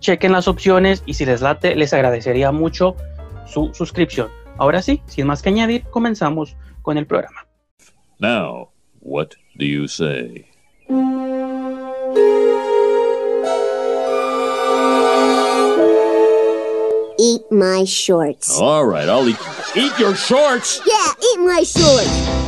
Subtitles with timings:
[0.00, 2.96] chequen las opciones y si les late, les agradecería mucho
[3.46, 4.28] su suscripción.
[4.58, 7.46] Ahora sí, sin más que añadir, comenzamos con el programa.
[8.18, 10.46] Now, what do you say?
[17.18, 18.58] Eat my shorts.
[18.58, 19.36] All right, I'll eat.
[19.76, 20.80] Eat your shorts!
[20.86, 22.40] Yeah, eat my shorts.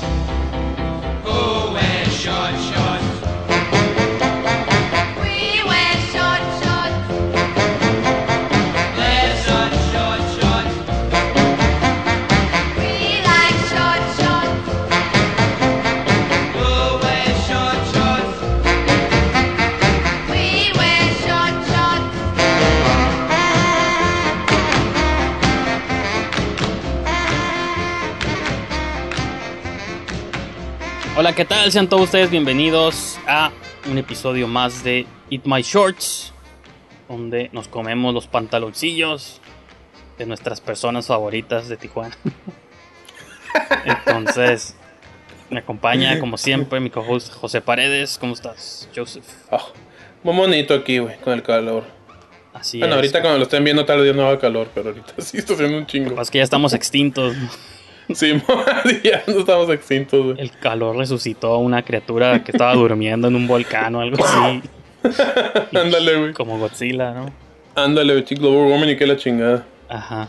[31.33, 31.73] Hola, ¿qué tal?
[31.73, 33.51] Sean todos ustedes bienvenidos a
[33.91, 36.31] un episodio más de Eat My Shorts,
[37.09, 39.41] donde nos comemos los pantaloncillos
[40.19, 42.15] de nuestras personas favoritas de Tijuana.
[43.87, 44.77] Entonces,
[45.49, 48.19] me acompaña como siempre mi co-host José Paredes.
[48.19, 49.25] ¿Cómo estás, Joseph?
[49.51, 49.65] Ah,
[50.23, 51.85] muy bonito aquí, güey, con el calor.
[52.53, 52.97] Así bueno, es.
[52.97, 55.79] ahorita cuando lo estén viendo tal vez no haga calor, pero ahorita sí está haciendo
[55.79, 56.11] un Lo chingo.
[56.11, 57.35] que pasa es que ya estamos extintos.
[58.15, 58.33] Sí,
[59.05, 60.41] ya no estamos extintos, güey.
[60.41, 64.63] El calor resucitó a una criatura que estaba durmiendo en un volcán o algo así,
[65.77, 66.33] Ándale, güey.
[66.33, 67.27] como Godzilla, ¿no?
[67.75, 69.65] Ándale, güey, chico, global warming y que la chingada.
[69.89, 70.29] Ajá.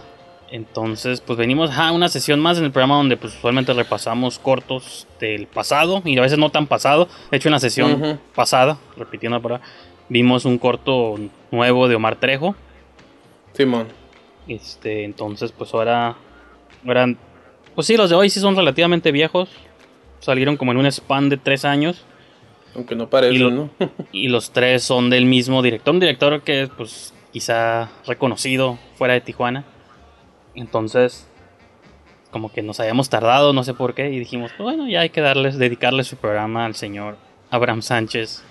[0.50, 5.07] Entonces, pues venimos a una sesión más en el programa donde pues usualmente repasamos cortos
[5.19, 7.07] del pasado y a veces no tan pasado.
[7.31, 9.59] De hecho, en la sesión pasada, repitiendo por ahí,
[10.09, 11.16] vimos un corto
[11.50, 12.55] nuevo de Omar Trejo.
[13.53, 13.88] Simón.
[14.47, 16.16] Este, entonces, pues ahora,
[16.85, 17.16] ahora,
[17.75, 19.50] pues sí, los de hoy sí son relativamente viejos.
[20.19, 22.03] Salieron como en un span de tres años.
[22.75, 23.69] Aunque no parece, Y lo- ¿no?
[24.11, 29.22] Y los tres son del mismo director, un director que pues quizá reconocido fuera de
[29.22, 29.64] Tijuana.
[30.55, 31.28] Entonces,
[32.31, 35.09] como que nos habíamos tardado, no sé por qué, y dijimos, pues, bueno, ya hay
[35.09, 37.17] que darles, dedicarle su programa al señor
[37.52, 38.43] Abraham Sánchez.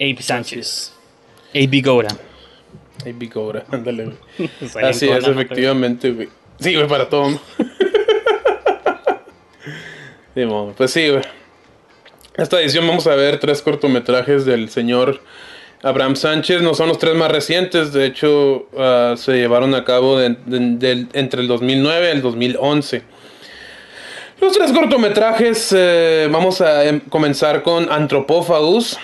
[0.00, 0.94] Abe Sánchez.
[1.54, 2.08] Abe Gora.
[3.04, 4.12] Ay, bicobra, ándale,
[4.82, 6.28] Así es, efectivamente, güey.
[6.60, 7.38] Sí, güey, para todo.
[10.34, 11.22] Simón, pues sí, güey.
[12.36, 15.20] Esta edición vamos a ver tres cortometrajes del señor
[15.82, 16.62] Abraham Sánchez.
[16.62, 20.76] No son los tres más recientes, de hecho ah, se llevaron a cabo de- de-
[20.76, 23.02] del- entre el 2009 y el 2011.
[24.40, 28.98] Los tres cortometrajes, eh, vamos a em- comenzar con Anthropophagus,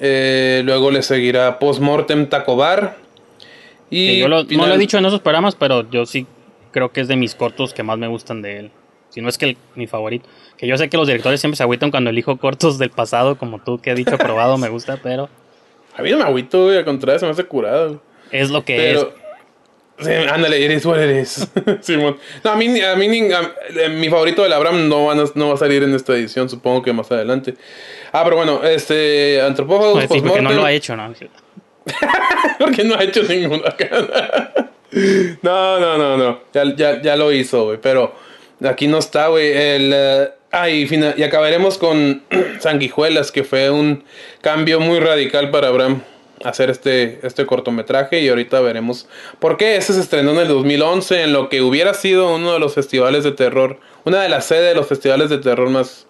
[0.00, 2.96] Eh, luego le seguirá Postmortem Tacobar.
[3.90, 6.26] Y yo lo- no lo he dicho en esos programas, pero yo sí
[6.72, 8.70] creo que es de mis cortos que más me gustan de él.
[9.14, 10.28] Si no es que el- mi favorito.
[10.58, 13.60] Que yo sé que los directores siempre se agüitan cuando elijo cortos del pasado, como
[13.62, 15.28] tú que he dicho probado, me gusta, pero
[15.96, 16.76] A mí no me agüito, güey.
[16.78, 18.02] Al contrario, se me hace curado.
[18.32, 19.14] es lo que Pero.
[20.00, 21.48] Sí, ándale, eres what eres.
[21.82, 22.16] Simón.
[22.42, 25.48] No, a mí, a mí a- eh, mi favorito del Abraham no, van a- no
[25.50, 27.54] va a salir en esta edición, supongo que más adelante.
[28.10, 29.40] Ah, pero bueno, este.
[29.40, 30.08] Antropófagos, es.
[30.08, 31.12] Pues Sí, porque no lo ha hecho, ¿no?
[32.58, 33.88] Porque no ha hecho ninguno acá.
[35.42, 36.40] No, no, no, no.
[36.52, 37.78] Ya, ya, ya lo hizo, güey.
[37.80, 38.14] Pero
[38.62, 39.52] aquí no está, güey.
[39.52, 39.92] El.
[39.94, 42.22] eh, ah, y, fina- y acabaremos con
[42.60, 44.04] Sanguijuelas, que fue un
[44.40, 46.02] cambio muy radical para Abraham
[46.44, 48.20] hacer este, este cortometraje.
[48.20, 49.08] Y ahorita veremos
[49.38, 49.76] por qué.
[49.76, 53.24] Este se estrenó en el 2011, en lo que hubiera sido uno de los festivales
[53.24, 53.78] de terror.
[54.04, 56.06] Una de las sedes de los festivales de terror más.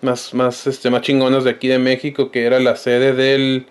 [0.00, 3.66] Más, más, este, más chingonas de aquí de México, que era la sede del.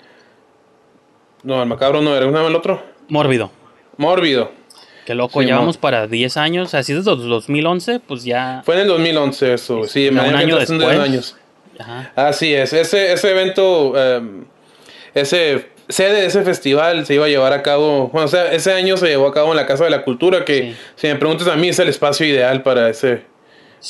[1.44, 2.84] No, el macabro no era, ¿cómo se llama el otro?
[3.10, 3.52] Mórbido.
[3.98, 4.52] Mórbido.
[5.12, 6.74] Qué loco, Sí, ya mo- vamos para 10 años.
[6.74, 8.62] Así desde los 2011, pues ya.
[8.66, 11.00] Fue en el 2011 eso, sí, un año después.
[11.00, 11.36] años.
[11.78, 12.12] Ajá.
[12.16, 14.46] Así es, ese, ese evento, em,
[15.14, 18.72] ese sede de ese festival se iba a llevar a cabo, bueno, o sea, ese
[18.72, 20.76] año se llevó a cabo en la Casa de la Cultura, que Sí.
[20.96, 23.24] si me preguntas a mí es el espacio ideal para ese,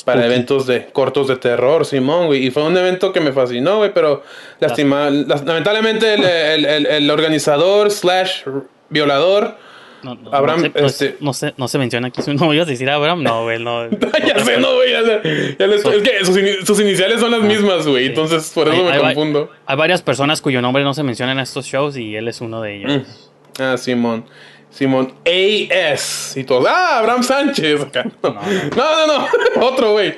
[0.04, 2.46] para eventos de cortos de terror, Simón, güey.
[2.46, 4.24] Y fue un evento que me fascinó, güey, pero
[4.58, 8.42] lastima- las- lamentablemente el, el- el- el organizador slash
[8.88, 9.56] violador,
[10.02, 12.56] No, no, Abraham, no, se, este- no, se, no se menciona aquí su nombre.
[12.56, 13.22] ¿Ibas a decir Abraham?
[13.22, 13.88] No, güey, no.
[14.26, 18.50] ya sé, no, güey, es que sus, ini- sus iniciales son las mismas, güey, entonces
[18.54, 19.50] por eso Hay- me hay confundo.
[19.66, 22.60] Hay varias personas cuyo nombre no se menciona en estos shows y él es uno
[22.60, 23.30] de ellos.
[23.60, 24.24] Ah, Simón.
[24.70, 26.34] Simón AS.
[26.36, 26.64] Y todos.
[26.68, 27.82] Ah, Abraham Sánchez.
[27.82, 28.04] Acá.
[28.22, 29.18] No, no, no.
[29.56, 29.66] no.
[29.66, 30.14] Otro, güey.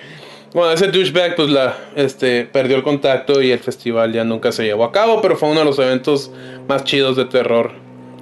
[0.53, 4.63] Bueno, ese douchebag, pues la, este, perdió el contacto y el festival ya nunca se
[4.63, 6.31] llevó a cabo, pero fue uno de los eventos
[6.69, 7.73] más chidos de terror.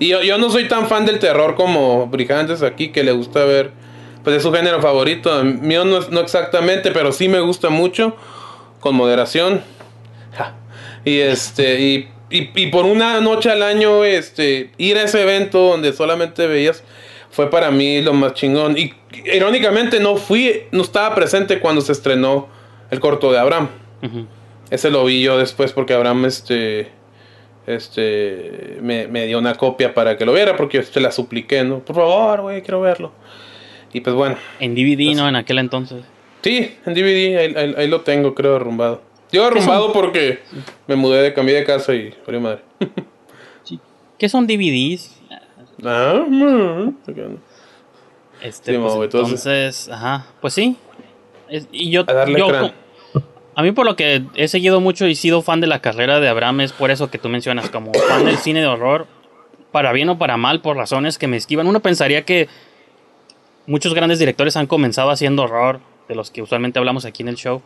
[0.02, 3.44] Y yo, yo no soy tan fan del terror como Brigantes aquí, que le gusta
[3.44, 3.70] ver,
[4.24, 5.44] pues es su género favorito.
[5.44, 8.16] Mío no, no exactamente, pero sí me gusta mucho,
[8.80, 9.62] con moderación.
[10.36, 10.56] Ja.
[11.04, 15.60] Y este, y, y, y por una noche al año, este, ir a ese evento
[15.60, 16.82] donde solamente veías,
[17.30, 18.76] fue para mí lo más chingón.
[18.76, 18.94] Y
[19.32, 22.48] irónicamente no fui, no estaba presente cuando se estrenó
[22.90, 23.68] el corto de Abraham.
[24.68, 26.90] Ese lo vi yo después porque Abraham, este,
[27.66, 31.62] este, me, me dio una copia para que lo viera porque yo se la supliqué,
[31.64, 31.80] ¿no?
[31.80, 33.12] Por favor, güey, quiero verlo.
[33.92, 35.28] Y pues bueno, En DVD, ¿no?
[35.28, 36.02] En aquel entonces.
[36.42, 39.02] Sí, en DVD, ahí, ahí- ahí lo tengo, creo, arrumbado.
[39.30, 40.40] Digo arrumbado porque
[40.86, 42.60] me mudé de cambié de casa y valió madre.
[44.18, 45.18] ¿Qué son DVDs?
[45.84, 46.24] Ah,
[48.40, 50.76] Este, Sí, pues, entonces- entonces, ajá, pues sí.
[51.48, 52.72] Es- y yo, A darle yo crán.
[53.54, 56.28] A mí por lo que he seguido mucho y sido fan de la carrera de
[56.28, 59.06] Abraham es por eso que tú mencionas, como fan del cine de horror,
[59.70, 61.66] para bien o para mal, por razones que me esquivan.
[61.66, 62.48] Uno pensaría que
[63.66, 67.36] muchos grandes directores han comenzado haciendo horror, de los que usualmente hablamos aquí en el
[67.36, 67.62] show,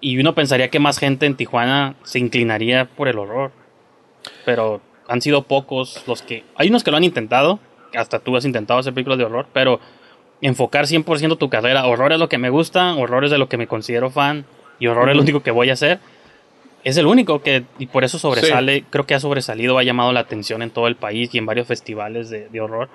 [0.00, 3.52] y uno pensaría que más gente en Tijuana se inclinaría por el horror.
[4.44, 6.44] Pero han sido pocos los que...
[6.56, 7.58] Hay unos que lo han intentado,
[7.94, 9.80] hasta tú has intentado hacer películas de horror, pero
[10.40, 13.56] enfocar 100% tu carrera, horror es lo que me gusta, horror es de lo que
[13.56, 14.44] me considero fan,
[14.78, 16.00] y horror es lo único que voy a hacer,
[16.84, 20.20] es el único que, y por eso sobresale, creo que ha sobresalido, ha llamado la
[20.20, 22.88] atención en todo el país y en varios festivales de, de horror.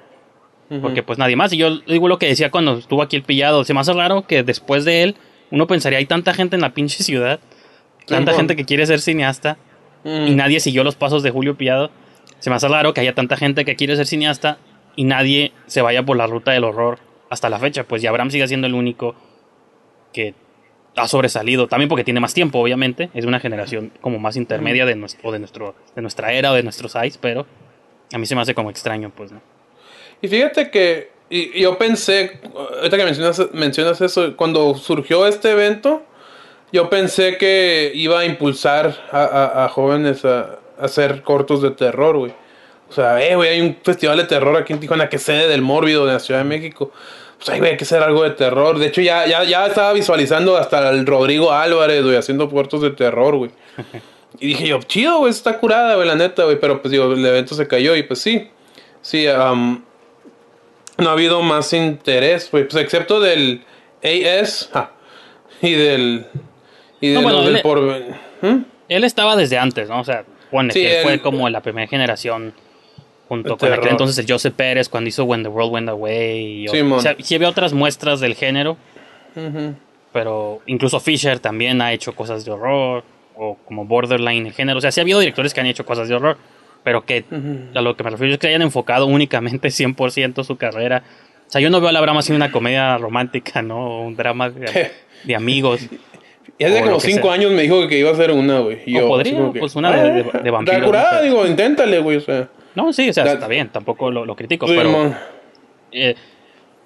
[0.81, 1.53] Porque pues nadie más.
[1.53, 3.63] Y yo digo lo que decía cuando estuvo aquí el pillado.
[3.63, 5.15] Se me hace raro que después de él,
[5.51, 7.39] uno pensaría, hay tanta gente en la pinche ciudad.
[8.07, 9.57] Tanta gente que quiere ser cineasta.
[10.03, 10.27] Mm.
[10.27, 11.91] Y nadie siguió los pasos de Julio Pillado.
[12.39, 14.57] Se me hace raro que haya tanta gente que quiere ser cineasta.
[14.95, 16.97] Y nadie se vaya por la ruta del horror
[17.29, 17.83] hasta la fecha.
[17.83, 19.15] Pues y Abraham sigue siendo el único
[20.13, 20.33] que
[20.95, 21.67] ha sobresalido.
[21.67, 23.09] También porque tiene más tiempo, obviamente.
[23.13, 26.63] Es una generación como más intermedia de, nuestro, de, nuestro, de nuestra era o de
[26.63, 27.17] nuestros size.
[27.21, 27.45] Pero
[28.13, 29.41] a mí se me hace como extraño, pues, ¿no?
[30.21, 32.39] Y fíjate que y, y yo pensé,
[32.77, 36.03] ahorita que mencionas, mencionas eso, cuando surgió este evento,
[36.71, 41.71] yo pensé que iba a impulsar a, a- a jóvenes a, a hacer cortos de
[41.71, 42.33] terror, güey.
[42.89, 45.47] O sea, eh, güey, hay un festival de terror aquí en Tijuana que es sede
[45.47, 46.91] del Mórbido de la Ciudad de México.
[47.37, 48.77] Pues, ay, güey, hay que hacer algo de terror.
[48.79, 52.91] De hecho, ya, ya, ya estaba visualizando hasta el Rodrigo Álvarez, güey, haciendo cortos de
[52.91, 53.51] terror, güey.
[54.37, 56.59] Y dije yo, chido, güey, está curada, güey, la neta, güey.
[56.59, 58.49] Pero pues digo, el evento se cayó y pues sí.
[59.01, 59.85] Sí, am,
[60.97, 62.67] no ha habido más interés, güey.
[62.67, 63.63] Pues excepto del
[64.03, 64.91] AS ja,
[65.61, 66.25] y del.
[66.99, 67.79] Y de No, bueno, del él- por.
[67.81, 68.65] ¿Mm?
[68.89, 70.01] Él estaba desde antes, ¿no?
[70.01, 72.53] O sea, pone Sí, que él- fue como la primera generación
[73.27, 73.91] junto De con aquel terror.
[73.91, 76.63] entonces el Joseph Pérez cuando hizo When the World Went Away.
[76.63, 76.99] Y, o- Simón.
[76.99, 78.77] o sea, sí había otras muestras del género,
[79.35, 79.73] Ujú.
[80.13, 83.03] pero incluso Fisher también ha hecho cosas de horror.
[83.37, 84.77] o como borderline el género.
[84.77, 86.37] O sea, sí ha habido directores que han hecho cosas de horror,
[86.85, 87.25] pero que
[87.75, 91.03] a lo que me refiero es que hayan enfocado únicamente 100% su carrera.
[91.45, 93.97] O sea, yo no veo a la Brahma haciendo una comedia romántica, ¿no?
[93.97, 94.91] O un drama de,
[95.25, 95.81] de amigos.
[96.57, 97.33] Y hace O como lo que cinco sea.
[97.33, 98.77] años me dijo que iba a hacer una, güey.
[98.77, 102.15] O yo, podría, pues, una de- de- de "Ah, vampiros, está curada", digo, inténtale, güey,
[102.15, 102.47] o sea.
[102.75, 105.13] No, sí, o sea, está bien, tampoco lo, lo critico, pero...
[105.91, 106.15] eh,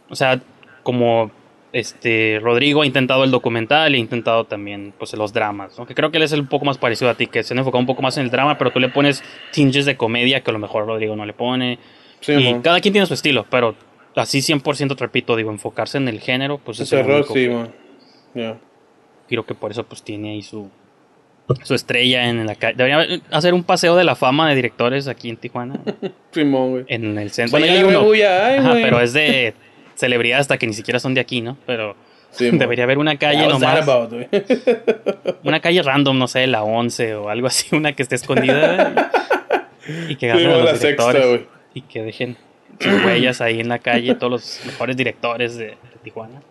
[0.09, 0.39] o sea,
[0.83, 1.31] como
[1.71, 5.85] este Rodrigo ha intentado el documental y ha intentado también pues los dramas, ¿no?
[5.85, 7.79] que creo que él es un poco más parecido a ti, que se han enfocado
[7.79, 10.53] un poco más en el drama, pero tú le pones tinges de comedia que a
[10.53, 11.77] lo mejor Rodrigo no le pone.
[12.21, 13.75] Sí, y cada quien tiene su estilo, pero
[14.15, 17.49] así 100% repito, digo, enfocarse en el género, pues es el Terror, único sí, que-
[17.49, 17.71] man.
[18.33, 18.57] Ya.
[19.27, 20.69] creo que por eso pues tiene ahí su
[21.63, 22.75] su estrella en la calle.
[22.77, 25.79] Debería hacer un paseo de la fama de directores aquí en Tijuana,
[26.31, 26.85] Simón, güey.
[26.87, 27.59] en el centro.
[27.59, 28.11] Bueno, hay uno.
[28.11, 28.21] ay,
[28.57, 29.53] Ajá, pero es de
[29.95, 31.57] celebridad hasta que ni siquiera son de aquí, ¿no?
[31.65, 31.95] Pero
[32.31, 33.81] Sí, debería haber una calle nomás.
[33.87, 34.13] about?
[35.43, 39.09] Una calle random, no sé, la 11 o algo así, una que esté escondida.
[40.07, 41.41] Y, y que Sí, mon, los la directores.
[41.73, 42.37] y que dejen
[42.79, 46.41] sus huellas ahí en la calle, todos los mejores directores de, de Tijuana.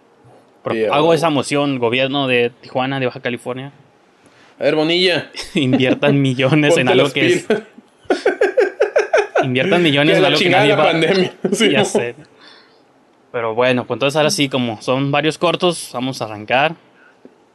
[0.65, 3.73] Pro- hago esa moción, gobierno de Tijuana, de Baja California,
[4.59, 5.31] A ver, Bonilla.
[5.55, 7.47] inviertan millones en algo que es,
[9.43, 11.33] inviertan millones en algo que nadie la va pandemia.
[11.53, 11.87] Sí, ya mon.
[11.87, 12.15] sé.
[13.31, 16.75] Pero bueno, pues entonces ahora sí, como son varios cortos, vamos a arrancar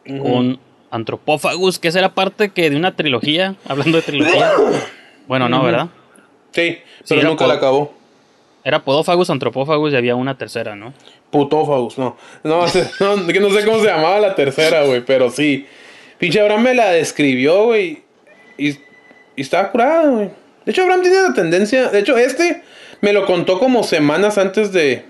[0.06, 0.60] con
[0.92, 4.52] Antropófagus, que esa era parte que de una trilogía, hablando de trilogía.
[5.26, 5.88] Bueno, no, ¿verdad?
[6.52, 7.94] Sí, pero nunca la acabó.
[8.66, 10.94] Era Podófagus, Antropófagus y había una tercera, ¿no?
[11.30, 12.18] Putófagos, no.
[12.44, 12.66] No,
[13.00, 15.66] no, no sé cómo se llamaba la tercera, güey, pero sí.
[16.24, 18.02] Pinche Abraham me la describió, güey.
[18.58, 18.78] Y, y
[19.36, 20.30] estaba curada, güey.
[20.64, 21.90] De hecho, Abraham tiene la tendencia.
[21.90, 22.62] De hecho, este
[23.02, 25.04] me lo contó como semanas antes de.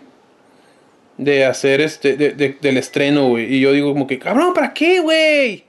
[1.19, 2.17] De hacer este.
[2.17, 3.53] de- de- del estreno, güey.
[3.53, 5.65] Y yo digo, como que, cabrón, ¿para qué, güey?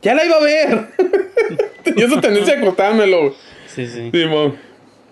[0.00, 0.86] Ya la iba a ver.
[1.84, 3.32] Tenía esa tendencia a contármelo, güey.
[3.66, 4.10] Sí, sí.
[4.10, 4.56] Simón.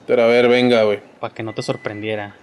[0.06, 1.00] Pero a ver, venga, güey.
[1.20, 2.34] Para que no te sorprendiera.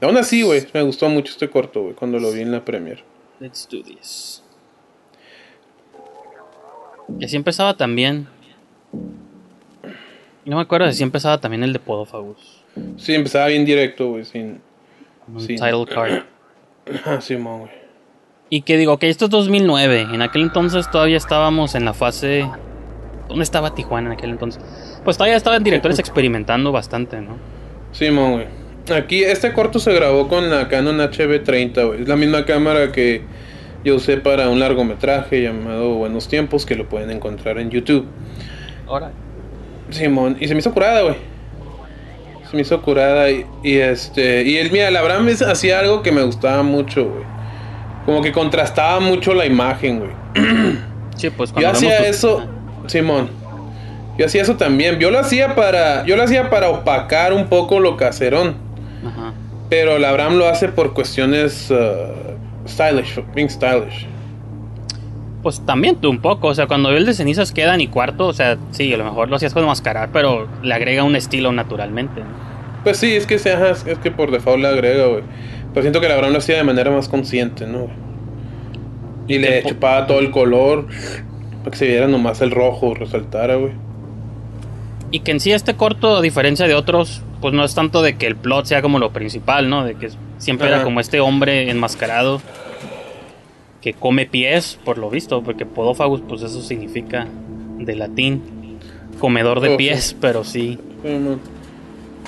[0.00, 3.04] Aún así, güey, me gustó mucho este corto, güey, cuando lo vi en la premier.
[3.38, 4.42] Let's do this.
[7.18, 8.28] Y así empezaba también.
[10.44, 12.62] No me acuerdo si empezaba también el de Podófagus.
[12.96, 14.60] Sí, empezaba bien directo, güey, sin...
[15.28, 15.56] Un Sí.
[15.56, 16.22] title card.
[17.04, 17.72] Ah, Simón, güey.
[18.48, 20.06] Y que digo, que esto es 2009.
[20.12, 22.48] En aquel entonces todavía estábamos en la fase.
[23.28, 24.62] ¿Dónde estaba Tijuana en aquel entonces?
[25.02, 27.38] Pues todavía estaban directores experimentando bastante, ¿no?
[27.90, 28.46] Simón, güey.
[28.96, 32.02] Aquí, este corto se grabó con la Canon HB30, güey.
[32.02, 33.22] Es la misma cámara que
[33.84, 38.06] yo usé para un largometraje llamado Buenos Tiempos, que lo pueden encontrar en YouTube.
[38.86, 39.10] Ahora.
[39.90, 41.16] Simón, y se me hizo curada, güey.
[42.50, 44.42] Se me hizo curada y, y este...
[44.44, 47.24] Y él, mira, la Abraham hacía algo que me gustaba mucho, güey.
[48.04, 50.10] Como que contrastaba mucho la imagen, güey.
[51.16, 52.46] Sí, pues Yo cuando hacía vemos tu- eso,
[52.88, 53.30] Simón.
[54.18, 54.98] Yo hacía eso también.
[54.98, 58.54] Yo lo hacía para, yo lo hacía para opacar un poco lo caserón.
[59.02, 59.32] Ajá.
[59.70, 62.35] Pero la Abraham lo hace por cuestiones uh,
[62.68, 64.06] stylish, being stylish.
[65.42, 68.26] Pues también tú un poco, o sea, cuando veo el de cenizas queda ni cuarto,
[68.26, 71.52] o sea, sí, a lo mejor lo hacías con mascarar, pero le agrega un estilo
[71.52, 72.20] naturalmente.
[72.20, 72.56] ¿no?
[72.86, 75.22] Pues sí, es que ajá, es que por default le agrega, güey.
[75.72, 77.88] Pero siento que la Abraham lo hacía de manera más consciente, ¿no?
[79.28, 80.86] Y le chupaba todo el color
[81.58, 83.72] para que se viera nomás el rojo, resaltara, güey.
[85.10, 88.16] Y que en sí este corto, a diferencia de otros, pues no es tanto de
[88.18, 89.84] que el plot sea como lo principal, ¿no?
[89.84, 92.42] De que siempre era como este hombre enmascarado
[93.80, 97.28] que come pies, por lo visto, porque podófagus, pues eso significa
[97.78, 98.42] de latín,
[99.20, 100.76] comedor de Oh, pies, pero sí.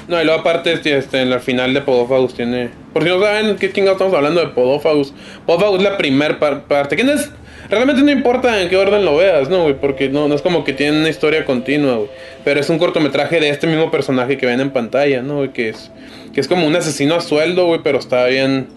[0.07, 2.71] No, y luego aparte, este, este, en la final de Podófagus tiene...
[2.93, 5.13] Por si no saben qué chingados estamos hablando de Podófagus.
[5.47, 6.95] Podófagus es la primer par- parte.
[6.95, 7.29] ¿Quién es?
[7.71, 9.75] Realmente no importa en qué orden lo veas, ¿no, güey?
[9.75, 12.09] Porque no, no es como que tiene una historia continua, güey.
[12.45, 15.53] Pero es un cortometraje de este mismo personaje que ven en pantalla, ¿no, güey?
[15.53, 15.91] Que es,
[16.33, 18.69] que es como un asesino a sueldo, güey, pero está bien...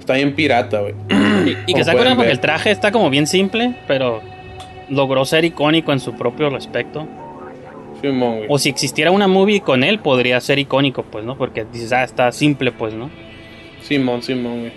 [0.00, 0.94] Está bien pirata, güey.
[1.46, 4.20] Y, y que se acuerdan porque el traje está como bien simple, pero
[4.90, 7.06] logró ser icónico en su propio respecto.
[8.02, 8.46] Simón, güey.
[8.50, 11.38] O si existiera una movie con él, podría ser icónico, pues, ¿no?
[11.38, 13.10] Porque dices, ah, está simple, pues, ¿no?
[13.80, 14.72] Simón, Simón, güey.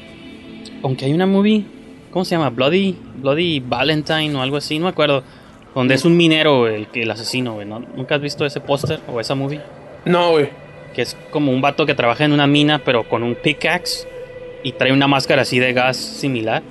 [0.81, 1.65] Aunque hay una movie,
[2.17, 2.49] ¿cómo se llama?
[2.49, 5.23] Bloody, Bloody Valentine o algo así, no me acuerdo.
[5.75, 7.79] Donde es un minero el, el asesino, güey, ¿no?
[7.79, 9.61] ¿Nunca has visto ese póster o esa movie?
[10.03, 10.49] No, güey.
[10.95, 14.07] Que es como un vato que trabaja en una mina, pero con un pickaxe
[14.63, 16.63] y trae una máscara así de gas similar.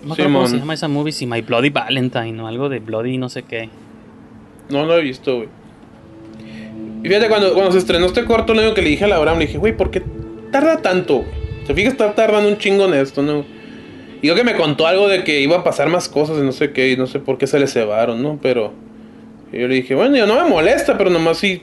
[0.00, 2.78] No me acuerdo cómo se llama esa movie, si My Bloody Valentine o algo de
[2.78, 3.68] Bloody no sé qué.
[4.70, 5.48] No lo he visto, güey.
[7.04, 9.16] Y fíjate, cuando, cuando se estrenó este corto, lo único que le dije a la
[9.16, 10.02] Abraham, le dije, güey, ¿por qué
[10.50, 11.26] tarda tanto?
[11.66, 11.92] ¿Te fijas?
[11.92, 13.59] Está tardando un chingo en esto, ¿no?
[14.22, 16.52] Y yo que me contó algo de que iba a pasar más cosas y no
[16.52, 18.38] sé qué, y no sé por qué se le cebaron, ¿no?
[18.42, 18.72] Pero
[19.52, 21.62] yo le dije, bueno, yo no me molesta, pero nomás sí.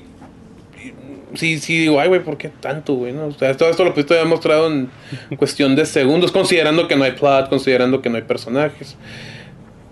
[1.36, 3.14] Sí, sí, digo, ay, güey, ¿por qué tanto, güey?
[3.14, 3.28] No?
[3.28, 4.90] O sea, todo esto lo pudiste haber mostrado en
[5.38, 8.96] cuestión de segundos, considerando que no hay plot, considerando que no hay personajes.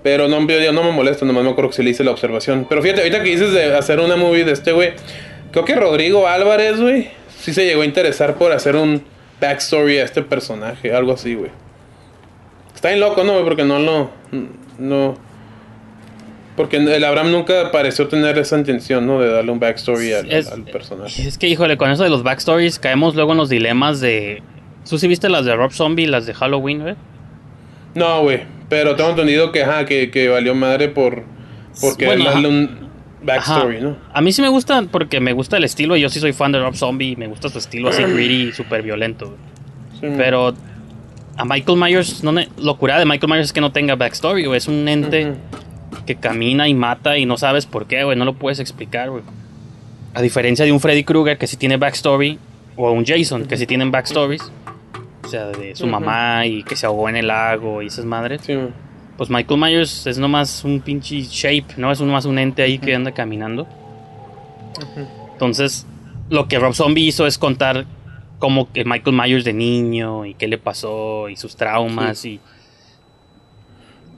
[0.02, 2.68] Pero no, yo no me molesta, nomás me acuerdo que se le hice la observación.
[2.70, 4.94] Pero fíjate, ahorita que dices de hacer una movie de este, güey,
[5.52, 9.04] creo que Rodrigo Álvarez, güey, sí se llegó a interesar por hacer un
[9.42, 11.50] backstory a este personaje, algo así, güey.
[12.86, 13.44] Está bien loco, ¿no?
[13.44, 14.12] Porque no lo.
[14.78, 15.16] No.
[16.56, 19.20] Porque el Abraham nunca pareció tener esa intención, ¿no?
[19.20, 21.28] De darle un backstory al, Es- al personaje.
[21.28, 24.42] Es que, híjole, con eso de los backstories caemos luego en los dilemas de...
[24.90, 26.96] ¿Tú sí viste las de Rob Zombie, las de Halloween, güey?
[27.96, 28.44] No, güey.
[28.70, 31.24] Pero tengo entendido que, ajá, que, que valió madre por.
[31.82, 32.90] Porque Bueno, darle un
[33.24, 33.86] backstory, Ajá.
[33.86, 33.98] ¿no?
[34.14, 36.52] A mí sí me gusta porque me gusta el estilo y yo sí soy fan
[36.52, 39.26] de Rob Zombie y me gusta su estilo así gritty y súper violento.
[39.26, 39.40] güey.
[40.00, 40.54] Sí, Pero
[41.38, 44.46] a Michael Myers, no ne- lo cura de Michael Myers es que no tenga backstory,
[44.46, 44.58] güey.
[44.58, 45.34] Es un ente
[46.06, 48.18] que camina y mata y no sabes por qué, güey.
[48.18, 49.24] No lo puedes explicar, güey.
[50.14, 52.40] A diferencia de un Freddy Krueger que sí tiene backstory
[52.78, 54.42] o un Jason que sí tienen backstories.
[55.24, 58.42] O sea, de su mamá y que se ahogó en el lago y esas madres.
[58.46, 58.54] Sí.
[59.18, 61.92] Pues Michael Myers es nomás un pinche shape, ¿no?
[61.92, 63.68] Es nomás un ente ahí que anda caminando.
[65.34, 65.86] Entonces,
[66.30, 67.86] lo que Rob Zombie hizo es contar
[68.40, 72.40] como que Michael Myers de niño y qué le pasó y sus traumas y...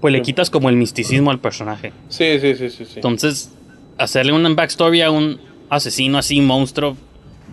[0.01, 0.25] Pues le Sí.
[0.25, 1.91] quitas como el misticismo al personaje.
[2.09, 2.91] sí, sí, sí, sí, sí.
[2.97, 3.51] Entonces,
[3.97, 6.95] hacerle una backstory a un asesino así, monstruo,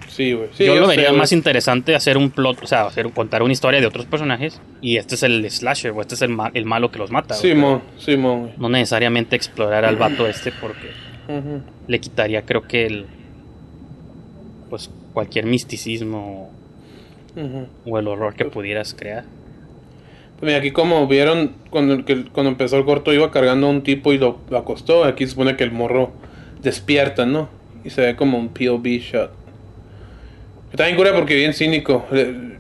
[0.09, 0.49] Sí, güey.
[0.53, 3.81] Sí, yo, lo vería más interesante hacer un plot, o sea, hacer, contar una historia
[3.81, 6.91] de otros personajes y este es el slasher o este es el, ma- el malo
[6.91, 7.35] que los mata.
[7.35, 8.53] Simón, Simón, güey.
[8.59, 10.91] No necesariamente explorar al vato este porque
[11.89, 13.07] le quitaría creo que el
[14.71, 16.51] pues cualquier misticismo
[17.87, 19.25] o el horror que pudieras crear.
[20.39, 23.83] Pues mira, aquí como vieron cuando, que, cuando empezó el corto iba cargando a un
[23.83, 25.05] tipo y lo, lo acostó.
[25.05, 26.13] Aquí se supone que el morro
[26.61, 27.49] despierta, ¿no?
[27.85, 29.31] Y se ve como un POV shot.
[30.71, 32.05] Está bien cura porque bien cínico.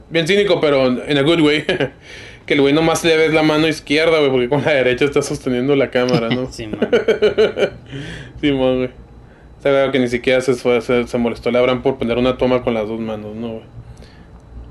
[0.09, 1.65] Bien cínico, pero en a good way.
[2.47, 5.23] que el güey nomás le ves la mano izquierda, güey, porque con la derecha está
[5.23, 6.47] sosteniendo la cámara, ¿no?
[6.53, 6.79] Sí, man.
[8.41, 9.04] Simón, güey.
[9.65, 12.37] Está claro que ni siquiera se, fue- se, se molestó el Abraham por poner una
[12.37, 13.63] toma con las dos manos, ¿no, güey?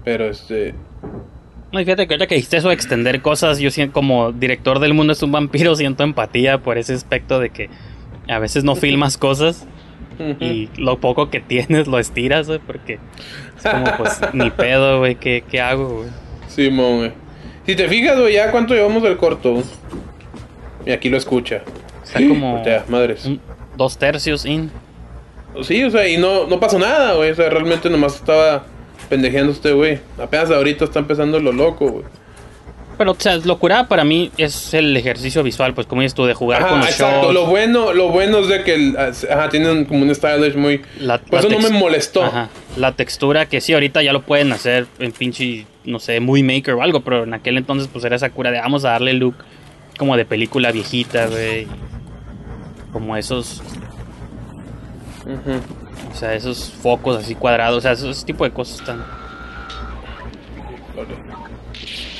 [0.05, 0.75] Pero este.
[1.71, 4.77] No, y fíjate que ahorita que dijiste eso de extender cosas, yo siento como director
[4.77, 7.69] del mundo es un vampiro, siento empatía por ese aspecto de que
[8.29, 9.65] a veces no filmas cosas
[10.39, 12.99] y lo poco que tienes lo estiras, güey, porque
[13.57, 16.09] es como pues ni pedo, güey, ¿qué, qué hago, güey?
[16.49, 17.11] Simón, güey.
[17.65, 19.63] Si te fijas, güey, ya cuánto llevamos del corto.
[20.85, 21.63] Y aquí lo escucha.
[22.03, 23.25] Está como Voltea, madres.
[23.25, 23.39] un-
[23.77, 24.71] dos tercios in.
[25.61, 27.31] Sí, o sea, y no, no pasó nada, güey.
[27.31, 28.65] O sea, realmente nomás estaba
[29.09, 29.99] pendejeando este güey.
[30.21, 32.05] Apenas ahorita está empezando lo loco, güey.
[32.97, 36.35] Pero, o sea, locura para mí es el ejercicio visual, pues como dices tú, de
[36.35, 37.33] jugar con Ajá, los exacto.
[37.33, 40.79] Lo bueno, lo bueno es de que el, ajá, tienen como un stylish muy.
[40.99, 42.23] La- Por la eso no me molestó.
[42.23, 42.49] Ajá.
[42.77, 46.75] La textura que sí, ahorita ya lo pueden hacer en pinche, no sé, muy maker
[46.75, 49.35] o algo, pero en aquel entonces pues era esa cura de vamos a darle look
[49.97, 51.67] como de película viejita, güey.
[52.93, 53.61] Como esos,
[56.11, 59.03] o sea, esos focos así cuadrados, o sea, esos, ese tipo de cosas están...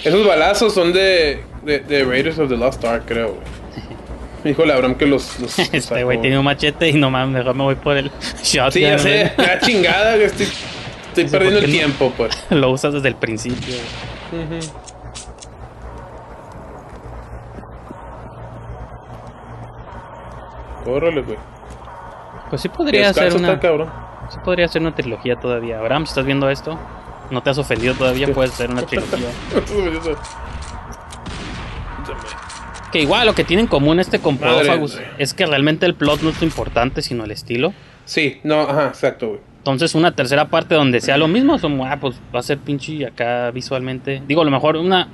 [0.04, 3.46] Esos balazos son de, de, de Raiders of the Lost Ark, creo, güey.
[4.44, 5.40] Me dijo la Abraham que los.
[5.40, 8.12] los Este güey tiene un machete y no mames, mejor me voy por el
[8.44, 8.72] shotgun.
[8.74, 9.32] Sí, ya sé.
[9.38, 10.48] La chingada, estoy,
[11.08, 11.78] estoy perdiendo ¿por el no?
[11.78, 12.38] tiempo, pues.
[12.50, 13.76] Lo usas desde el principio.
[14.32, 14.60] güey.
[20.84, 21.38] Córrele, güey.
[22.50, 23.60] Pues sí podría ser una...
[23.60, 23.90] cabrón.
[24.30, 25.80] Sí podría ser una trilogía todavía.
[25.80, 26.78] Abraham, si estás viendo esto,
[27.30, 29.28] no te has ofendido todavía, puede ser una trilogía.
[32.92, 34.40] Que igual lo que tiene en común este con
[35.18, 37.74] es que realmente el plot no es lo importante, sino el estilo.
[38.06, 39.40] Sí, no, ajá, exacto, güey.
[39.64, 43.06] Entonces una tercera parte donde sea lo mismo, como, ah, pues va a ser pinche
[43.06, 44.22] acá visualmente.
[44.28, 45.08] Digo, a lo mejor una...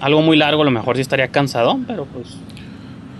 [0.00, 2.36] Algo muy largo, a lo mejor sí estaría cansadón, pero pues...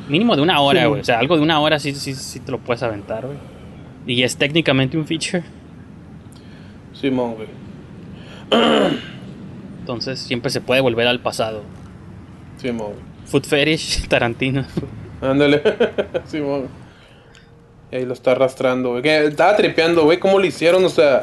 [0.08, 0.86] Mínimo de una hora, Sí.
[0.88, 1.00] güey.
[1.00, 3.38] O sea, algo de una hora sí, sí, sí te lo puedes aventar, güey.
[4.06, 5.42] Y es técnicamente un feature.
[6.94, 7.48] Simón, güey.
[9.80, 11.62] Entonces siempre se puede volver al pasado.
[12.58, 12.92] Simón.
[13.26, 14.64] Food Fetish, Tarantino.
[15.20, 15.62] Ándale.
[16.26, 16.68] Simón.
[17.90, 19.06] Y ahí lo está arrastrando, güey.
[19.08, 20.18] Estaba tripeando, güey.
[20.18, 20.84] ¿Cómo lo hicieron?
[20.84, 21.22] O sea,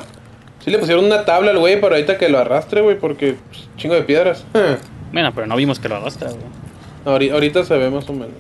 [0.64, 3.70] sí le pusieron una tabla al güey para ahorita que lo arrastre, güey, porque pues,
[3.78, 4.46] chingo de piedras.
[5.12, 6.42] Bueno, pero no vimos que lo arrastra, güey.
[7.06, 8.32] Ahori- ahorita se ve más o menos.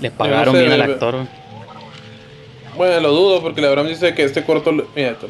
[0.00, 1.14] Le pagaron sé, bien al actor.
[2.76, 4.70] Bueno, lo dudo porque la Abraham dice que este corto.
[4.72, 5.28] lo- Mira, lo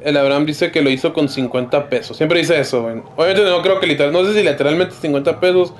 [0.00, 2.16] el Abraham dice que lo hizo con 50 pesos.
[2.16, 3.02] Siempre dice eso, güey.
[3.16, 5.72] Obviamente no creo que literal, no sé si literalmente 50 pesos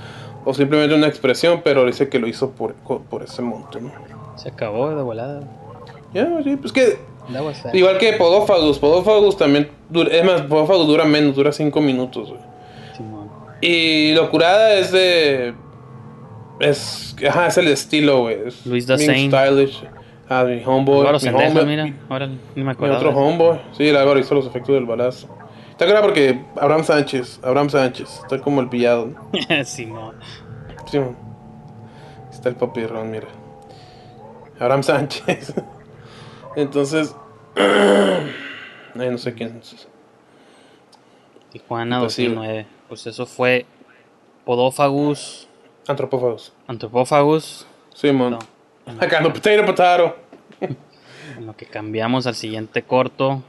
[0.44, 3.92] o simplemente una expresión, pero dice que lo hizo por, por ese monto, ¿no?
[4.36, 5.42] Se acabó de volada.
[6.14, 6.98] Ya, sí, pues que
[7.74, 12.40] igual que Podófagus, Podófagus también dura, es más, Podófagus dura menos, dura 5 minutos, güey.
[13.60, 15.52] Y Locurada es de
[16.60, 18.38] es ajá, es el estilo, güey.
[18.64, 19.34] Luis da bien Saint.
[19.34, 19.84] stylish.
[20.28, 21.94] Ah, mi homeboy, Álvaro mi homeboy- mira.
[22.08, 22.96] Ahora ni me Mi acuerdo.
[22.96, 23.58] otro homeboy.
[23.72, 25.28] Sí, el Álvaro hizo los efectos del balazo.
[25.70, 29.06] Está claro porque Abraham Sánchez, Abraham Sánchez, está como el pillado.
[29.06, 29.30] ¿no?
[29.64, 30.16] Simón.
[30.86, 31.16] Sí, man.
[32.30, 33.28] está el papirrón, mira.
[34.60, 35.54] Abraham Sánchez.
[36.56, 37.14] Entonces,
[37.56, 39.88] ay, no sé quién es.
[41.52, 42.66] Tijuana Pues sí, 2009.
[42.88, 43.64] Pues eso fue
[44.44, 45.47] Podófagus,
[45.88, 46.52] Antropófagos.
[46.66, 47.66] Antropófagus.
[47.94, 48.30] Sí, man.
[48.32, 48.38] No.
[49.00, 50.16] Acá no, potato, potato.
[51.38, 53.42] En lo que cambiamos al siguiente corto.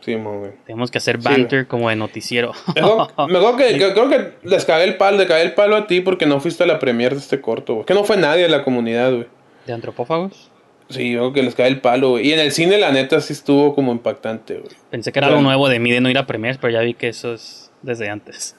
[0.00, 0.52] Sí, man, güey.
[0.66, 2.52] Tenemos que hacer Sí, banter como de noticiero.
[2.74, 5.54] Me acuerdo- me acuerdo que, que- creo que les cagué el palo, le cagué el
[5.54, 7.86] palo a ti porque no fuiste a la premier de este corto, güey.
[7.86, 9.26] Que no fue nadie de la comunidad, güey.
[9.66, 10.50] ¿De Antropófagos?
[10.88, 12.28] Sí, yo creo que les cae el palo, güey.
[12.28, 14.72] Y en el cine, la neta, sí estuvo como impactante, güey.
[14.90, 16.94] Pensé que era algo nuevo de mí de no ir a premiers, pero ya vi
[16.94, 18.56] que eso es desde antes.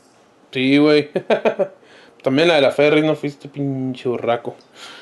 [0.51, 1.09] Sí, güey.
[2.23, 4.55] También la de la Ferry no fuiste pinche borraco.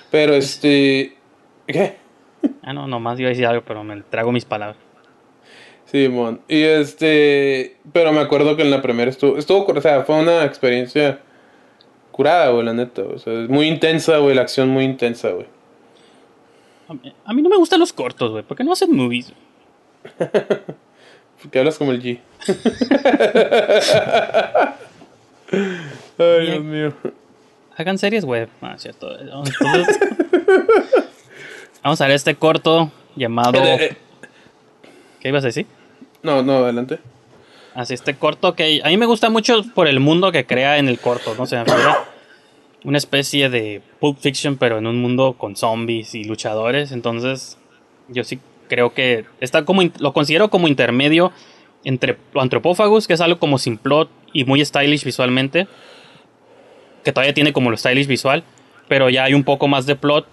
[0.09, 1.15] Pero este.
[1.67, 2.01] ¿Qué?
[2.63, 4.77] Ah, no, nomás iba a decir algo, pero me trago mis palabras.
[5.85, 6.41] Sí, mon.
[6.47, 7.77] Y este.
[7.93, 9.37] Pero me acuerdo que en la primera estuvo.
[9.37, 9.65] Estuvo.
[9.65, 11.19] O sea, fue una experiencia
[12.11, 13.03] curada, güey, la neta.
[13.03, 14.33] O sea, es muy intensa, güey.
[14.33, 15.45] La acción muy intensa, güey.
[16.87, 18.43] A mí, a mí no me gustan los cortos, güey.
[18.43, 19.33] ¿Por qué no hacen movies?
[21.41, 22.19] Porque hablas como el G.
[26.21, 26.93] Ay, Dios mío.
[27.75, 28.49] Hagan series web.
[28.61, 29.19] Ah, cierto.
[29.19, 29.99] Entonces,
[31.83, 33.63] vamos a ver este corto llamado.
[33.63, 33.97] Eh, eh,
[35.19, 35.65] ¿Qué ibas a decir?
[36.23, 36.99] No, no, adelante.
[37.73, 40.89] Así, este corto que a mí me gusta mucho por el mundo que crea en
[40.89, 41.45] el corto, ¿no?
[41.45, 42.05] Se me figura
[42.83, 46.91] una especie de Pulp Fiction, pero en un mundo con zombies y luchadores.
[46.91, 47.57] Entonces,
[48.09, 51.31] yo sí creo que está como, lo considero como intermedio
[51.83, 55.67] entre Antropófagos, que es algo como sin plot y muy stylish visualmente,
[57.03, 58.43] que todavía tiene como lo stylish visual,
[58.87, 60.27] pero ya hay un poco más de plot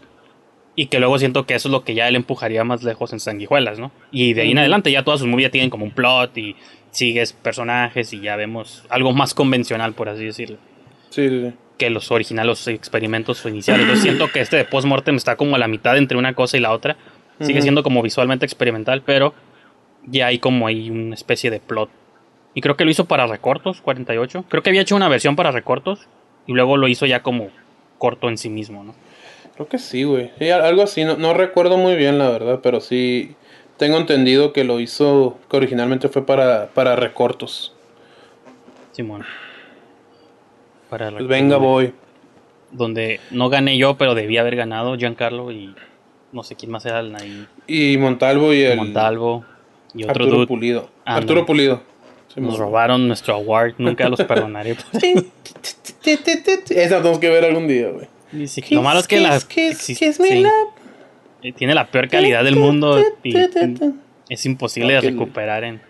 [0.75, 3.21] y que luego siento que eso es lo que ya él empujaría más lejos en
[3.21, 3.91] Sanguijuelas, ¿no?
[4.13, 6.55] Y de ahí en adelante ya todas sus movies ya tienen como un plot y
[6.91, 10.57] sigues personajes y ya vemos algo más convencional, por así decirlo,
[11.11, 11.53] Sí, sí, sí.
[11.79, 13.87] que los originales, los experimentos iniciales.
[13.89, 16.61] Yo siento que este de Postmortem está como a la mitad entre una cosa y
[16.61, 16.97] la otra.
[17.41, 19.33] Sigue siendo como visualmente experimental, pero
[20.05, 21.89] ya hay como ahí una especie de plot.
[22.55, 24.45] Y creo que lo hizo para recortos, 48.
[24.49, 26.09] Creo que había hecho una versión para recortos
[26.49, 27.51] y luego lo hizo ya como
[27.99, 28.95] corto en sí mismo, ¿no?
[29.55, 30.31] Creo que sí, güey.
[30.39, 31.05] Sí, algo así.
[31.05, 32.61] No, no recuerdo muy bien, la verdad.
[32.63, 33.37] Pero sí.
[33.77, 35.37] Tengo entendido que lo hizo.
[35.51, 37.75] Que originalmente fue para, para recortos.
[38.93, 39.25] Simón.
[40.89, 41.93] Para Pues venga, voy.
[42.73, 45.75] Donde no gané yo, pero debía haber ganado Giancarlo y
[46.33, 48.77] no sé quién más era el ahí, Y Montalvo y el.
[48.79, 49.45] Montalvo
[49.95, 50.47] y otro Arturo dude.
[50.47, 50.89] Pulido.
[51.05, 51.47] Ah, Arturo no.
[51.47, 51.83] Pulido.
[52.33, 54.77] Sí, Nos robaron nuestro award, nunca los perdonaré.
[56.05, 58.47] Esa tenemos que ver algún día, güey.
[58.47, 59.97] Sí, lo malo es que la sí,
[61.43, 63.35] eh, tiene la peor calidad del mundo y
[64.29, 65.81] es imposible de recuperar en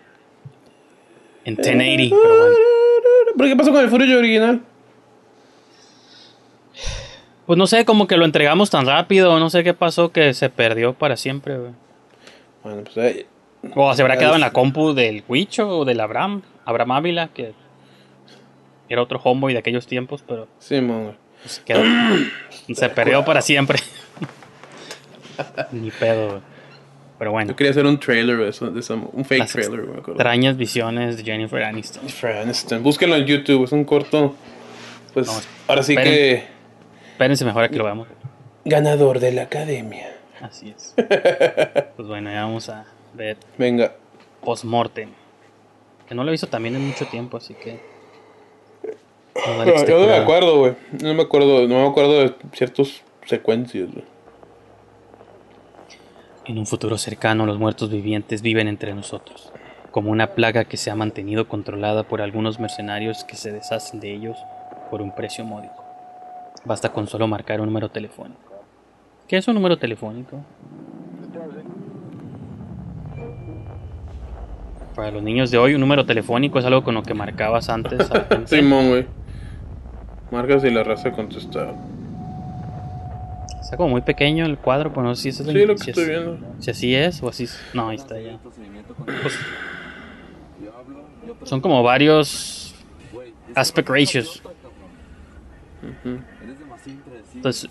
[1.43, 2.55] en 1080, pero bueno.
[3.37, 4.61] ¿Pero qué pasó con el Fury original?
[7.45, 10.49] Pues no sé, como que lo entregamos tan rápido, no sé qué pasó que se
[10.49, 11.71] perdió para siempre, güey.
[12.63, 13.25] Bueno, pues eh,
[13.75, 17.53] O se habrá quedado en la compu del Huicho o del Abraham, Abraham Ávila, que
[18.87, 21.11] era otro homeboy de aquellos tiempos, pero sí, güey.
[21.43, 21.81] pues, quedó.
[22.73, 23.79] se perdió para siempre.
[25.71, 26.41] Ni pedo, güey.
[27.17, 29.81] Pero bueno, Yo quería hacer un trailer de eso, de esa- un fake Las trailer,
[29.81, 30.13] me acuerdo.
[30.13, 32.01] extrañas visiones de Jennifer Aniston.
[32.03, 32.81] Jennifer Aniston.
[32.81, 34.35] Búsquenlo en YouTube, es un corto.
[35.13, 35.33] Pues No,
[35.67, 36.13] ahora sí esperen.
[36.13, 36.43] que.
[37.11, 38.07] Espérense mejor a que lo veamos.
[38.63, 40.07] Ganador de la academia.
[40.41, 40.95] Así es.
[41.97, 43.93] Pues bueno, ya vamos a ver Venga.
[44.43, 45.09] Postmortem.
[46.07, 47.79] Que no lo he visto también en mucho tiempo, así que.
[49.35, 50.73] No, va a yo no me acuerdo, güey.
[51.03, 54.05] No me acuerdo, no me acuerdo de ciertas secuencias, güey.
[56.45, 59.51] En un futuro cercano, los muertos vivientes viven entre nosotros,
[59.91, 64.13] como una plaga que se ha mantenido controlada por algunos mercenarios que se deshacen de
[64.15, 64.37] ellos
[64.89, 65.83] por un precio módico.
[66.65, 68.49] Basta con solo marcar un número telefónico.
[69.27, 70.43] ¿Qué es un número telefónico?
[74.99, 78.05] Para los niños de hoy, un número telefónico es algo con lo que marcabas antes.
[78.47, 79.05] Simón, güey.
[80.29, 81.73] Marcas y la raza contestaba.
[83.61, 85.83] Está como muy pequeño el cuadro, pero no sé si eso es Sí, lo que
[85.85, 86.37] si estoy es- viendo.
[86.59, 87.57] Si así es o así es.
[87.73, 88.39] No, ahí está ya.
[89.21, 89.39] Pues,
[91.43, 92.75] Son como varios
[93.55, 94.43] aspect ratios.
[97.35, 97.69] Entonces,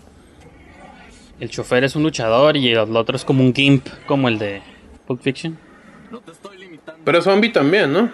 [1.40, 4.62] el chofer es un luchador y el otro es como un gimp, como el de
[5.06, 5.58] Pulp Fiction.
[7.05, 8.11] Pero zombie también, ¿no?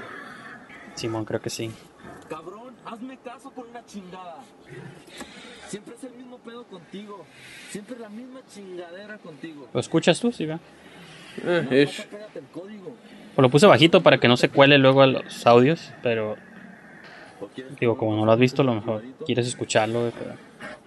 [0.95, 1.71] Simón, creo que sí.
[2.29, 4.37] Cabrón, hazme caso con una chingada.
[5.69, 7.25] Siempre es el mismo pedo contigo.
[7.71, 9.69] Siempre la misma chingadera contigo.
[9.73, 10.31] ¿Lo escuchas tú?
[10.31, 10.61] Sí, va.
[11.45, 11.89] Eh,
[12.35, 12.97] el código.
[13.35, 16.37] Pues lo puse bajito para que no se cuele luego a los audios, pero
[17.81, 20.37] digo, como no lo has visto, a lo mejor quieres escucharlo, pero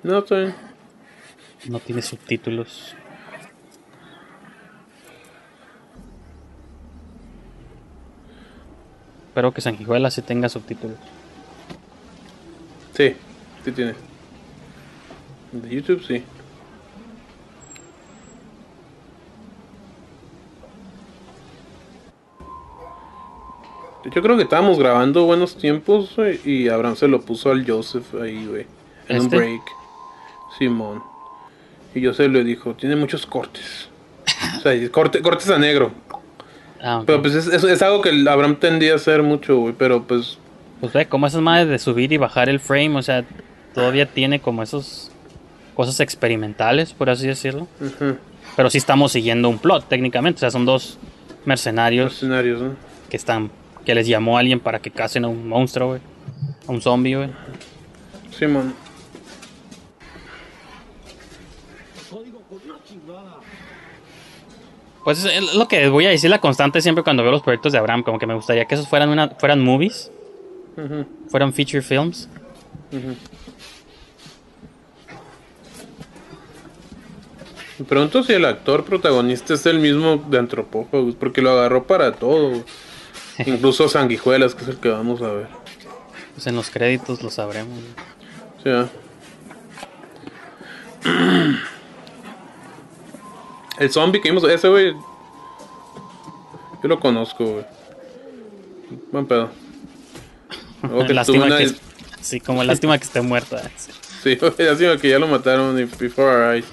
[0.03, 0.55] No, bien.
[1.67, 2.95] no tiene subtítulos.
[9.37, 10.97] Espero que Sanguijuela sí tenga subtítulos.
[12.95, 13.15] Sí,
[13.63, 13.93] sí tiene.
[15.51, 16.23] De YouTube sí.
[24.11, 28.45] Yo creo que estábamos grabando buenos tiempos, y Abraham se lo puso al Joseph ahí,
[28.47, 28.65] güey.
[29.07, 29.37] En un ¿Este?
[29.37, 29.61] break.
[30.57, 31.03] Simón.
[31.93, 33.89] Y Joseph le dijo, tiene muchos cortes.
[34.57, 35.91] o sea, corte- cortes a negro.
[36.89, 37.03] Ah.
[37.05, 39.73] Pero pues es, es- es algo que el Abraham tendía a hacer mucho, güey.
[39.77, 40.37] Pero pues
[40.79, 43.25] Pues ve, como esas madres de subir y bajar el frame, o sea,
[43.73, 45.11] todavía tiene como esos
[45.75, 47.67] cosas experimentales, por así decirlo.
[48.55, 50.37] Pero sí estamos siguiendo un plot, técnicamente.
[50.37, 50.97] O sea, son dos
[51.45, 52.23] mercenarios
[53.09, 53.51] que están
[53.85, 56.01] que les llamó a alguien para que casen a un monstruo, güey.
[56.67, 57.29] A un zombie, güey.
[58.37, 58.73] Simón.
[65.07, 67.77] Pues es lo que voy a decir la constante siempre cuando veo los proyectos de
[67.77, 70.11] Abraham, como que me gustaría que esos fueran una, fueran movies,
[71.29, 72.27] fueran feature films.
[77.79, 82.11] Me pregunto si el actor protagonista es el mismo de Antropófagos, porque lo agarró para
[82.11, 82.65] todo.
[83.45, 85.47] Incluso Sanguijuelas, que es el que vamos a ver.
[86.35, 87.79] Pues en los créditos lo sabremos.
[88.61, 88.89] sea.
[93.79, 94.93] El zombie que vimos, ese güey.
[96.81, 97.65] Yo lo conozco, güey.
[99.11, 99.49] Buen pedo.
[101.07, 101.71] Que lástima tuvo una- que
[102.21, 103.61] sí, como lástima que esté muerta.
[104.23, 104.35] Sí.
[104.35, 106.65] Sí, lástima que ya lo mataron y- before our eyes.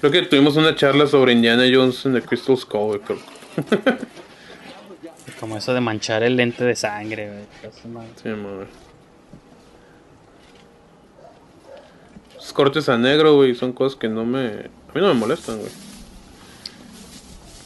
[0.00, 3.18] Creo que tuvimos una charla sobre Indiana Jones en The Crystal Skull, güey, creo.
[5.40, 7.28] Como eso de manchar el lente de sangre,
[7.62, 7.72] güey.
[8.22, 8.66] Sí, madre.
[12.38, 14.46] Esos cortes a negro, güey, son cosas que no me...
[14.46, 15.70] A mí no me molestan, güey.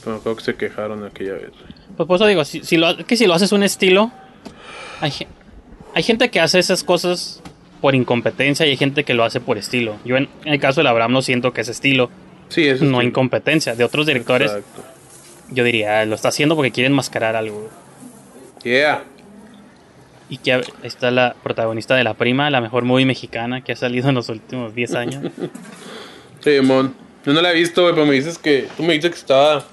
[0.04, 1.50] Pero creo que se quejaron aquella vez.
[1.96, 4.10] Pues por eso digo, si, si lo, que si lo haces un estilo,
[5.00, 5.12] hay,
[5.94, 7.40] hay gente que hace esas cosas
[7.80, 9.96] por incompetencia y hay gente que lo hace por estilo.
[10.04, 12.10] Yo en, en el caso del Abraham no siento que es estilo,
[12.48, 13.06] Sí, eso no sí.
[13.06, 13.74] incompetencia.
[13.74, 14.82] De otros directores, Exacto.
[15.50, 17.60] yo diría, "Ah, lo está haciendo porque quieren mascarar algo.
[17.60, 17.70] güey".
[18.76, 19.04] Yeah.
[20.28, 23.76] Y que ahí está la protagonista de La Prima, la mejor movie mexicana que ha
[23.76, 25.24] salido en los últimos 10 años.
[26.40, 26.92] Sí, mon.
[27.24, 28.66] Yo no la he visto, güey, pero me dices que...
[28.76, 29.64] Tú me dices que estaba...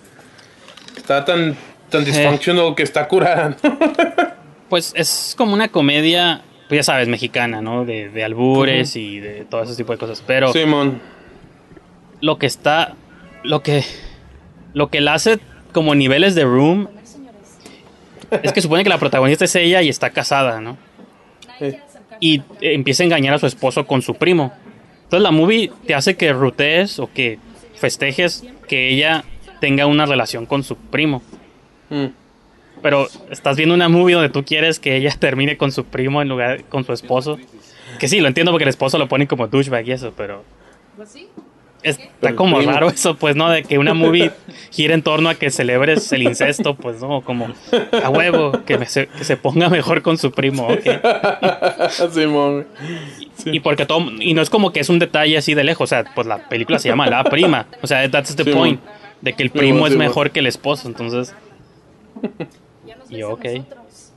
[0.99, 1.55] Estaba tan...
[1.89, 3.55] Tan dysfunctional que está curada.
[4.69, 7.85] Pues es como una comedia, pues ya sabes, mexicana, ¿no?
[7.85, 10.23] De, de albures y de todo ese tipo de cosas.
[10.27, 11.01] Pero Sí, mon.
[12.21, 12.93] lo que está,
[13.41, 13.83] lo que,
[14.75, 15.39] lo que la hace
[15.71, 16.87] como niveles de Room
[18.43, 20.77] es que supone que la protagonista es ella y está casada, ¿no?
[22.19, 24.53] Y eh, empieza a engañar a su esposo con su primo.
[25.05, 27.39] Entonces la movie te hace que rutees o que
[27.73, 29.23] festejes que ella
[29.59, 31.21] tenga una relación con su primo.
[31.89, 32.07] Mm.
[32.81, 36.29] Pero estás viendo una movie donde tú quieres que ella termine con su primo en
[36.29, 37.37] lugar con su esposo.
[37.99, 40.43] Que sí, lo entiendo porque el esposo lo pone como douchebag y eso, pero
[41.83, 43.49] está Pero el como raro eso, pues, ¿no?
[43.49, 44.31] De que una movie
[44.71, 47.21] gira en torno a que celebres el incesto, pues, ¿no?
[47.21, 47.47] Como
[48.03, 50.83] a huevo, que, me se, que se ponga mejor con su primo, ok.
[52.11, 52.65] sí, mon.
[53.45, 55.87] Y porque todo, y no es como que es un detalle así de lejos, o
[55.87, 58.79] sea, pues la película se llama La Prima, o sea, that's the Sí, point.
[59.21, 61.33] De que el primo es sí, mejor que el esposo, entonces,
[62.85, 63.45] Ya nos Y ok.
[63.45, 64.11] nosotros,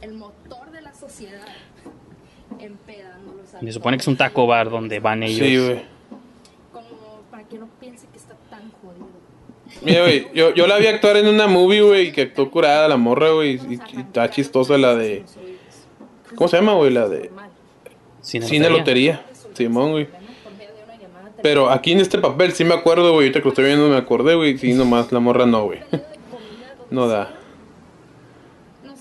[0.00, 1.46] el motor de la sociedad,
[3.60, 5.46] se supone que es un taco bar donde van ellos.
[5.46, 5.82] Sí, güey.
[6.72, 9.06] Como para que no piense que está tan jodido.
[9.82, 12.96] Mira, güey, yo, yo la vi actuar en una movie, güey, que actuó curada la
[12.96, 15.24] morra, güey, y, y está chistosa la de...
[16.34, 16.92] ¿Cómo se llama, güey?
[16.92, 17.30] La de
[18.20, 19.24] Cine, Cine Lotería.
[19.54, 20.08] Simón, güey.
[21.42, 23.96] Pero aquí en este papel sí me acuerdo, güey, ahorita que lo estoy viendo me
[23.96, 25.80] acordé, güey, sí, nomás la morra no, güey.
[26.88, 27.34] No da.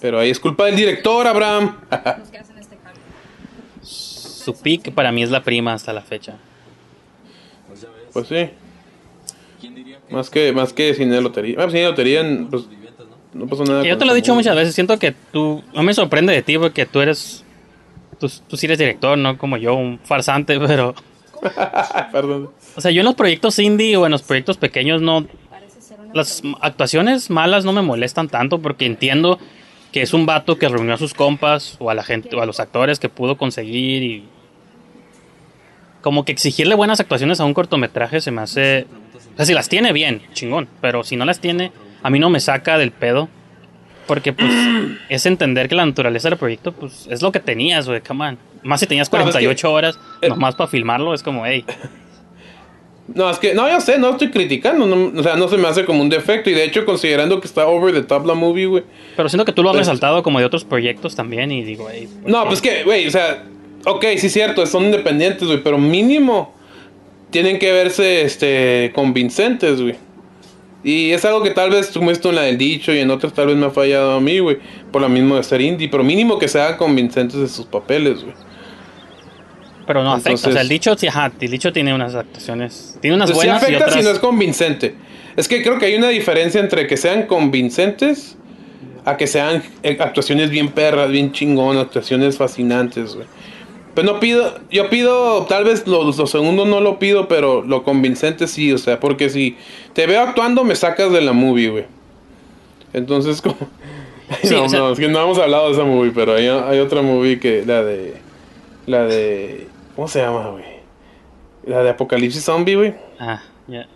[0.02, 1.78] Pero ahí es culpa del director, Abraham.
[1.92, 2.44] Este.
[3.82, 6.38] Su pick para mí es la prima hasta la fecha.
[8.14, 8.50] Pues sí.
[10.10, 11.58] Más que, más que cine de lotería.
[11.60, 12.68] Ah, cine de lotería, pues,
[13.34, 13.84] no pasó nada.
[13.84, 16.58] Yo te lo he dicho muchas veces, siento que tú, no me sorprende de ti
[16.58, 17.44] porque tú eres,
[18.20, 20.96] tú, tú sí eres director, no como yo, un farsante, pero,
[22.12, 22.50] Perdón.
[22.76, 25.26] o sea, yo en los proyectos indie o en los proyectos pequeños no,
[26.16, 29.38] las actuaciones malas no me molestan tanto porque entiendo
[29.92, 32.46] que es un vato que reunió a sus compas o a la gente o a
[32.46, 34.24] los actores que pudo conseguir y
[36.02, 38.88] como que exigirle buenas actuaciones a un cortometraje se me hace
[39.34, 42.30] o sea si las tiene bien chingón pero si no las tiene a mí no
[42.30, 43.28] me saca del pedo
[44.08, 44.54] porque pues
[45.10, 48.38] es entender que la naturaleza del proyecto pues es lo que tenías güey come on.
[48.66, 51.64] Más si tenías No, es que- 48 horas eh, nomás para filmarlo es como hey
[53.14, 55.68] No, es que, no, yo sé, no estoy criticando, no, o sea, no se me
[55.68, 58.66] hace como un defecto, y de hecho, considerando que está over the top la movie,
[58.66, 58.84] güey.
[59.16, 61.88] pero siento que tú lo has Pues- resaltado como de otros proyectos también y digo
[61.92, 62.48] hey ¿por No, qué?
[62.48, 63.44] pues que, güey, o sea,
[63.86, 66.56] ok, sí es cierto, son independientes, güey, pero mínimo
[67.30, 69.96] tienen que verse, este, convincentes, güey.
[70.84, 73.34] Y es algo que tal vez tú esto en la del dicho y en otras
[73.34, 74.58] tal vez me ha fallado a mí, güey,
[74.92, 78.34] por lo mismo de ser indie, pero mínimo que sean convincentes de sus papeles, güey.
[79.88, 80.50] Pero no afecta.
[80.50, 82.98] O sea, el dicho, sí, ajá, el dicho tiene unas actuaciones.
[83.02, 84.00] Tiene unas Pues sí buenas y afecta otras.
[84.00, 84.96] si no es convincente.
[85.36, 88.38] Es que creo que hay una diferencia entre que sean convincentes
[89.04, 93.28] a que sean eh, actuaciones bien perras, bien chingonas, actuaciones fascinantes, güey.
[93.94, 97.84] Pero no pido, yo pido, tal vez lo, lo segundo no lo pido, pero lo
[97.84, 99.56] convincente sí, o sea, porque si
[99.94, 101.86] te veo actuando me sacas de la movie, güey.
[102.94, 103.58] Entonces, como...
[104.44, 106.48] Sí, no, o sea- no, es que no hemos hablado de esa movie, pero hay,
[106.48, 108.16] hay otra movie que, la de...
[108.88, 109.68] La de...
[109.96, 110.64] ¿Cómo se llama, güey?
[111.66, 112.94] La de Apocalipsis Zombie, güey.
[113.20, 113.88] Ah, ya.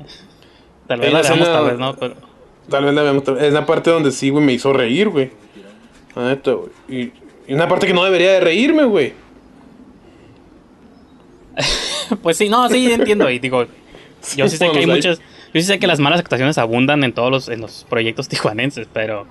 [0.87, 2.15] Tal vez la veamos, tal vez no, pero.
[2.69, 3.23] Tal vez la veamos.
[3.23, 5.31] tal- Es la parte donde sí, güey, me hizo reír, güey.
[6.15, 6.69] La neta, güey.
[6.87, 7.11] Y,
[7.47, 9.13] y una parte que no debería de reírme, güey.
[12.23, 13.29] Pues sí, no, sí, entiendo.
[13.29, 13.65] Y digo,
[14.35, 15.19] yo sí sé que hay Bueno, muchas.
[15.53, 18.87] Yo sí sé que las malas actuaciones abundan en todos los, en los proyectos tijuanenses,
[18.91, 19.27] pero.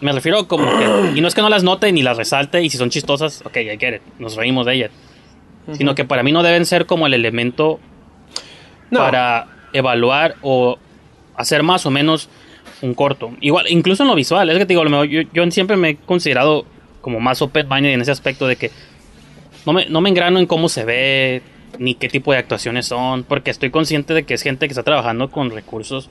[0.00, 1.12] Me refiero como que.
[1.16, 3.56] Y no es que no las note ni las resalte, y si son chistosas, ok,
[3.56, 4.02] I get it.
[4.18, 4.90] Nos reímos de ellas.
[5.72, 7.80] Sino que para mí no deben ser como el elemento
[8.90, 9.00] No.
[9.00, 10.78] para evaluar o
[11.36, 12.28] hacer más o menos
[12.82, 13.32] un corto.
[13.40, 16.66] Igual, incluso en lo visual, es que te digo, yo, yo siempre me he considerado
[17.00, 18.70] como más open minded en ese aspecto de que
[19.66, 21.42] no me, no me engrano en cómo se ve
[21.78, 24.82] ni qué tipo de actuaciones son, porque estoy consciente de que es gente que está
[24.82, 26.08] trabajando con recursos.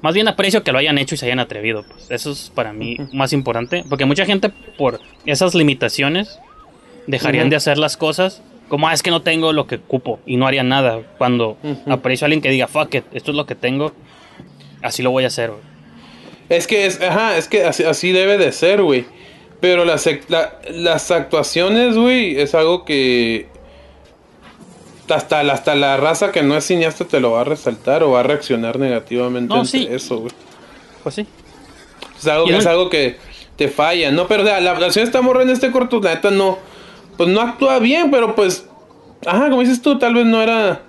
[0.00, 1.82] Más bien aprecio que lo hayan hecho y se hayan atrevido.
[1.88, 6.38] Pues eso es para mí más importante, porque mucha gente por esas limitaciones
[7.06, 10.36] dejarían de hacer las cosas como, ah, es que no tengo lo que cupo y
[10.36, 11.00] no harían nada.
[11.18, 11.92] Cuando Ujú.
[11.92, 13.92] aprecio a alguien que diga, fuck it, esto es lo que tengo,
[14.82, 15.50] así lo voy a hacer.
[15.50, 15.62] güey".
[16.48, 19.04] Es que es, ajá, es que así, así debe de ser, güey.
[19.60, 23.48] Pero las, la- las actuaciones, güey, es algo que
[25.08, 28.12] hasta, la- hasta la raza que no es cineasta te lo va a resaltar o
[28.12, 29.86] va a reaccionar negativamente No, sí.
[29.90, 30.32] eso, güey.
[31.02, 31.26] Pues sí.
[32.18, 33.16] Es algo, es algo que
[33.56, 34.26] te falla, ¿no?
[34.26, 36.58] Pero la actuación de esta morra en este corto, la neta no.
[37.16, 38.66] Pues no actúa bien, pero pues.
[39.26, 40.82] Ajá, como dices tú, tal vez no era.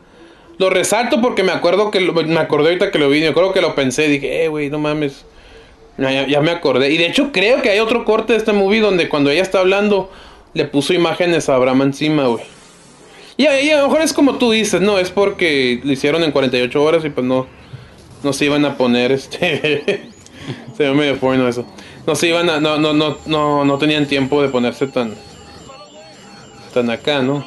[0.58, 2.00] Lo resalto porque me acuerdo que.
[2.02, 4.08] lo- me acordé ahorita que lo vi, me acuerdo que lo pensé.
[4.08, 5.26] Dije, eh, güey, no mames.
[5.98, 6.92] Ya, me acordé.
[6.92, 9.60] Y de hecho, creo que hay otro corte de este movie donde cuando ella está
[9.60, 10.12] hablando,
[10.54, 12.44] le puso imágenes a Abraham encima, güey.
[13.38, 14.98] Y, y a lo mejor es como tú dices, ¿no?
[15.00, 17.48] Es porque lo hicieron en 48 horas y pues no.
[18.24, 20.10] No se iban a poner este.
[20.76, 21.66] Se ve medio porno eso.
[22.08, 22.60] No se iban a.
[22.60, 25.16] No, no, no, no, no tenían tiempo de ponerse tan.
[26.76, 27.44] Tan acá, ¿no?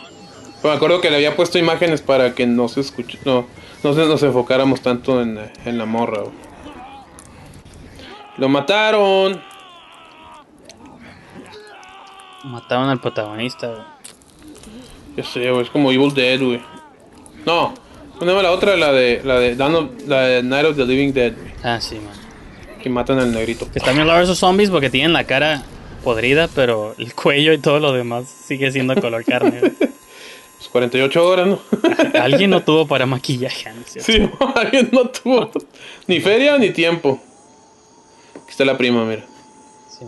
[0.62, 3.18] Pero me acuerdo que le había puesto imágenes para que no se escuche.
[3.24, 3.46] No,
[3.84, 6.22] no se- nos enfocáramos tanto en, en la morra.
[8.38, 9.40] Lo mataron.
[12.44, 13.68] Mataron al protagonista.
[13.68, 13.82] güey.
[15.16, 15.62] Ya sé, güey.
[15.64, 16.60] Es como Evil Dead, güey.
[17.44, 17.74] No.
[18.12, 18.76] ¿Cómo se llama la otra?
[18.76, 19.20] La de.
[19.24, 21.52] La de, Dawn of- la de Night of the Living Dead, güey.
[21.62, 22.14] Ah, sí, man.
[22.82, 23.70] Que matan al negrito.
[23.72, 25.62] Que están bien raros esos zombies porque tienen la cara
[26.02, 29.60] podrida, pero el cuello y todo lo demás sigue siendo color carne.
[30.58, 31.60] Pues 48 horas, ¿no?
[32.20, 33.72] Alguien no tuvo para maquillaje.
[33.72, 33.82] ¿no?
[33.86, 35.52] Sí, alguien no tuvo
[36.08, 37.20] ni feria ni tiempo.
[38.34, 39.24] Aquí está la prima, mira.
[39.88, 40.04] Sí.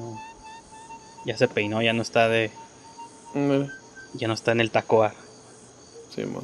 [1.24, 2.50] Ya se peinó, ya no está de.
[3.32, 3.68] Mira.
[4.14, 5.14] Ya no está en el tacoa.
[6.12, 6.42] Sí, man.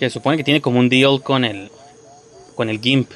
[0.00, 1.70] Que supone que tiene como un deal con el.
[2.56, 3.08] con el GIMP.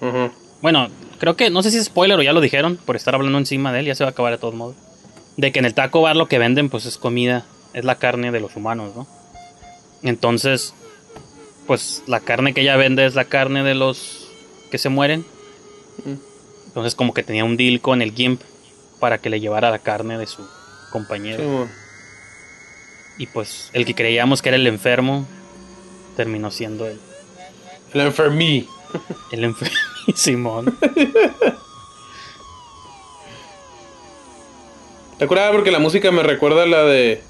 [0.00, 0.32] Ujú.
[0.60, 0.88] Bueno,
[1.22, 3.72] creo que, no sé si es spoiler o ya lo dijeron por estar hablando encima
[3.72, 4.74] de él, ya se va a acabar de todos modos.
[5.36, 8.32] De que en el taco bar lo que venden pues es comida, es la carne
[8.32, 9.06] de los humanos, ¿no?
[10.02, 10.74] Entonces,
[11.68, 14.32] pues la carne que ella vende es la carne de los
[14.72, 15.24] que se mueren.
[16.66, 18.40] Entonces como que tenía un deal con el GIMP
[18.98, 20.48] para que le llevara la carne de su Sí,
[20.90, 21.68] compañero.
[23.16, 25.28] Y pues el que creíamos que era el enfermo
[26.16, 26.98] terminó siendo él.
[27.94, 28.66] El enfermí.
[29.30, 29.54] El
[30.08, 30.62] enfermísimo.
[35.18, 35.50] ¿Te acuerdas?
[35.52, 37.20] Porque la música me recuerda a la de.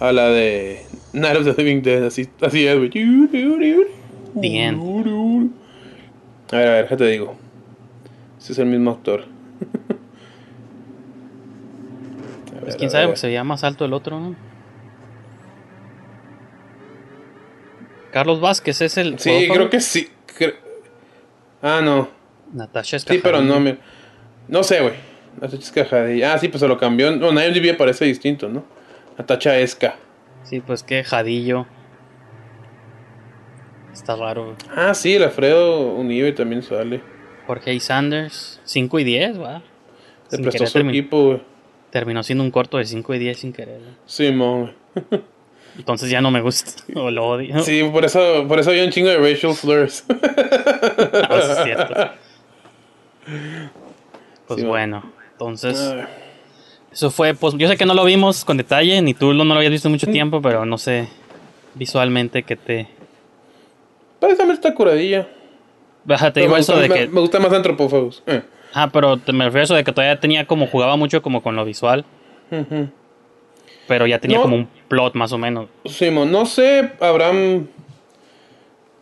[0.00, 0.84] A la de.
[1.12, 2.04] Night of the Living Dead.
[2.04, 2.90] Así, así es, güey.
[4.34, 4.78] Bien.
[6.50, 7.36] A ver, a ver, ya te digo.
[8.38, 9.24] Este es el mismo actor.
[12.62, 14.36] Pues ver, quién a sabe, porque se veía más alto el otro, ¿no?
[18.12, 19.18] Carlos Vázquez es el.
[19.18, 20.08] Sí, creo que sí.
[20.38, 20.54] Cre-
[21.62, 22.08] Ah, no.
[22.52, 23.78] Natasha Sí, pero no, me...
[24.48, 24.94] no sé, güey.
[25.40, 26.34] Natacha Escajadilla.
[26.34, 27.10] Ah, sí, pues se lo cambió.
[27.16, 28.64] No, en IMDb parece distinto, ¿no?
[29.16, 29.96] Natacha Esca.
[30.42, 31.66] Sí, pues que Jadillo.
[33.92, 34.56] Está raro.
[34.74, 37.00] Ah, sí, el Alfredo Unive también sale.
[37.46, 39.62] Jorge Sanders, 5 y 10, va.
[40.28, 41.42] Se prestó su termi- equipo, güey.
[41.90, 43.80] Terminó siendo un corto de 5 y 10 sin querer.
[43.80, 43.94] güey.
[44.06, 44.30] Sí.
[45.76, 46.70] Entonces ya no me gusta.
[46.94, 47.58] O lo odio.
[47.62, 50.04] Sí, por eso, por eso hay un chingo de racial slurs.
[50.12, 51.94] Ah, sí es cierto.
[54.46, 55.02] Pues Sí, bueno,
[55.32, 56.08] entonces Ah,
[56.92, 59.54] eso fue, pues yo sé que no lo vimos con detalle, ni tú no lo
[59.54, 61.08] habías visto mucho tiempo, pero no sé
[61.74, 62.88] visualmente que te...
[64.20, 65.26] Esa me está curadilla.
[66.04, 67.06] Baja, te Pero digo eso de que...
[67.08, 68.22] me gusta más Antropófagos.
[68.26, 68.42] Eh.
[68.74, 71.42] Ah, pero te me refiero a eso de que todavía tenía como, jugaba mucho como
[71.42, 72.04] con lo visual,
[72.50, 72.88] Ujú.
[73.88, 74.42] pero ya tenía No.
[74.42, 75.68] como un plot más o menos.
[75.86, 77.70] Simón, no sé, habrán.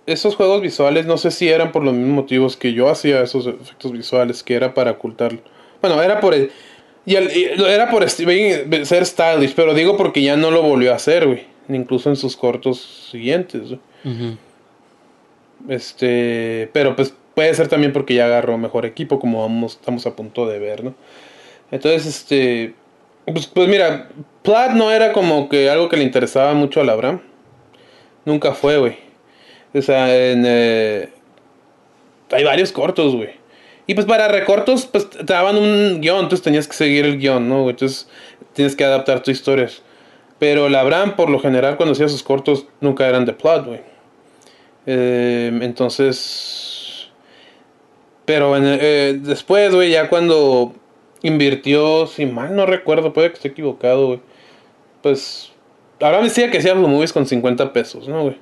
[0.07, 3.47] Esos juegos visuales, no sé si eran por los mismos motivos que yo hacía esos
[3.49, 5.33] efectos visuales, que era para ocultar.
[5.83, 6.53] Bueno, era por el.
[7.07, 10.97] Y el- y era por ser stylish, pero digo porque ya no lo volvió a
[10.97, 11.45] hacer, güey.
[11.69, 13.81] Incluso en sus cortos siguientes, güey.
[15.69, 20.15] Este, pero pues puede ser también porque ya agarró mejor equipo, como vamos, estamos a
[20.17, 20.95] punto de ver, ¿no?
[21.71, 22.75] Entonces, este,
[23.27, 24.09] pues, pues mira,
[24.43, 27.21] Plat no era como que algo que le interesaba mucho a Abraham.
[28.25, 28.99] Nunca fue, güey.
[29.75, 31.09] O sea, en, eh,
[32.31, 33.31] hay varios cortos, güey.
[33.87, 37.49] Y pues para recortos, pues te daban un guion, entonces tenías que seguir el guion,
[37.49, 37.69] ¿no?
[37.69, 38.09] Entonces
[38.53, 39.83] tienes que adaptar tus historias.
[40.39, 43.81] Pero el Abraham, por lo general, cuando hacía sus cortos, nunca eran de plot, güey.
[44.87, 47.09] Eh, entonces.
[48.25, 50.73] Pero en- eh, después, güey, ya cuando
[51.23, 54.21] invirtió, si mal no recuerdo, puede que esté equivocado, güey.
[55.03, 55.53] Pues.
[56.01, 58.39] Ahora me decía que hacía los movies con 50 pesos, ¿no, güey?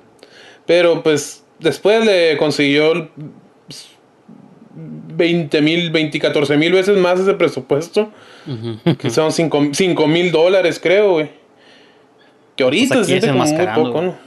[0.65, 3.09] Pero pues después le consiguió
[3.67, 3.89] pues,
[4.71, 8.11] 20 mil, 20, 14 mil veces más ese presupuesto.
[8.97, 11.29] Que son 5 mil dólares, creo, güey.
[12.55, 14.01] Que ahorita Pues se aquí siente como muy poco.
[14.01, 14.17] ¿no?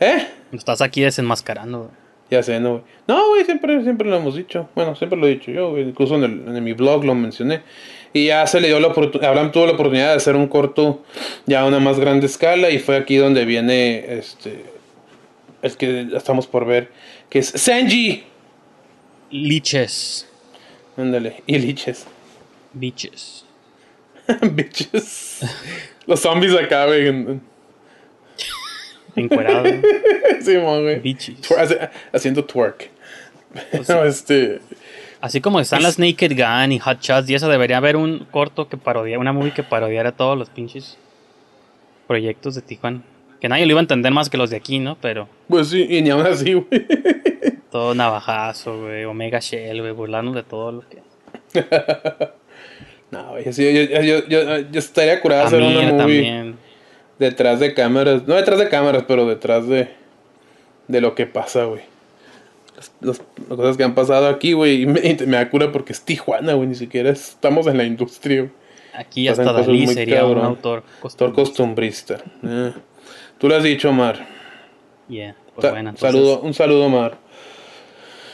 [0.00, 0.26] ¿Eh?
[0.52, 1.78] Estás aquí desenmascarando.
[1.78, 1.90] güey.
[2.30, 2.82] Ya sé, no, güey.
[3.06, 4.68] No, güey, siempre, siempre lo hemos dicho.
[4.74, 5.82] Bueno, siempre lo he dicho yo, güey.
[5.84, 7.62] Incluso en, el- en mi blog lo mencioné.
[8.12, 11.04] Y ya se le dio la oportunidad, Abraham tuvo la oportunidad de hacer un corto
[11.46, 14.64] ya a una más grande escala y fue aquí donde viene este
[15.60, 16.90] el que estamos por ver,
[17.28, 18.24] que es Sanji.
[19.30, 20.26] Liches.
[20.96, 22.06] Ándale, y liches.
[22.72, 23.44] Biches.
[24.52, 25.40] Bitches.
[26.06, 27.40] Los zombies acá, güey.
[29.18, 29.64] En- Encuerado.
[30.62, 30.98] Mo, güey.
[31.00, 31.38] Bichis.
[32.12, 32.90] Haciendo twerk.
[33.72, 34.60] Pues No, este.
[35.20, 38.68] Así como están las Naked Gun y Hot Shots y eso, debería haber un corto
[38.68, 40.96] que parodia, una movie que parodiara todos los pinches
[42.06, 43.02] proyectos de Tijuana.
[43.40, 44.96] Que nadie lo iba a entender más que los de aquí, ¿no?
[45.00, 46.66] Pero Pues sí, y ni aún así, güey.
[47.70, 50.98] todo navajazo, güey, Omega Shell, güey, burlarnos de todo lo que...
[53.10, 53.50] No, güey, yo,
[54.02, 56.56] yo, yo, yo- estaría curado hacer una movie también.
[57.18, 58.26] Detrás de cámaras.
[58.26, 59.88] No detrás de cámaras, pero detrás de,
[60.88, 61.82] de lo que pasa, güey.
[63.00, 64.82] Las, cosas que han pasado aquí, güey.
[64.82, 66.68] Y me, y me da cura porque es Tijuana, güey.
[66.68, 68.52] Ni siquiera estamos en la industria, güey.
[68.94, 70.38] Aquí Pasan hasta Dalí sería cabrón.
[70.38, 72.18] un autor Actor costumbrista.
[72.42, 72.72] Eh.
[73.38, 74.26] Tú lo has dicho, Omar.
[75.08, 77.16] Yeah, pues Sa- bueno, entonces, saludo, un saludo, Omar.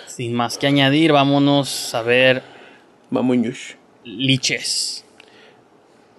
[0.06, 2.42] sin más que añadir, vámonos a ver
[3.10, 3.74] Mamuñush.
[4.04, 5.03] liches.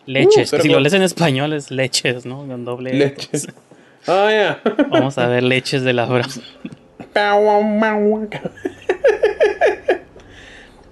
[0.05, 2.45] Leches, que si lo lees en español es leches, ¿no?
[2.45, 3.27] Con doble E, Leche.
[3.31, 3.47] pues.
[4.07, 4.61] Ah, ya.
[4.89, 6.29] Vamos a ver leches de la broma.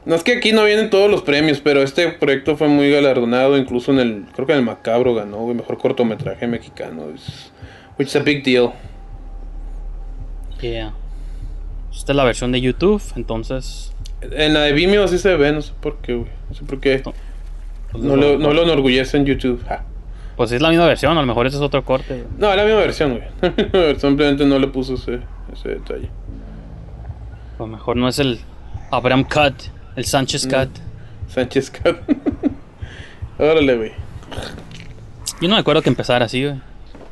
[0.06, 3.58] No es que aquí no vienen todos los premios, pero este proyecto fue muy galardonado,
[3.58, 7.04] incluso en el, creo que en el Macabro ganó, güey, mejor cortometraje mexicano,
[7.98, 8.74] which is a big deal.
[10.62, 10.94] Yeah.
[11.94, 13.94] Esta es la versión de YouTube, entonces.
[14.22, 16.82] En la de Vimeo sí se ve, no sé por qué, güey, no sé por
[16.82, 17.02] qué,
[17.98, 19.64] no lo, no lo enorgullece en YouTube.
[20.36, 22.24] Pues es la misma versión, a lo mejor ese es otro corte.
[22.40, 25.20] No, es la misma versión, güey, simplemente no le puso ese,
[25.52, 26.10] ese detalle.
[27.58, 28.40] A lo mejor no es el
[28.92, 29.54] Abraham Cut,
[29.96, 30.70] el Sánchez Cut.
[31.28, 31.98] Sánchez Cat.
[33.40, 33.92] Órale, güey.
[35.42, 36.60] Yo no me acuerdo que empezara así, güey.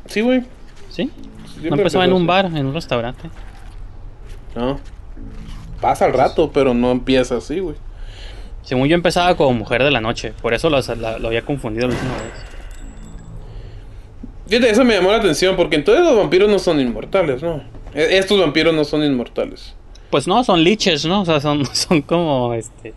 [0.06, 0.42] Sí, güey.
[0.90, 1.10] ¿Sí?
[1.52, 2.26] Siempre No empezaba en un así.
[2.26, 3.30] bar, en un restaurante.
[4.54, 4.78] No.
[5.80, 7.76] Pasa el rato, pero no empieza así, güey.
[8.62, 10.78] Según yo empezaba como Mujer de la Noche, por eso lo,
[11.18, 12.32] lo había confundido la última vez.
[14.48, 17.62] Fíjate, eso me llamó la atención, porque entonces los vampiros no son inmortales, ¿no?
[17.94, 19.74] E- Estos vampiros no son inmortales.
[20.10, 21.22] Pues no, son liches, ¿no?
[21.22, 22.92] O sea, son, son como este.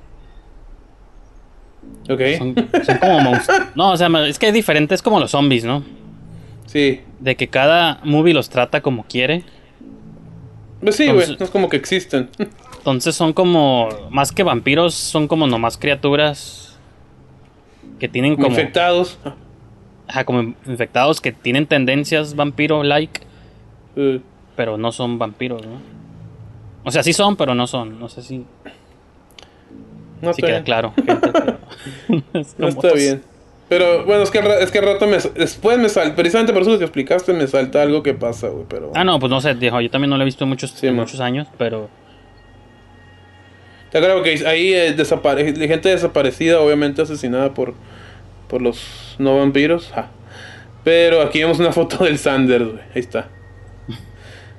[2.09, 2.21] ¿Ok?
[2.37, 2.55] Son,
[2.85, 3.61] son como monstruos.
[3.75, 5.83] No, o sea, es que es diferente, es como los zombies, ¿no?
[6.67, 7.01] Sí.
[7.19, 9.43] De que cada movie los trata como quiere.
[10.81, 12.29] Pues sí, güey, no es como que existen.
[12.85, 13.89] Entonces son como.
[14.11, 16.77] Más que vampiros, son como nomás criaturas.
[17.97, 19.17] Que tienen Como infectados.
[20.07, 23.21] Ajá, como infectados que tienen tendencias vampiro-like.
[23.95, 24.21] Eh,
[24.55, 25.81] Pero no son vampiros, ¿no?
[26.83, 27.99] O sea, sí son, pero no son.
[27.99, 28.45] No sé si,
[30.21, 30.63] no si queda bien.
[30.63, 30.93] claro.
[32.07, 33.23] gente, No está bien.
[33.67, 36.77] Pero bueno, es que, es que al rato me, después me salta, precisamente por eso
[36.77, 38.91] que explicaste, me salta algo que pasa, güey, pero...
[38.93, 40.85] Ah, no, pues no sé, dijo, yo también no lo he visto en muchos, Sí,
[40.85, 41.89] en muchos años, pero
[43.95, 47.75] Te creo que ahí eh, desapare- gente desaparecida, obviamente asesinada por,
[48.49, 49.89] por los no vampiros.
[49.95, 50.09] ja.
[50.83, 52.83] Pero aquí vemos una foto del Sanders, güey.
[52.93, 53.29] Ahí está.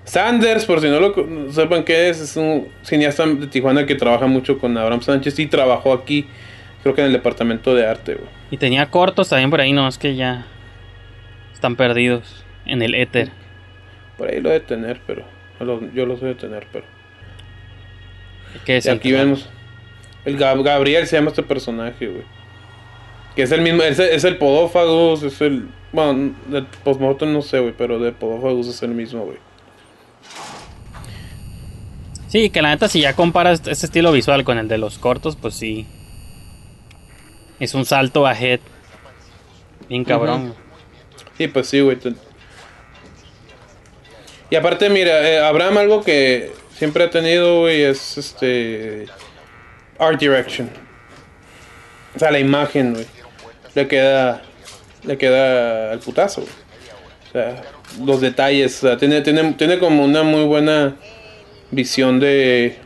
[0.05, 4.27] Sanders, por si no lo sepan qué es, es un cineasta de Tijuana que trabaja
[4.27, 6.27] mucho con Abraham Sánchez y trabajó aquí,
[6.83, 8.29] creo que en el departamento de arte, güey.
[8.51, 10.47] Y tenía cortos también por ahí, no, es que ya
[11.53, 13.29] están perdidos en el éter.
[14.17, 15.25] Por ahí lo de tener, pero
[15.61, 16.87] yo lo, yo lo sé de tener, pero...
[18.65, 19.49] ¿Qué es Y el aquí vemos.
[20.25, 22.25] El Gab- Gabriel se llama este personaje, güey.
[23.35, 25.69] Que es el mismo, es, es el Podófagos, es el...
[25.93, 29.39] Bueno, de Postmortem no sé, güey, pero de Podófagos es el mismo, güey.
[32.29, 35.37] Sí, que la neta, si ya comparas este estilo visual con el de los cortos,
[35.37, 35.87] pues sí.
[37.61, 38.61] Es un salto ahead.
[39.89, 40.55] Bien cabrón.
[41.39, 41.99] Sí, pues sí, güey.
[44.51, 49.07] Y aparte, mira, eh, Abraham algo que siempre ha tenido, güey, es este...
[49.99, 50.71] Art direction.
[52.15, 53.07] O sea, la imagen, güey.
[53.75, 54.43] Le queda...
[55.05, 56.53] Le queda al putazo, güey.
[57.29, 57.63] O sea,
[58.05, 58.83] los detalles.
[58.83, 60.97] O sea, tiene, tiene, tiene como una muy buena
[61.71, 62.77] visión de...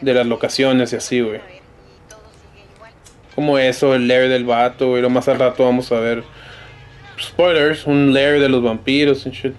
[0.00, 1.40] De las locaciones y así, güey.
[3.34, 5.02] Como eso, el lair del vato, güey.
[5.02, 6.22] Lo más al rato vamos a ver
[7.20, 9.54] spoilers, un lair de los vampiros and shit.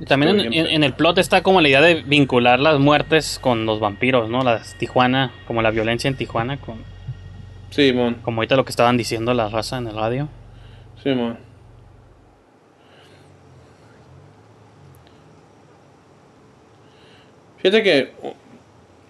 [0.00, 2.78] Y También en, bien, en- en el plot está como la idea de vincular las
[2.78, 4.42] muertes con los vampiros, ¿no?
[4.42, 6.82] Las Tijuana, como la violencia en Tijuana, con,
[7.70, 8.14] Sí, mon.
[8.14, 10.28] como ahorita lo que estaban diciendo la raza en el radio.
[11.02, 11.36] Sí, mon.
[17.58, 18.12] Fíjate que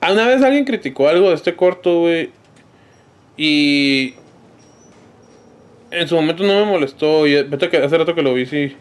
[0.03, 2.30] una vez alguien criticó algo de este corto, güey.
[3.36, 4.14] Y
[5.91, 7.26] en su momento no me molestó.
[7.26, 8.76] Y que hace rato que lo vi, sí.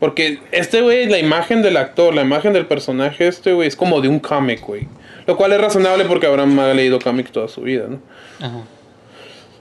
[0.00, 4.00] Porque este, güey, la imagen del actor, la imagen del personaje, este, güey, es como
[4.00, 4.88] de un cómic, güey.
[5.26, 8.00] Lo cual es razonable porque Abraham ha leído cómics toda su vida, ¿no?
[8.44, 8.64] Ajá.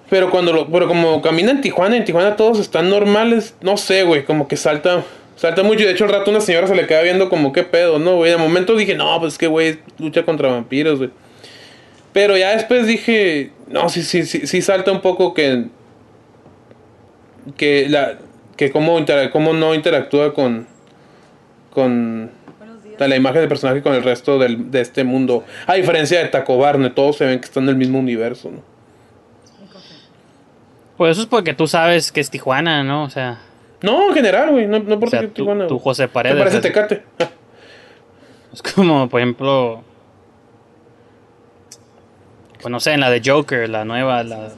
[0.09, 4.03] Pero cuando lo, pero como camina en Tijuana, en Tijuana todos están normales, no sé,
[4.03, 5.03] güey, como que salta,
[5.35, 5.83] salta mucho.
[5.83, 8.15] Y de hecho al rato una señora se le queda viendo como qué pedo, ¿no,
[8.15, 8.31] güey?
[8.31, 11.11] De momento dije, no, pues es que, güey, lucha contra vampiros, güey.
[12.11, 15.65] Pero ya después dije, no, sí, sí, sí, sí salta un poco que,
[17.55, 18.17] que la,
[18.59, 18.99] que cómo,
[19.31, 20.67] cómo no interactúa con,
[21.69, 22.29] con
[22.99, 25.45] la imagen del personaje con el resto del, de este mundo.
[25.65, 28.61] A diferencia de Tacobar, donde todos se ven que están en el mismo universo, ¿no?
[30.97, 33.03] Pues eso es porque tú sabes que es Tijuana, ¿no?
[33.05, 33.39] O sea,
[33.81, 34.67] No, en general, güey.
[34.67, 35.79] No, no o porque sea, sea tú, Tijuana, tú.
[35.79, 36.37] José Me Paredes.
[36.37, 36.67] parece así.
[36.67, 37.03] Tecate.
[38.51, 39.83] Es como, por ejemplo,
[42.61, 44.49] pues no sé, en la de Joker, la nueva, la...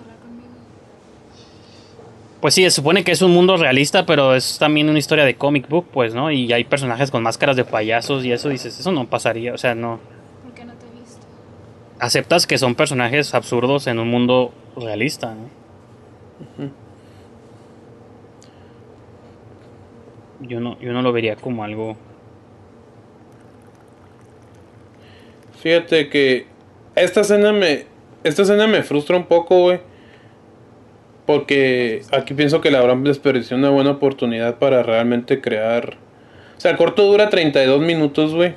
[2.42, 5.36] Pues sí, se supone que es un mundo realista, pero es también una historia de
[5.36, 6.32] comic book, pues, ¿no?
[6.32, 9.76] Y hay personajes con máscaras de payasos y eso dices, eso no pasaría, o sea,
[9.76, 10.00] no...
[10.44, 11.20] ¿Por qué no te he visto?
[12.00, 16.72] Aceptas que son personajes absurdos en un mundo realista, ¿no?
[20.42, 21.96] Yo no, yo no lo vería como algo...
[25.62, 26.48] Fíjate que
[26.96, 27.86] esta escena me.
[28.24, 29.91] Esta escena me frustra un poco, güey.
[31.32, 35.96] Porque aquí pienso que la Abraham desperdició una buena oportunidad para realmente crear.
[36.58, 38.54] O sea, el corto dura 32 minutos, güey.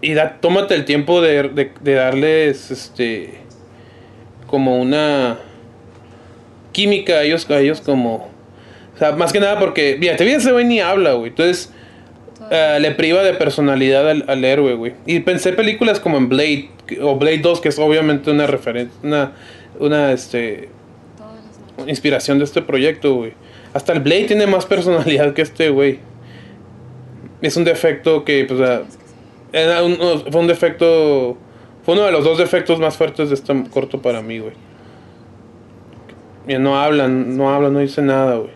[0.00, 3.34] Y da, tómate el tiempo de, de, de darles este.
[4.48, 5.38] Como una.
[6.72, 8.28] Química a ellos, a ellos como.
[8.96, 9.96] O sea, más que nada porque.
[10.00, 11.28] Mira, te vi ese güey ni habla, güey.
[11.28, 11.72] Entonces.
[12.50, 14.94] eh, le priva de personalidad al, al héroe, güey.
[15.06, 16.68] Y pensé películas como en Blade
[17.00, 19.32] o Blade 2, que es obviamente una referencia, una,
[19.78, 20.68] una este,
[21.16, 21.88] Todas las noches.
[21.88, 23.32] inspiración de este proyecto, güey.
[23.74, 25.98] Hasta el Blade tiene más personalidad que este güey.
[27.40, 28.82] Es un defecto que, pues, ah,
[29.52, 29.96] era un-
[30.30, 31.36] fue un defecto.
[31.84, 34.52] Fue uno de los dos defectos más fuertes de este corto para mí, güey.
[36.46, 38.50] Ya no hablan, no hablan, no dicen nada, güey.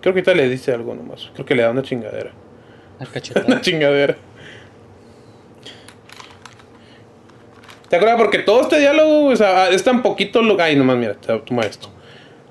[0.00, 1.30] Creo que ahorita le dice algo nomás.
[1.34, 2.32] Creo que le da una chingadera.
[3.46, 4.16] Una chingadera.
[7.92, 8.16] ¿Te acuerdas?
[8.16, 10.58] Porque todo este diálogo o sea, es tan poquito lo.
[10.58, 11.90] Ay, nomás, mira, te- toma esto.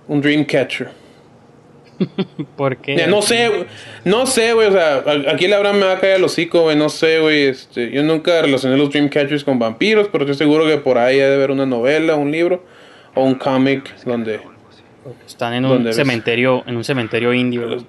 [0.07, 0.89] Un Dreamcatcher.
[2.55, 2.95] ¿Por qué?
[2.95, 3.49] Ya, no sé,
[4.05, 4.67] no sé, güey.
[4.67, 6.75] O sea, a- aquí la Abraham me va a caer el hocico, güey.
[6.75, 7.47] No sé, güey.
[7.47, 11.27] Este, yo nunca relacioné los Dreamcatchers con vampiros, pero estoy seguro que por ahí hay
[11.29, 12.63] de haber una novela, un libro
[13.15, 14.41] o un cómic donde
[15.25, 17.65] Están en un cementerio, en un cementerio indio.
[17.65, 17.85] los,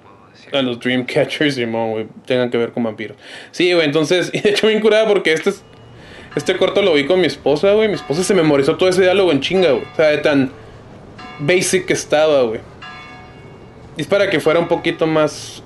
[0.51, 3.15] a los Dreamcatchers, Simón, güey, tengan que ver con vampiros.
[3.51, 5.63] Sí, güey, entonces, y de hecho bien curada porque este es-
[6.35, 7.87] este corto lo vi con mi esposa, güey.
[7.87, 9.83] Mi esposa se memorizó todo ese diálogo en chinga, güey.
[9.91, 10.51] O sea, de tan
[11.39, 12.59] basic que estaba, güey.
[13.97, 15.61] Y es para que fuera un poquito más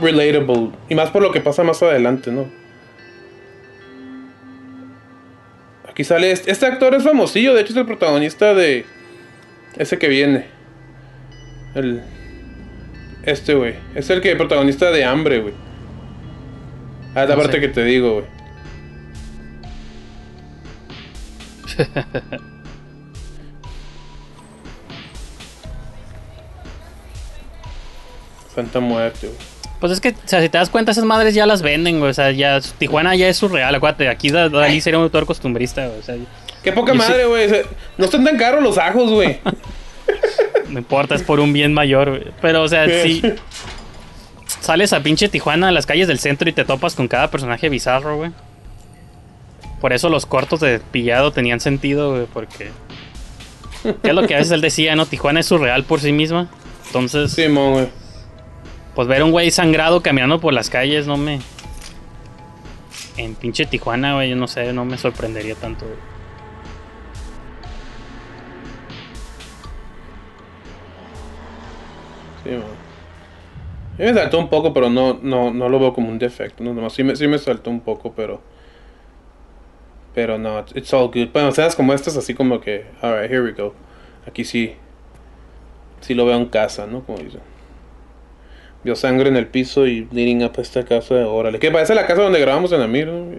[0.00, 0.70] relatable.
[0.88, 2.46] Y más por lo que pasa más adelante, ¿no?
[5.88, 8.84] Aquí sale este, este actor es famosillo, de hecho es el protagonista de
[9.76, 10.46] ese que viene.
[11.74, 12.02] El
[13.24, 13.74] este, güey.
[13.94, 15.54] Es el que protagonista de Hambre, güey.
[17.14, 17.60] Ah, la No parte sé.
[17.60, 18.33] que te digo, güey.
[28.54, 29.38] Santa muerte, güey.
[29.80, 32.10] Pues es que, o sea, si te das cuenta, esas madres ya las venden, güey.
[32.10, 34.08] O sea, ya Tijuana ya es surreal, acuérdate.
[34.08, 35.98] Aquí Da- Dalí sería un autor costumbrista, güey.
[35.98, 36.16] O sea,
[36.62, 37.50] Qué poca madre, güey.
[37.98, 39.40] No están tan caros los ajos, güey.
[40.68, 42.32] no importa, es por un bien mayor, güey.
[42.40, 43.22] Pero, o sea, si
[44.46, 47.68] sales a pinche Tijuana a las calles del centro y te topas con cada personaje
[47.68, 48.30] bizarro, güey.
[49.84, 52.70] Por eso los cortos de pillado tenían sentido, güey, porque.
[53.82, 55.04] ¿Qué es lo que a veces él decía, no?
[55.04, 56.48] Tijuana es surreal por sí misma.
[56.86, 57.88] Entonces, Simón, güey.
[58.94, 61.38] pues ver un güey sangrado caminando por las calles no me.
[63.18, 65.98] En pinche Tijuana, güey, yo no sé, no me sorprendería tanto, güey.
[72.42, 72.62] Sí, man.
[73.98, 76.64] A mí me saltó un poco, pero no, no, no lo veo como un defecto.
[76.64, 78.53] No, nomás sí me, sí me saltó un poco, pero.
[80.14, 81.30] Pero no, it's all good.
[81.32, 82.86] Bueno, escenas como estas, así como que.
[83.02, 83.74] Alright, here we go.
[84.26, 84.76] Aquí sí.
[86.00, 87.02] Sí lo veo en casa, ¿no?
[87.04, 87.40] Como dicen.
[88.84, 91.26] Vio sangre en el piso y leading up a esta casa.
[91.26, 91.58] Órale.
[91.58, 93.38] Que parece la casa donde grabamos en Amir, ¿no?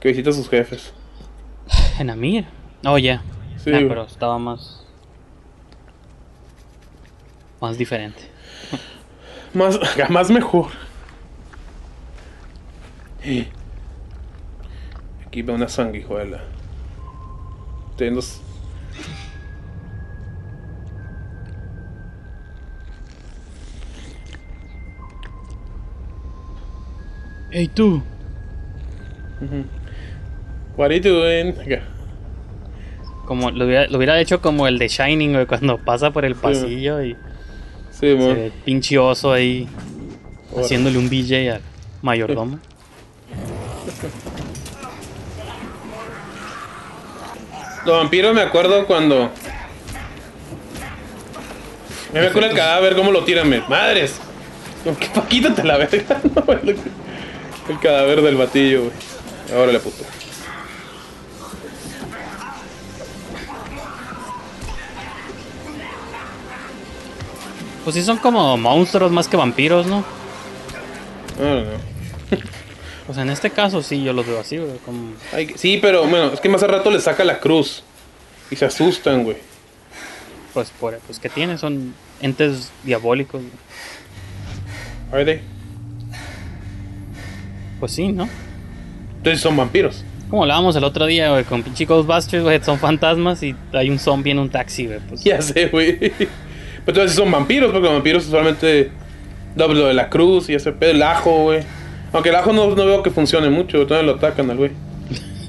[0.00, 0.92] Que visita a sus jefes.
[1.98, 2.44] En Amir.
[2.84, 3.22] Oh, ya.
[3.56, 4.84] Sí, Ah, pero estaba más.
[7.60, 8.20] Más diferente.
[9.52, 9.78] Más,
[10.10, 10.66] más mejor.
[15.42, 16.40] Veo una sanguijuela.
[17.96, 18.20] Teniendo...
[18.20, 18.40] s-
[27.50, 28.02] Hey, tú.
[30.76, 31.54] What are you doing?
[33.26, 36.34] Como lo hubiera, lo hubiera hecho como el de Shining, güey, cuando pasa por el
[36.34, 37.16] pasillo y
[37.90, 39.68] Sí, se ve el pinche oso ahí
[40.56, 41.62] haciéndole un BJ al
[42.02, 42.58] mayordomo.
[47.84, 49.30] Los vampiros me acuerdo cuando...
[52.12, 54.16] Me me acuerdo el cadáver, cómo lo tiran, me- madres.
[54.84, 56.20] ¿Qué pa' quítate la verga?
[56.34, 56.76] No, el,
[57.68, 59.60] el cadáver del batillo, güey.
[59.62, 60.04] Órale, puto.
[67.84, 70.04] Pues sí son como monstruos más que vampiros, ¿no?
[71.38, 71.93] No, no,
[73.04, 73.06] no.
[73.06, 74.78] Pues en este caso sí, yo los veo así, güey.
[74.84, 75.12] Como...
[75.32, 77.82] Ay, sí, pero bueno, es que más al rato le saca la cruz.
[78.50, 79.36] Y se asustan, güey.
[80.52, 83.40] Pues, por, pues que tienen, son entes diabólicos.
[83.42, 83.52] güey.
[85.12, 85.40] Are they?
[87.80, 88.28] Pues sí, ¿no?
[89.16, 90.04] Entonces son vampiros.
[90.30, 93.98] Como hablábamos el otro día, güey, con pinche Ghostbusters, güey, son fantasmas y hay un
[93.98, 95.00] zombie en un taxi, güey.
[95.08, 95.98] Pues, Ya sé, güey.
[95.98, 96.28] Pero
[96.86, 98.90] entonces son vampiros, porque los vampiros solamente
[99.54, 101.62] doble lo de la cruz y ese pedo, el ajo, güey.
[102.14, 104.70] Aunque el ajo no, no veo que funcione mucho, todavía lo atacan al güey.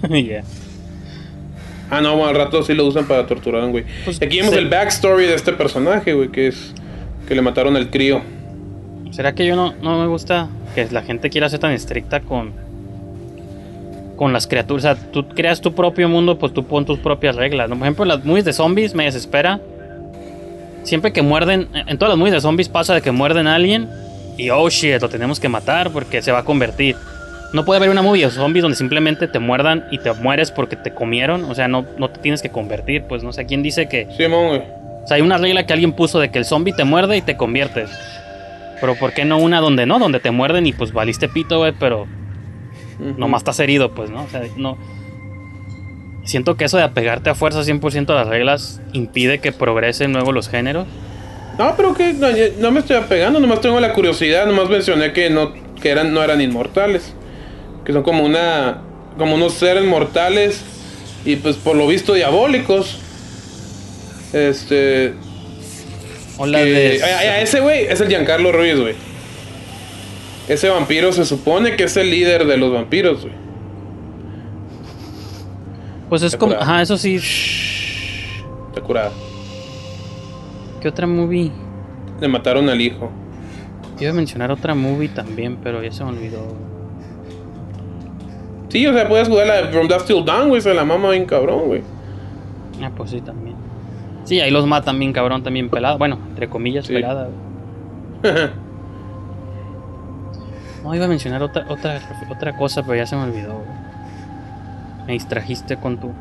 [0.27, 0.43] ya.
[1.91, 3.85] Ah, no, bueno, al rato sí lo usan para torturar a un güey.
[4.03, 6.73] Pues, Aquí vemos el backstory de este personaje, güey, que es
[7.27, 8.21] que le mataron al crío.
[9.11, 12.53] ¿Será que yo no, no me gusta que la gente quiera ser tan estricta con
[14.15, 14.85] con las criaturas?
[14.85, 17.69] O sea, tú creas tu propio mundo, pues tú pon tus propias reglas.
[17.69, 19.61] Por ejemplo, las movies de zombies me desespera.
[20.81, 23.87] Siempre que muerden, en todas las movies de zombies pasa de que muerden a alguien
[24.37, 26.95] y oh shit, lo tenemos que matar porque se va a convertir.
[27.53, 30.75] No puede haber una movie de zombies donde simplemente te muerdan y te mueres porque
[30.75, 31.45] te comieron.
[31.45, 33.03] O sea, no, no te tienes que convertir.
[33.03, 34.07] Pues no sé quién dice que.
[34.17, 34.59] Simón, güey.
[34.59, 37.21] O sea, hay una regla que alguien puso de que el zombie te muerde y
[37.21, 37.89] te conviertes.
[38.81, 39.99] Pero ¿por qué no una donde no?
[39.99, 42.07] Donde te muerden y pues valiste pito, güey, pero
[42.99, 44.23] nomás estás herido, pues, ¿no?
[44.23, 44.77] O sea, no.
[46.23, 50.31] Siento que eso de apegarte a fuerza 100% a las reglas impide que progresen luego
[50.31, 50.87] los géneros.
[51.57, 52.13] No, pero que
[52.59, 56.21] no, me estoy apegando, nomás tengo la curiosidad, nomás mencioné que no que eran no
[56.23, 57.13] eran inmortales,
[57.85, 58.81] que son como una
[59.17, 60.61] como unos seres mortales
[61.23, 62.99] y pues por lo visto diabólicos.
[64.33, 65.13] Este,
[66.37, 67.03] O la que- de.
[67.03, 68.95] a, a ese güey es el Giancarlo Ruiz, güey.
[70.49, 73.33] Ese vampiro se supone que es el líder de los vampiros, güey.
[76.09, 76.53] Pues es como.
[76.55, 77.15] Ajá, eso sí.
[77.15, 79.11] Está curado.
[80.81, 81.51] ¿Qué otra movie?
[82.19, 83.09] Le mataron al hijo.
[83.99, 86.39] Iba a mencionar otra movie también, pero ya se me olvidó.
[88.69, 91.09] Sí, o sea, puedes jugar la de From Dusk Till Dawn, güey, se la mama
[91.11, 91.81] bien cabrón, güey.
[92.83, 93.55] Ah, pues sí, también.
[94.25, 95.95] Sí, ahí los matan bien cabrón, también pelada.
[95.97, 96.93] Bueno, entre comillas, Sí.
[96.93, 97.29] pelada.
[100.83, 101.99] No, iba a mencionar otra, otra,
[102.29, 103.53] otra cosa, pero ya se me olvidó.
[103.53, 103.65] güey.
[105.07, 106.11] Me distrajiste con tu.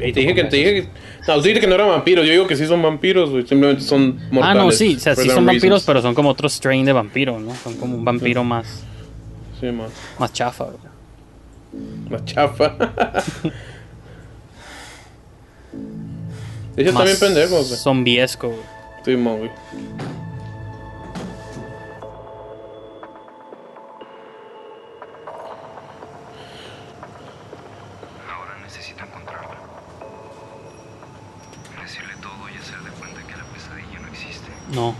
[0.00, 0.88] Y te dije que te dije que.
[1.28, 2.26] No, tú dijiste que no eran vampiros.
[2.26, 3.46] Yo digo que sí son vampiros, güey.
[3.46, 4.60] Simplemente son mortales.
[4.60, 5.84] Ah, no, sí, o sea, sí son vampiros, reasons.
[5.84, 7.54] pero son como otro strain de vampiro, ¿no?
[7.56, 8.82] Son como un vampiro más,
[9.60, 9.88] Sí, man.
[10.18, 10.76] más chafa, güey.
[12.10, 12.74] Más chafa.
[16.76, 17.78] Ellos Más también pendejos, güey.
[17.80, 18.60] Zombiesco, güey.
[19.04, 19.50] Sí, güey.
[34.74, 34.94] No.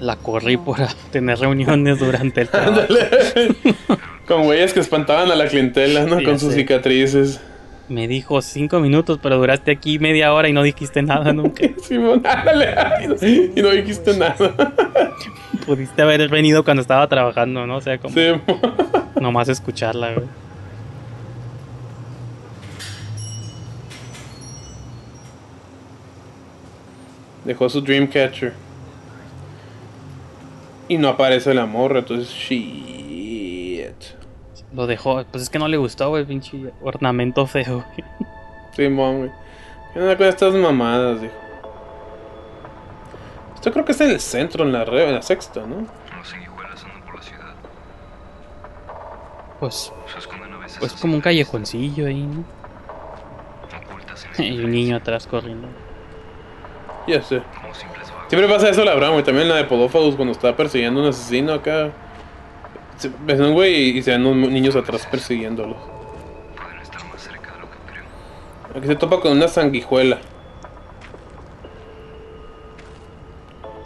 [0.00, 0.78] La corrí por
[1.10, 2.82] tener reuniones durante el trabajo.
[4.26, 6.18] Con güeyes que espantaban a la clientela, ¿no?
[6.18, 6.60] Sí, Con sus sé.
[6.60, 7.40] cicatrices.
[7.88, 11.66] Me dijo cinco minutos, pero duraste aquí media hora y no dijiste nada nunca.
[11.82, 12.74] Simón, ándale.
[13.56, 14.54] Y no dijiste nada.
[15.66, 17.76] Pudiste haber venido cuando estaba trabajando, ¿no?
[17.76, 18.26] O sea, como Sí,
[19.20, 20.26] nomás escucharla, güey.
[27.48, 28.52] Dejó su Dreamcatcher.
[30.86, 33.94] Y no aparece la morra, entonces shit.
[34.74, 38.08] Lo dejó, pues es que no le gustó, güey, pinche ornamento feo, güey.
[38.76, 39.30] Simón, güey.
[39.94, 41.32] ¿Qué onda con estas mamadas, dijo?
[43.54, 45.86] Esto creo que está en el centro, en la, re- en la sexta, ¿no?
[46.18, 47.54] Los sanguijuelas andan por la ciudad.
[49.58, 52.44] Pues, Se esconden a veces pues como un callejoncillo ahí, ¿no?
[53.90, 55.66] ocultas en Y un niño atrás corriendo.
[57.08, 57.42] Ya sé.
[58.28, 59.24] Siempre pasa eso la Abraham, güey.
[59.24, 61.90] También la de Podófagos cuando estaba persiguiendo a un asesino acá.
[62.98, 65.76] Se- Ves un güey y se ven unos niños atrás persiguiéndolos.
[66.56, 68.04] Pueden estar más cerca de lo que creo.
[68.78, 70.18] Aquí se topa con una sanguijuela.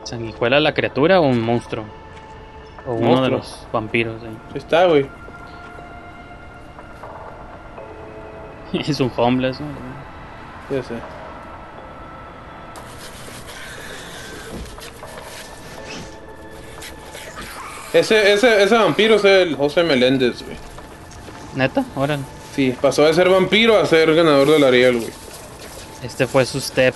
[0.05, 1.85] ¿Sanguijuela la criatura o un monstruo?
[2.87, 4.37] O uno de los vampiros ahí.
[4.51, 5.07] Ahí está, güey.
[8.73, 9.67] Es un homeless, ¿no?
[10.75, 10.95] Ya sé.
[17.93, 20.57] Ese, ese, ese vampiro es el José Meléndez, güey.
[21.55, 21.85] ¿Neta?
[21.95, 22.23] Órale.
[22.55, 25.11] Sí, pasó de ser vampiro a ser ganador del Ariel, güey.
[26.03, 26.95] Este fue su step.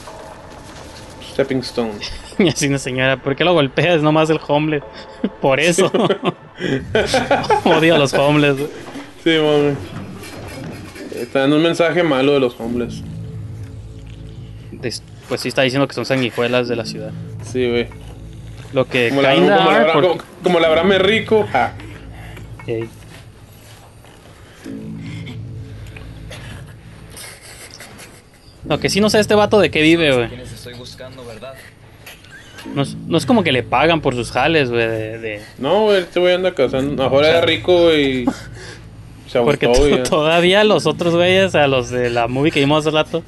[1.33, 1.93] Stepping Stone.
[2.39, 4.03] Y así una señora, ¿por qué lo golpeas?
[4.03, 4.83] Nomás el homeless.
[5.41, 5.91] Por eso.
[7.65, 8.57] Odio a los homeless.
[8.59, 8.69] güey.
[9.25, 9.75] Sí, mami.
[11.19, 13.03] Está dando un mensaje malo de los hombres.
[14.71, 17.11] Des- Pues sí está diciendo que son sanguijuelas de la ciudad.
[17.43, 17.89] Sí, güey.
[18.73, 21.47] Lo que Como, la, como, la, are, porque- como, la rico.
[21.53, 21.73] ja.
[22.63, 22.89] Ok.
[28.69, 30.29] Lo que sí no sé este vato de qué vive, güey.
[30.29, 31.55] Quienes estoy buscando, ¿verdad?
[32.75, 35.83] No, es- no es como que le pagan por sus jales, güey, de, de- No,
[35.83, 37.05] güey, este güey anda casando.
[37.05, 38.27] Ahora era rico, y
[39.29, 39.69] Se Porque
[40.09, 43.23] todavía los otros güeyes, a los de la movie que vimos hace rato,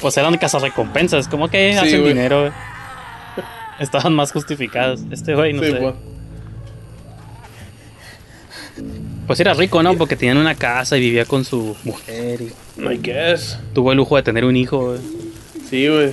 [0.00, 1.26] pues eran cazarrecompensas.
[1.28, 2.52] Como que Sí, hacen dinero, güey.
[3.80, 5.00] Estaban más justificados.
[5.10, 5.76] Este güey, no Sí, sé.
[5.76, 5.94] pues.
[9.26, 9.94] Pues era rico, ¿no?
[9.96, 13.58] Porque tenían una casa y vivía con su mujer y I guess.
[13.74, 14.98] tuvo el lujo de tener un hijo, güey.
[15.68, 16.10] Sí, güey.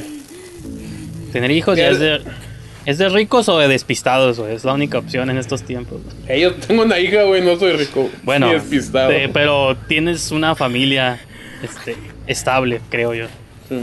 [1.32, 2.22] Tener hijos ya es de,
[2.86, 4.54] es de ricos o de despistados, güey.
[4.56, 6.02] Es la única opción en estos tiempos.
[6.28, 8.10] Hey, yo tengo una hija, güey, no soy rico.
[8.24, 9.10] Bueno, Ni despistado.
[9.10, 11.20] de- pero tienes una familia
[11.64, 11.96] este,
[12.28, 13.28] estable, creo yo.
[13.70, 13.80] Sí,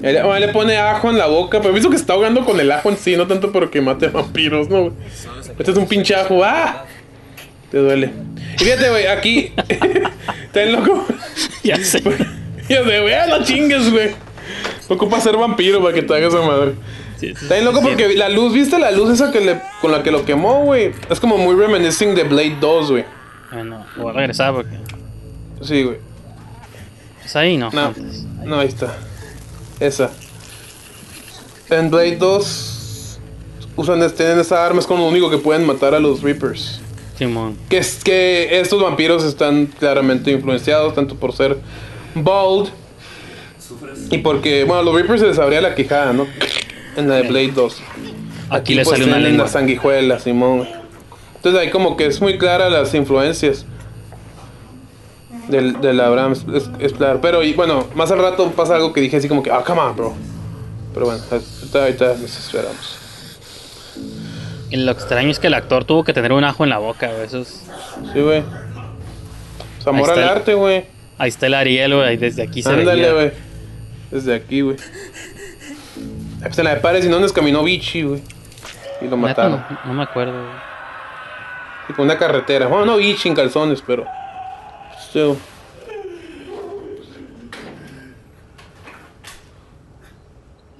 [0.00, 0.22] no.
[0.22, 2.88] Mamá, le pone ajo en la boca, pero visto que está ahogando con el ajo
[2.88, 4.92] en sí, no tanto porque mate vampiros, ¿no, güey?
[5.58, 6.42] Este es un pinchajo.
[6.44, 6.84] ¡Ah!
[7.70, 8.12] Te duele.
[8.56, 9.52] Y fíjate, güey, aquí.
[10.44, 11.06] Está loco.
[11.64, 12.02] Ya sé.
[12.68, 14.10] Ya sé, güey, ah, no chingues, güey.
[14.88, 16.74] Ocupa ser vampiro para que te haga esa madre.
[17.18, 19.60] Sí, sí, Está bien loco sí, porque la luz, ¿viste la luz esa que le,
[19.80, 20.92] con la que lo quemó, güey?
[21.10, 23.04] Es como muy reminiscing de Blade 2, güey.
[23.52, 24.76] Bueno, voy a regresar porque.
[25.62, 25.98] Sí, güey.
[27.24, 27.56] ¿Es ahí?
[27.56, 27.70] No.
[27.72, 27.92] No,
[28.44, 28.94] no, ahí está.
[29.82, 30.10] Esa.
[31.68, 33.18] En Blade 2
[33.74, 36.80] usan tienen esa arma, es como lo único que pueden matar a los Reapers.
[37.18, 37.56] Simón.
[37.68, 41.58] Que es que estos vampiros están claramente influenciados, tanto por ser
[42.14, 42.68] bald
[44.10, 46.28] y porque, bueno, a los Reapers se les abría la quijada, ¿no?
[46.96, 47.82] En la de Blade 2.
[48.50, 49.46] Aquí, le pues, sale una lengua.
[49.46, 50.68] la sanguijuela, Simón.
[51.36, 53.66] Entonces ahí como que es muy clara las influencias
[55.48, 56.34] del, del Abraham,
[56.96, 57.20] claro.
[57.20, 59.80] Pero y, bueno, más al rato pasa algo que dije así como que, ah, come
[59.80, 60.14] on, bro.
[60.94, 62.98] Pero bueno, ahorita, ahorita nos esperamos.
[64.70, 67.08] Y lo extraño es que el actor tuvo que tener un ajo en la boca,
[67.12, 67.26] güey.
[67.26, 67.62] Eso es...
[68.12, 68.42] Sí, güey.
[69.76, 70.84] Pues amor Ahí está al arte, güey.
[71.18, 72.16] Ahí está el Ariel, güey.
[72.16, 73.32] Desde aquí se Ándale, güey.
[74.10, 74.76] Desde aquí, güey.
[76.40, 78.22] Pues en la de Pares y no caminó Vichy, güey.
[79.00, 79.64] Y lo mataron.
[79.70, 80.54] no, no me acuerdo, güey.
[81.88, 82.66] Y por una carretera.
[82.66, 84.06] Bueno, no Vichy en calzones, pero.
[85.12, 85.36] Still.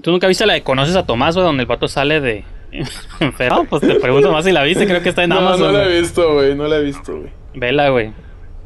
[0.02, 1.46] ¿Tú nunca viste la de Conoces a Tomás, güey?
[1.46, 2.44] Donde el vato sale de...
[3.20, 3.66] enfermo.
[3.68, 4.86] Pues te pregunto más si la viste.
[4.86, 5.72] Creo que está en No, Amazon.
[5.72, 6.54] no la he visto, güey.
[6.54, 7.30] No la he visto, güey.
[7.54, 8.08] Vela, güey.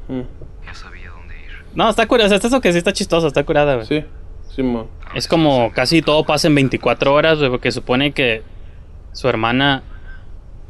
[0.09, 0.21] Mm,
[0.65, 1.51] Ya sabía dónde ir.
[1.75, 2.27] No, está curada.
[2.27, 3.27] O sea, está eso que sí está chistoso.
[3.27, 3.87] Está curada, güey.
[3.87, 4.05] Sí,
[4.55, 4.87] Simón.
[5.15, 8.43] Es como casi todo pasa en 24 horas, güey, porque supone que
[9.13, 9.83] su hermana.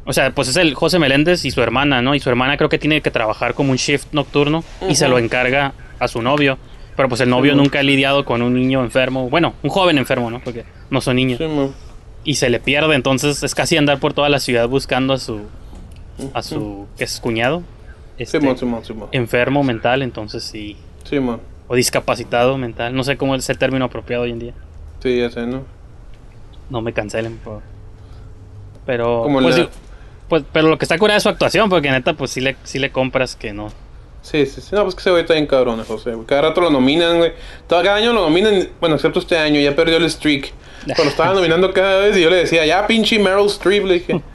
[0.07, 2.15] O sea, pues es el José Meléndez y su hermana, ¿no?
[2.15, 5.19] Y su hermana creo que tiene que trabajar como un shift nocturno y se lo
[5.19, 6.57] encarga a su novio.
[6.95, 9.29] Pero pues el novio nunca ha lidiado con un niño enfermo.
[9.29, 10.39] Bueno, un joven enfermo, ¿no?
[10.43, 11.37] Porque no son niños.
[11.37, 11.73] Simón.
[12.23, 15.41] Y se le pierde, entonces es casi andar por toda la ciudad buscando a su.
[16.33, 16.87] a su.
[16.97, 17.61] ¿qué es cuñado?
[18.17, 19.09] Este, Simón, Simón.
[19.11, 20.75] enfermo mental, entonces sí.
[21.03, 21.39] Simón.
[21.67, 22.95] O discapacitado mental.
[22.95, 24.53] No sé cómo es el término apropiado hoy en día.
[25.03, 25.63] Sí, ya sé, ¿no?
[26.69, 27.61] No me cancelen, por.
[28.85, 29.23] Pero.
[29.23, 29.69] Como pues, la-
[30.29, 32.79] pues, pero lo que está curada es su actuación, porque neta, pues sí le, sí
[32.79, 33.71] le compras que no.
[34.21, 34.75] Sí, sí, sí.
[34.75, 36.13] No, pues que ese güey está bien cabrón, José.
[36.13, 36.25] güey.
[36.27, 37.31] Cada rato lo nominan, güey.
[37.67, 38.67] Todo- Cada año lo nominan.
[38.79, 40.51] Bueno, excepto este año, ya perdió el streak.
[40.85, 43.93] Pero lo estaban nominando cada vez y yo le decía, ya pinche Meryl Streep, le
[43.95, 44.21] dije.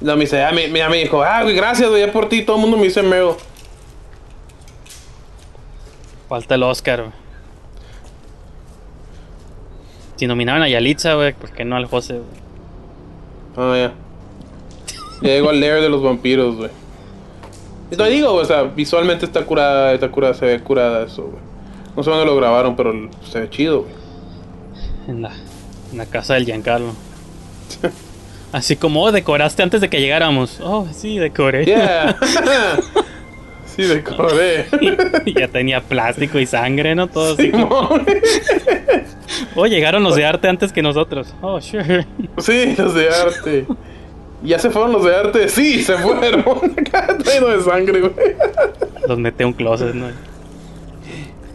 [0.00, 2.42] No, me dice, ya me, ya me dijo, ah, güey, gracias, güey, ya por ti
[2.42, 3.32] todo el mundo me dice Meryl.
[6.28, 7.12] Falta el Oscar, güey.
[10.16, 12.26] Si nominaban a Yalitza, güey, ¿por qué no al José, güey?
[13.56, 13.92] Ah, ya.
[15.22, 16.70] Ya llegó al lair de los vampiros, güey.
[17.90, 21.42] Y te digo, o sea, visualmente está curada, está curada, se ve curada eso, güey.
[21.96, 22.92] No sé dónde lo grabaron, pero
[23.28, 23.94] se ve chido, güey.
[25.08, 25.32] En la,
[25.90, 26.92] en la casa del Giancarlo.
[28.52, 30.60] Así como, oh, decoraste antes de que llegáramos.
[30.62, 31.66] Oh, sí, decoré.
[31.66, 32.16] Yeah.
[33.66, 34.66] sí, decoré.
[35.26, 37.08] Y ya tenía plástico y sangre, ¿no?
[37.08, 37.50] Todo así.
[37.50, 38.06] Simón.
[39.54, 41.34] Oh, llegaron los de arte antes que nosotros.
[41.42, 42.06] Oh, sure.
[42.38, 43.66] Sí, los de arte.
[44.42, 45.48] ¿Ya se fueron los de arte?
[45.48, 46.44] Sí, se fueron.
[47.24, 48.36] Lleno de sangre, güey.
[49.08, 50.06] Los mete un closet, ¿no?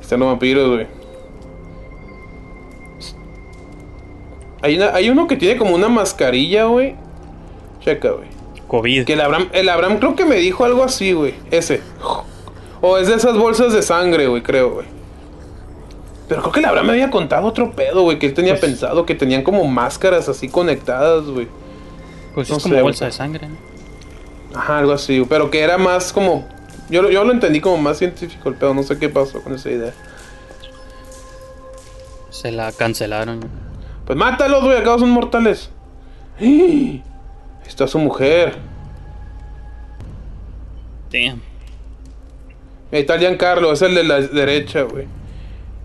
[0.01, 0.87] Están los vampiros, güey.
[4.61, 6.95] Hay, una- hay uno que tiene como una mascarilla, güey.
[7.81, 8.27] Checa, güey.
[8.67, 9.05] COVID.
[9.05, 11.33] Que el Abraham, el Abraham creo que me dijo algo así, güey.
[11.51, 11.81] Ese.
[12.81, 14.85] O es de esas bolsas de sangre, güey, creo, güey.
[16.27, 18.19] Pero creo que el Abraham me había contado otro pedo, güey.
[18.19, 21.47] Que él tenía Pues- pensado que tenían como máscaras así conectadas, güey.
[22.33, 23.55] Pues no es como sé, bolsa de sangre, ¿no?
[24.57, 26.47] Ajá, algo así, pero que era más como...
[26.89, 29.53] Yo, lo- yo lo entendí como más científico el pedo, no sé qué pasó con
[29.55, 29.93] esa idea.
[32.29, 33.39] Se la cancelaron.
[34.05, 35.69] Pues mátalos, güey, acá son mortales.
[36.39, 37.03] ¡Ahí
[37.65, 38.57] Está su mujer.
[41.11, 41.41] Damn.
[42.91, 45.05] Ahí está Giancarlo, es el de la derecha, güey.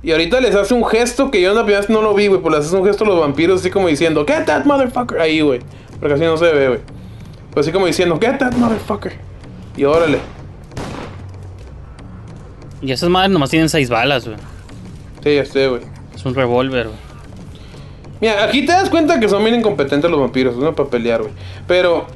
[0.02, 2.26] Y ahorita les hace un gesto que yo en la primera vez no lo vi,
[2.28, 5.18] güey, pues les hace un gesto a los vampiros así como diciendo, Get that motherfucker.
[5.20, 5.60] Ahí, güey.
[6.00, 6.80] Porque así no se ve, güey.
[7.52, 9.14] Pues así como diciendo, Get that motherfucker.
[9.76, 10.18] Y órale.
[12.80, 14.36] Y esas madres nomás tienen seis balas, güey.
[15.24, 15.82] Sí, ya sé, güey.
[16.14, 16.98] Es un revólver, güey.
[18.20, 21.32] Mira, aquí te das cuenta que son bien incompetentes los vampiros, no para pelear, güey.
[21.66, 22.06] Pero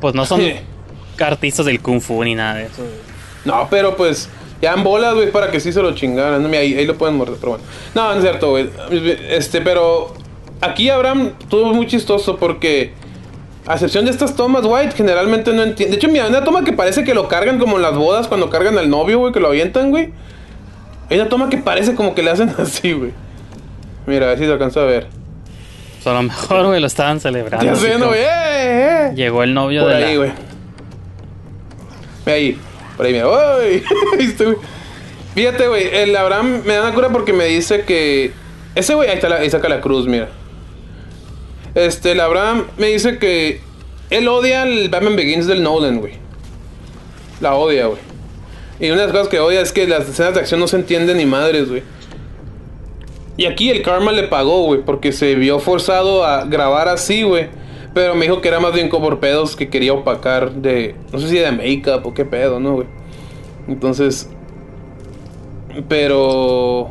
[0.00, 0.54] Pues no son Sí.
[1.20, 2.82] artistas del kung fu ni nada de eso.
[2.82, 2.94] güey.
[3.46, 4.28] No, pero pues
[4.60, 6.42] ya en bolas, güey, para que sí se lo chingaran.
[6.42, 7.64] No, mira, ahí, ahí lo pueden morder, pero bueno.
[7.94, 8.68] No, no es cierto, güey.
[9.30, 10.14] Este, pero
[10.60, 12.92] aquí Abraham estuvo muy chistoso porque,
[13.66, 15.92] a excepción de estas tomas, White generalmente no entiende.
[15.92, 18.50] De hecho, mira, una toma que parece que lo cargan como en las bodas cuando
[18.50, 20.10] cargan al novio, güey, que lo avientan, güey.
[21.10, 23.12] Hay una toma que parece como que le hacen así, güey.
[24.06, 25.06] Mira, a ver si se alcanza a ver.
[25.96, 27.64] Pues a lo mejor, güey, lo estaban celebrando.
[27.66, 28.20] Ya así sé, no, como- güey.
[28.22, 28.26] eh,
[29.08, 29.12] eh.
[29.16, 30.18] Llegó el novio Por de ahí, la...
[30.18, 30.30] güey.
[32.24, 32.58] Ve ahí.
[32.96, 33.26] Por ahí, mira.
[33.28, 33.82] ¡Uy!
[34.38, 34.56] Güey.
[35.34, 35.88] Fíjate, güey.
[35.94, 38.32] El Abraham me da una cura porque me dice que.
[38.74, 40.28] Ese güey, ahí, está la- ahí saca la cruz, mira.
[41.76, 43.60] Este, el Abraham me dice que.
[44.08, 46.14] Él odia el Batman Begins del Nolan, güey.
[47.40, 48.00] La odia, güey.
[48.80, 50.76] Y una de las cosas que odia es que las escenas de acción no se
[50.76, 51.82] entienden ni madres, güey.
[53.36, 57.48] Y aquí el karma le pagó, güey, porque se vio forzado a grabar así, güey.
[57.92, 60.94] Pero me dijo que era más bien como por pedos que quería opacar de.
[61.12, 62.86] No sé si de make-up o qué pedo, ¿no, güey?
[63.68, 64.30] Entonces.
[65.88, 66.90] Pero.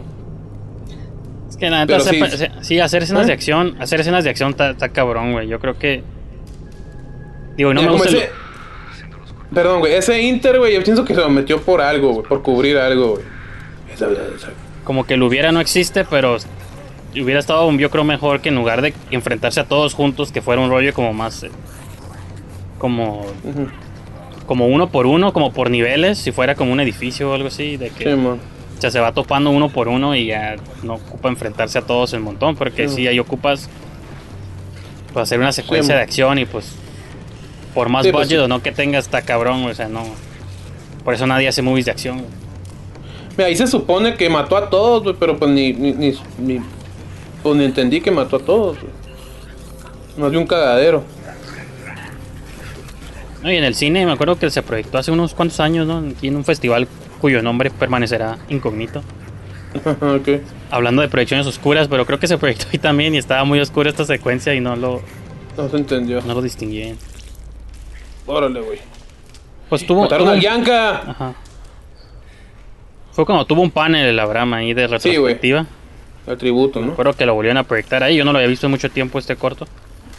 [1.65, 2.15] Es que la neta, Pero sí.
[2.19, 3.27] sepa- se- sí, hacer escenas ¿Eh?
[3.27, 5.47] de acción, hacer escenas de acción está cabrón, güey.
[5.47, 6.03] Yo creo que...
[7.57, 8.09] Digo, no Mira, me gusta...
[8.09, 8.29] el- ese-
[9.53, 9.93] Perdón, güey.
[9.93, 12.27] Ese Inter, güey, yo pienso que se lo metió por algo, güey.
[12.27, 13.23] Por cubrir algo, güey.
[14.83, 16.37] Como que el hubiera no existe, pero
[17.13, 20.61] hubiera estado, yo creo, mejor que en lugar de enfrentarse a todos juntos, que fuera
[20.61, 21.43] un rollo como más.
[21.43, 21.51] eh,
[22.77, 23.25] como.
[24.45, 27.77] Como uno por uno, como por niveles, si fuera como un edificio o algo así,
[27.77, 28.39] de que Sí, man.
[28.77, 32.13] O sea, se va topando uno por uno y ya no ocupa enfrentarse a todos
[32.13, 32.95] en montón, porque Sí.
[32.95, 33.69] si ahí ocupas
[35.13, 35.97] pues, hacer una secuencia Sí.
[35.97, 36.73] de acción y pues
[37.73, 38.43] por más Sí, pues, budget sí.
[38.43, 40.03] o no que tenga está cabrón, o sea, no.
[41.03, 42.17] Por eso nadie hace movies de acción.
[42.19, 42.29] güey.
[43.37, 46.61] Mira, ahí se supone que mató a todos, güey, pero pues ni, ni, ni, ni-
[47.43, 48.91] pues ni entendí que mató a todos, güey.
[50.17, 51.03] Más de un cagadero.
[53.43, 55.99] No, y en el cine me acuerdo que se proyectó hace unos cuantos años, ¿no?
[56.09, 56.87] Aquí en un festival
[57.19, 59.01] cuyo nombre permanecerá incógnito.
[60.01, 60.41] ok.
[60.71, 63.89] Hablando de proyecciones oscuras, pero creo que se proyectó ahí también y estaba muy oscura
[63.89, 65.01] esta secuencia y no lo,
[65.57, 66.21] No se entendió.
[66.21, 66.97] no lo distinguí bien.
[68.25, 68.79] Órale, güey.
[69.69, 70.91] Pues tuvo, Mataron tuvo a Bianca.
[71.11, 71.33] Ajá.
[73.11, 75.65] Fue cuando tuvo un panel el Abraham ahí de Sí, retrospectiva.
[76.27, 76.93] El tributo, ¿no?
[76.93, 78.15] acuerdo que lo volvieron a proyectar ahí.
[78.17, 79.67] Yo no lo había visto en mucho tiempo este corto.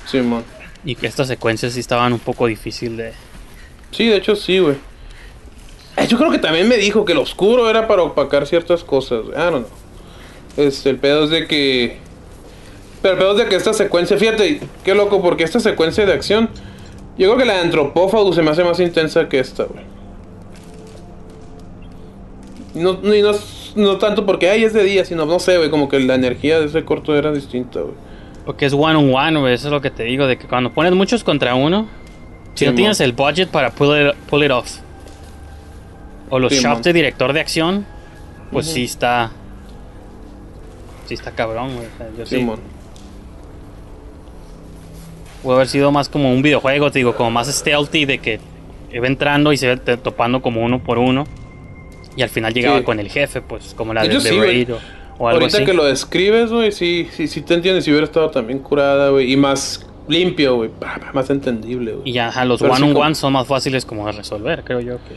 [0.07, 0.45] Sí, man.
[0.85, 3.13] Y que estas secuencias sí estaban un poco difícil de.
[3.91, 4.77] Sí, de hecho sí, güey.
[5.97, 9.21] Eh, Yo creo que también me dijo que lo oscuro era para opacar ciertas cosas.
[9.29, 9.67] I don't know.
[10.57, 11.99] Este, el pedo es de que.
[13.03, 16.13] Pero el pedo es de que esta secuencia, fíjate, qué loco, porque esta secuencia de
[16.13, 16.49] acción.
[17.19, 19.85] Yo creo que la de Antropófago se me hace más intensa que esta, güey.
[22.75, 23.33] No, y no,
[23.75, 26.61] no tanto porque ay es de día, sino no sé, güey, como que la energía
[26.61, 27.95] de ese corto era distinta, güey.
[28.45, 29.55] Porque es one on one, güey.
[29.55, 30.27] Eso es lo que te digo.
[30.27, 31.89] De que cuando pones muchos contra uno,
[32.55, 34.77] si Sí, no tienes el budget para pull it, pull it off,
[36.31, 37.87] o los Sí, shots de director de acción,
[38.53, 38.75] pues Ujú.
[38.75, 39.31] sí está.
[41.07, 41.87] Sí está cabrón, güey.
[42.19, 42.47] Yo sí.
[45.43, 48.41] Puede haber sido más como un videojuego, te digo, como más stealthy de que
[48.93, 51.25] iba entrando y se iba topando como uno por uno.
[52.17, 52.85] Y al final llegaba Sí.
[52.85, 54.41] con el jefe, pues como la De de, güey.
[54.41, 54.79] Raid o,
[55.19, 55.67] o algo Ahorita así.
[55.67, 57.85] que lo describes, güey, sí, sí, sí te entiendes.
[57.85, 59.31] Si hubiera estado también curada, güey.
[59.33, 60.71] Y más limpio, güey.
[61.13, 62.09] Más entendible, güey.
[62.09, 64.81] Y ya, los Pero one on como- one son más fáciles como de resolver, creo
[64.81, 64.97] yo.
[64.97, 65.15] Que...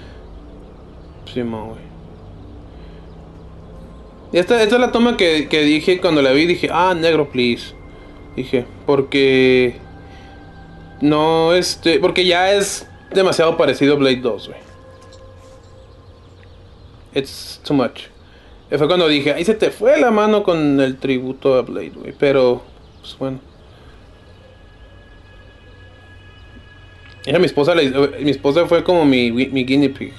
[4.31, 6.45] Esta, esta es la toma que, que dije cuando la vi.
[6.45, 7.73] Dije, ah, negro, please.
[8.35, 9.75] Dije, porque.
[11.01, 11.99] No, este.
[11.99, 14.59] Porque ya es demasiado parecido a Blade 2, güey.
[17.15, 18.01] It's too much.
[18.71, 21.89] Y fue cuando dije, ahí se te fue la mano con el tributo a Blade,
[21.95, 22.13] güey.
[22.19, 22.61] Pero,
[23.01, 23.39] pues bueno.
[27.25, 30.13] Era mi esposa, la- mi esposa fue como mi guinea pig.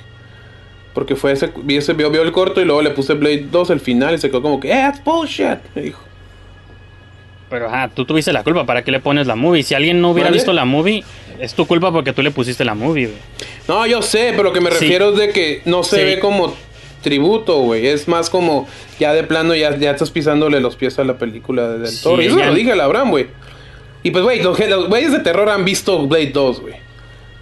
[0.95, 3.71] Porque fue ese, vi ese, vio, vio el corto y luego le puse Blade 2
[3.71, 6.01] al final y se quedó como que, eh, that's bullshit, me dijo.
[7.49, 9.63] Pero ajá, tú tuviste la culpa, ¿para qué le pones la movie?
[9.63, 10.37] Si alguien no hubiera ¿Vale?
[10.39, 11.03] visto la movie,
[11.41, 13.19] es tu culpa porque tú le pusiste la movie, güey.
[13.67, 14.79] No, yo sé, pero lo que me Sí.
[14.81, 16.05] refiero es de que no se Sí.
[16.05, 16.55] ve como
[17.03, 17.87] tributo, güey.
[17.89, 18.69] Es más como
[19.01, 22.03] ya de plano ya, ya estás pisándole los pies a la película de Del Sí,
[22.05, 22.23] Toro.
[22.23, 23.27] Y eso ya- lo dije a Abraham, güey.
[24.03, 24.57] Y pues, güey, los,
[24.89, 26.75] güeyes de terror han visto Blade 2, güey.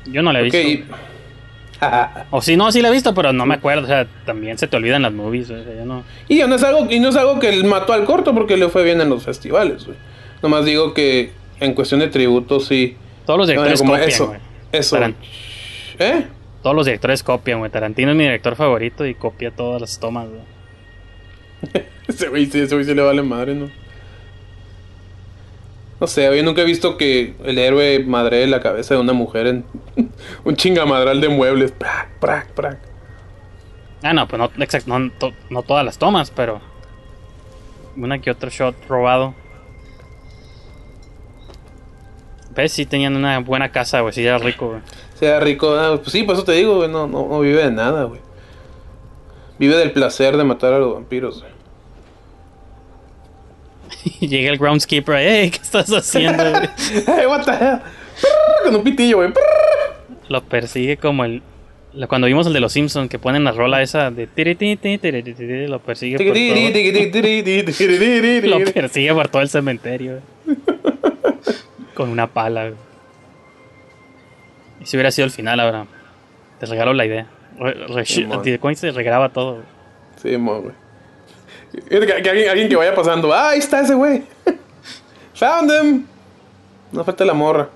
[0.07, 0.59] Yo no la he visto.
[2.31, 3.85] O si no, sí la he visto, pero no me acuerdo.
[3.85, 5.51] O sea, también se te olvidan las movies.
[5.51, 6.05] O sea, yo no.
[6.29, 8.69] Y no es algo, y no es algo que él mató al corto porque le
[8.69, 9.97] fue bien en los festivales, güey.
[10.43, 12.97] Nomás digo que en cuestión de tributo sí.
[13.27, 14.35] Todos los directores copian, eso,
[14.73, 14.99] eso.
[15.99, 16.25] ¿Eh?
[16.63, 17.71] Todos los directores copian, güey.
[17.71, 21.85] Tarantino es mi director favorito y copia todas las tomas, güey.
[22.09, 23.69] Ese güey sí, ese güey sí le vale madre, ¿no?
[26.01, 29.47] No sé, yo nunca he visto que el héroe madre la cabeza de una mujer
[29.49, 29.65] en
[30.45, 31.73] un chingamadral de muebles.
[31.73, 32.79] Prac, prac, prac.
[34.03, 34.39] Ah, no, pues
[34.87, 36.61] no, no, to- no todas las tomas, pero.
[37.97, 39.35] Una que otro shot robado.
[42.55, 42.73] ¿Ves?
[42.73, 44.13] Sí tenían una buena casa, güey.
[44.13, 44.81] Sí era rico, güey.
[45.15, 47.73] Sea rico, ah, pues sí, por eso te digo, güey, no, no, no vive de
[47.73, 48.21] nada, güey.
[49.59, 51.53] Vive del placer de matar a los vampiros, güey.
[54.21, 56.45] Y llega el groundskeeper, hey, ¿qué estás haciendo?
[57.07, 57.81] Hey, what the hell?
[58.65, 59.31] Con un pitillo, güey.
[60.29, 61.43] Lo persigue como el.
[62.09, 64.27] Cuando vimos el de los Simpsons que ponen la rola esa de
[65.69, 66.55] lo persigue por todo,
[68.49, 70.21] lo persigue por todo el cementerio
[71.95, 72.65] con una pala.
[72.65, 72.75] güey.
[74.83, 75.87] Y si hubiera sido el final ahora,
[76.61, 77.27] te regalo la idea.
[77.59, 78.43] Re, re- Simón.
[78.61, 79.63] ¿Cómo se regraba todo?
[80.23, 80.75] Sí, mo, güey.
[81.73, 83.33] Que, que alguien, alguien que vaya pasando.
[83.33, 84.23] Ah, ahí está ese güey.
[85.35, 86.07] Found him.
[86.93, 87.69] No falta la morra.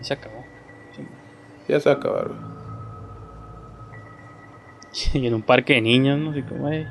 [0.00, 0.44] Se acabó.
[1.68, 2.30] Ya se va a acabar.
[5.12, 6.30] Y en un parque de niños, ¿no?
[6.30, 6.86] Así como, "Ey".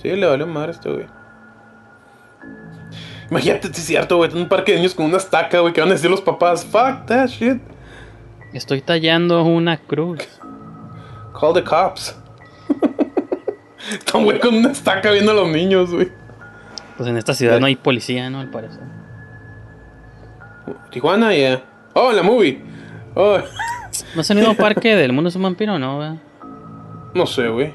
[0.00, 1.06] Sí, le valió madre a este güey.
[3.30, 4.30] Imagínate, sí es cierto, güey.
[4.30, 5.72] En un parque de niños con una estaca, güey.
[5.74, 6.64] Que van a decir los papás.
[6.64, 7.60] Fuck that shit.
[8.54, 10.20] Estoy tallando una cruz.
[11.38, 12.16] Call the cops.
[13.90, 16.10] Está un güey con una estaca viendo a los niños, güey.
[16.96, 18.40] Pues en esta ciudad no hay policía, ¿no?
[18.40, 18.82] Al parecer.
[20.90, 21.62] Tijuana, yeah.
[21.94, 22.62] Oh, la movie.
[23.14, 23.38] Oh,
[24.14, 25.96] ¿No es el mismo parque del mundo es un vampiro no?
[25.96, 26.18] güey?
[27.14, 27.74] no sé, güey.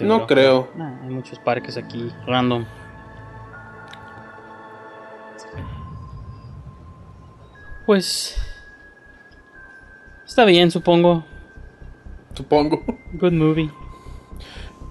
[0.00, 0.70] No creo.
[0.74, 2.64] Nah, hay muchos parques aquí, random.
[7.84, 8.36] Pues.
[10.36, 11.24] Está bien, supongo.
[12.34, 12.84] Supongo.
[13.14, 13.70] Good movie.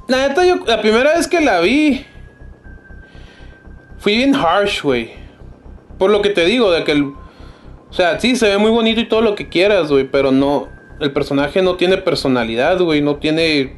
[0.08, 2.04] La neta, yo la primera vez que la vi.
[4.00, 5.12] Fui bien harsh, güey.
[6.00, 7.04] Por lo que te digo, de que el.
[7.04, 10.68] O sea, sí, se ve muy bonito y todo lo que quieras, güey, pero no.
[11.00, 13.78] El personaje no tiene personalidad, güey, no tiene.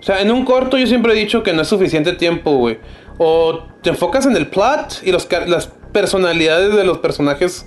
[0.00, 2.78] O sea, en un corto yo siempre he dicho que no es suficiente tiempo, güey.
[3.18, 7.66] O te enfocas en el plot y los, las personalidades de los personajes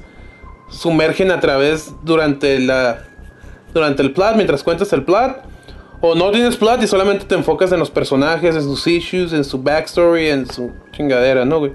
[0.72, 3.11] sumergen a través durante la.
[3.74, 5.44] Durante el plot, mientras cuentas el plot.
[6.02, 9.44] O no tienes plot y solamente te enfocas en los personajes, en sus issues, en
[9.44, 11.74] su backstory, en su chingadera, ¿no, güey?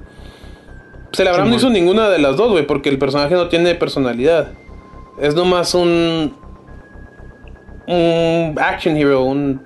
[1.13, 4.49] Celebrando no hizo ninguna de las dos, güey, porque el personaje no tiene personalidad.
[5.19, 6.35] Es nomás un.
[7.87, 9.63] Un action hero, un.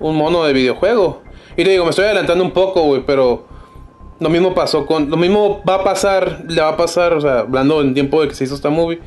[0.00, 1.22] Un mono de videojuego.
[1.56, 3.46] Y te digo, me estoy adelantando un poco, güey, pero.
[4.18, 5.10] Lo mismo pasó con.
[5.10, 8.28] Lo mismo va a pasar, le va a pasar, o sea, hablando en tiempo de
[8.28, 9.00] que se hizo esta movie,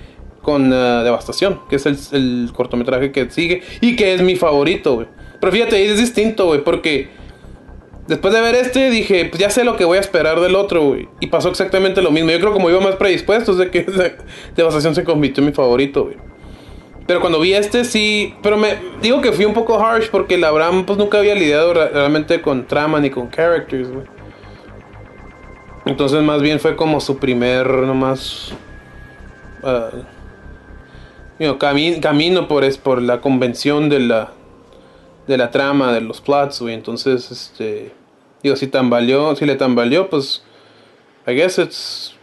[0.47, 5.07] con eh, Devastación, que es el, cortometraje que sigue y que es mi favorito, güey.
[5.41, 7.09] Pero fíjate, es distinto, güey, porque
[8.07, 10.83] después de ver este dije, pues ya sé lo que voy a esperar del otro,
[10.85, 11.09] güey.
[11.19, 12.31] Y pasó exactamente lo mismo.
[12.31, 13.85] Yo creo que como iba más predispuesto, es de que
[14.55, 16.15] Devastación se convirtió en mi favorito, güey.
[17.05, 20.45] Pero cuando vi este sí, pero me digo que fui un poco harsh porque el
[20.45, 24.05] Abraham pues nunca había lidiado re- realmente con trama ni con characters, güey.
[25.85, 28.53] Entonces más bien fue como su primer nomás
[29.61, 29.89] ah,
[31.45, 34.31] know, cami- camino por es por la convención de la
[35.27, 36.73] de la trama de los plots, güey.
[36.73, 37.91] Entonces, este
[38.43, 40.43] digo si tambaleó, si le tambaleó, pues
[41.27, 42.15] I guess it's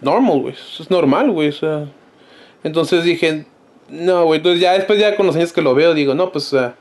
[0.00, 0.54] normal, güey.
[0.78, 1.88] Es normal, güey, o sea,
[2.62, 3.46] entonces dije,
[3.88, 4.38] no, güey.
[4.38, 6.76] Entonces ya después, ya con los años que lo veo, digo, no, pues, sea,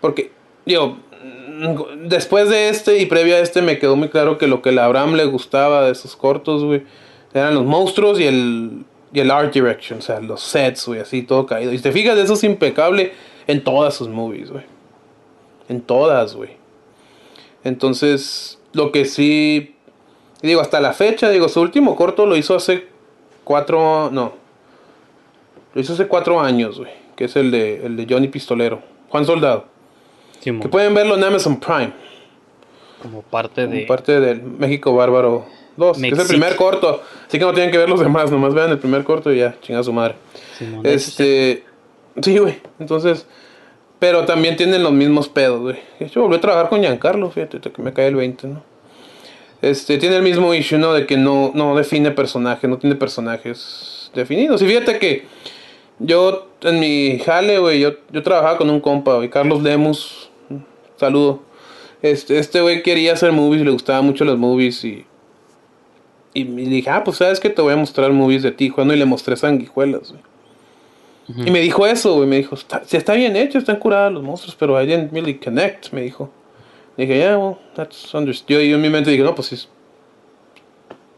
[0.00, 0.32] porque,
[0.66, 4.60] digo, mm, después de este y previo a este, me quedó muy claro que lo
[4.62, 6.82] que a Abraham le gustaba de esos cortos, güey,
[7.32, 8.84] eran los monstruos y el,
[9.14, 11.72] y el art direction, o sea, los sets, güey, así todo caído.
[11.72, 13.12] Y si te fijas, eso es impecable
[13.46, 14.64] en todas sus movies, güey.
[15.68, 16.50] En todas, güey.
[17.62, 19.76] Entonces, lo que sí,
[20.42, 22.88] digo, hasta la fecha, digo, su último corto lo hizo hace
[23.44, 24.32] cuatro, no,
[25.74, 26.90] lo hizo hace cuatro años, güey.
[27.14, 28.82] Que es el de, el de Johnny Pistolero.
[29.10, 29.66] Juan Soldado.
[30.40, 31.92] Simón, Que pueden verlo en Amazon Prime.
[33.00, 33.76] como parte de.
[33.76, 35.98] Como parte del México Bárbaro 2.
[35.98, 37.02] Que es el primer corto.
[37.26, 38.30] Así que no tienen que ver los demás.
[38.30, 39.56] Nomás vean el primer corto y ya.
[39.60, 40.14] Chinga su madre.
[40.58, 41.64] Simón, Este.
[42.22, 42.60] Sí, güey.
[42.78, 43.26] Entonces.
[43.98, 45.76] Pero también tienen los mismos pedos, güey.
[45.98, 48.62] De hecho, volví a trabajar con Giancarlo, fíjate, que me cae el 20, ¿no?
[49.62, 50.92] Este, tiene el mismo issue, ¿no?
[50.92, 54.60] De que no, no define personajes, no tiene personajes definidos.
[54.60, 55.24] Y fíjate que
[55.98, 60.28] yo, en mi jale, güey, yo, yo trabajaba con un compa, güey, Carlos Lemus,
[60.96, 61.40] saludo.
[62.02, 65.06] Este, este güey quería hacer movies, le gustaban mucho las movies y...
[66.34, 68.98] Y me dije, ah, pues sabes que te voy a mostrar movies de Tijuana y
[68.98, 70.22] le mostré sanguijuelas, güey.
[71.46, 72.28] Y me dijo eso, güey.
[72.28, 75.38] Me dijo, está, sí, está bien hecho, están curados los monstruos, pero I didn't really
[75.38, 76.30] connect, me dijo.
[76.96, 78.60] Dije, yeah, well, that's understood.
[78.60, 79.56] Y yo en mi mente dije, no, pues sí.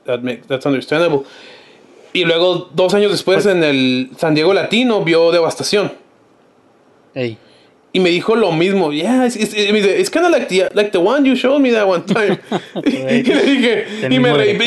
[0.04, 1.22] That make, that's understandable.
[2.12, 5.92] Y luego, dos años después, en el San Diego Latino, vio Devastación.
[7.14, 7.36] Ey,
[7.96, 8.92] Y me dijo lo mismo.
[8.92, 11.88] Yeah, it's, it's, it's kind of like the, like the one you showed me that
[11.88, 12.38] one time.
[12.84, 12.90] y
[13.22, 14.58] le dije, y me reí.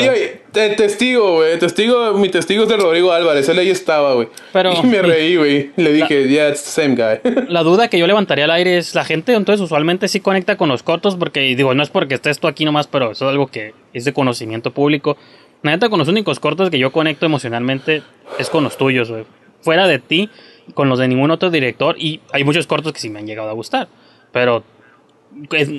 [0.50, 1.56] te- testigo, güey.
[1.60, 3.48] Testigo, mi testigo es de Rodrigo Álvarez.
[3.48, 4.26] Él ahí estaba, güey.
[4.52, 5.70] Pero- y me reí, güey.
[5.76, 7.20] Le dije, yeah, it's the same guy.
[7.46, 10.68] La duda que yo levantaría al aire es la gente entonces usualmente sí conecta con
[10.68, 13.46] los cortos porque digo, no es porque estés tú aquí nomás, pero eso es algo
[13.46, 15.16] que es de conocimiento público.
[15.62, 18.02] La neta con los únicos cortos que yo conecto emocionalmente
[18.40, 19.22] es con los tuyos, güey.
[19.60, 20.30] Fuera de ti,
[20.74, 23.48] con los de ningún otro director y hay muchos cortos que sí me han llegado
[23.50, 23.88] a gustar,
[24.32, 24.62] pero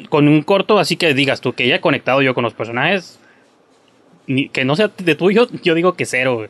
[0.10, 3.20] con un corto así que digas tú que ya he conectado yo con los personajes
[4.54, 6.48] que no sea de tuyo, yo digo que cero.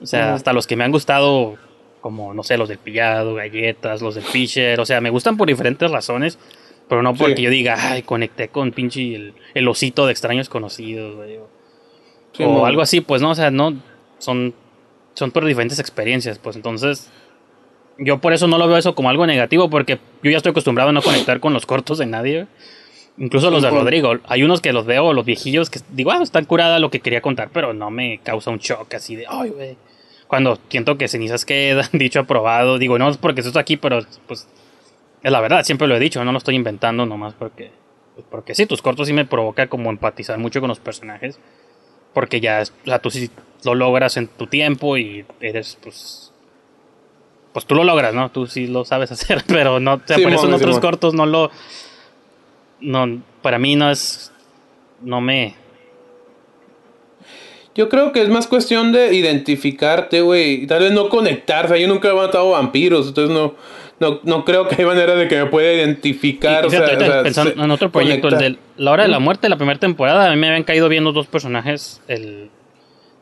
[0.00, 1.56] O sea, hasta los que me han gustado,
[2.00, 5.48] como, no sé, los del pillado, galletas, los del Fisher, o sea, me gustan por
[5.48, 6.38] diferentes razones,
[6.88, 7.42] pero no porque Sí.
[7.42, 11.48] yo diga, ay, conecté con pinche el, el osito de extraños conocidos, güey, o,
[12.34, 12.66] Sí, o mo.
[12.66, 13.74] algo así, pues no, o sea, no,
[14.18, 14.54] son,
[15.14, 17.10] son por diferentes experiencias, pues entonces,
[17.98, 20.90] yo por eso no lo veo eso como algo negativo, porque yo ya estoy acostumbrado
[20.90, 22.46] a no conectar con los cortos de nadie.
[23.18, 23.70] Incluso los de.
[23.70, 27.00] Rodrigo, hay unos que los veo, los viejillos, que digo, ah, están curada lo que
[27.00, 29.76] quería contar, pero no me causa un shock así de, ay, güey.
[30.28, 34.46] Cuando siento que cenizas quedan, dicho aprobado, digo, no es porque estoy aquí, pero pues
[35.22, 37.72] es la verdad, siempre lo he dicho, no lo estoy inventando nomás porque,
[38.14, 41.40] pues, porque sí, tus cortos sí me provoca como empatizar mucho con los personajes,
[42.14, 43.30] porque ya, es- o sea, tú sí
[43.64, 46.27] lo logras en tu tiempo y eres, pues,
[47.52, 48.30] pues tú lo logras, ¿no?
[48.30, 51.26] Tú sí lo sabes hacer, pero no, o sea, por eso en otros cortos no
[51.26, 51.50] lo,
[52.80, 54.32] no, para mí no es,
[55.02, 55.54] no me,
[57.74, 60.66] Yo creo que es más cuestión de identificarte, güey.
[60.66, 61.66] Tal vez no conectar.
[61.66, 63.06] O sea, yo nunca he matado vampiros.
[63.08, 63.54] Entonces no,
[64.00, 66.64] no, no creo que hay manera de que me pueda identificar.
[66.64, 69.20] Y o sea, sea, pensando se- en otro proyecto, el de La Hora de la
[69.20, 72.02] Muerte, la primera temporada, a mí me habían caído bien los dos personajes.
[72.08, 72.50] El,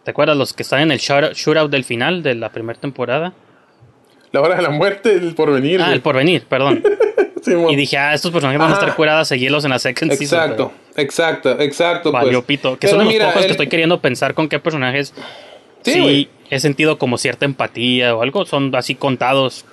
[0.05, 0.37] ¿Te acuerdas?
[0.39, 3.35] Los que están en el shootout del final de la primera temporada.
[4.41, 5.81] La hora de la muerte, el porvenir.
[5.81, 5.95] Ah, güey.
[5.97, 6.83] el porvenir, perdón.
[7.43, 7.71] Simón.
[7.73, 8.81] y dije, ah, estos personajes van a Ajá.
[8.83, 10.41] estar curadas, seguirlos en la second season.
[10.41, 12.11] Exacto, exacto, exacto.
[12.11, 12.47] pero Valió pues.
[12.59, 12.73] pito.
[12.79, 15.15] Que Pero son de los mira, pocos el- que estoy queriendo pensar con qué personajes
[15.83, 18.45] Sí, sí, he sentido como cierta empatía o algo.
[18.47, 19.65] Son así contados.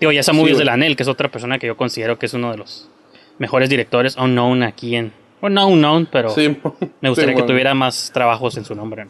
[0.00, 0.64] Digo, ya esa Sí, movie es güey.
[0.64, 2.88] de Lanel, que es otra persona que yo considero que es uno de los
[3.38, 5.12] mejores directores unknown aquí en.
[5.42, 6.58] Bueno, no unknown, pero Simón.
[7.02, 7.46] me gustaría que Simón.
[7.48, 9.06] tuviera más trabajos en su nombre.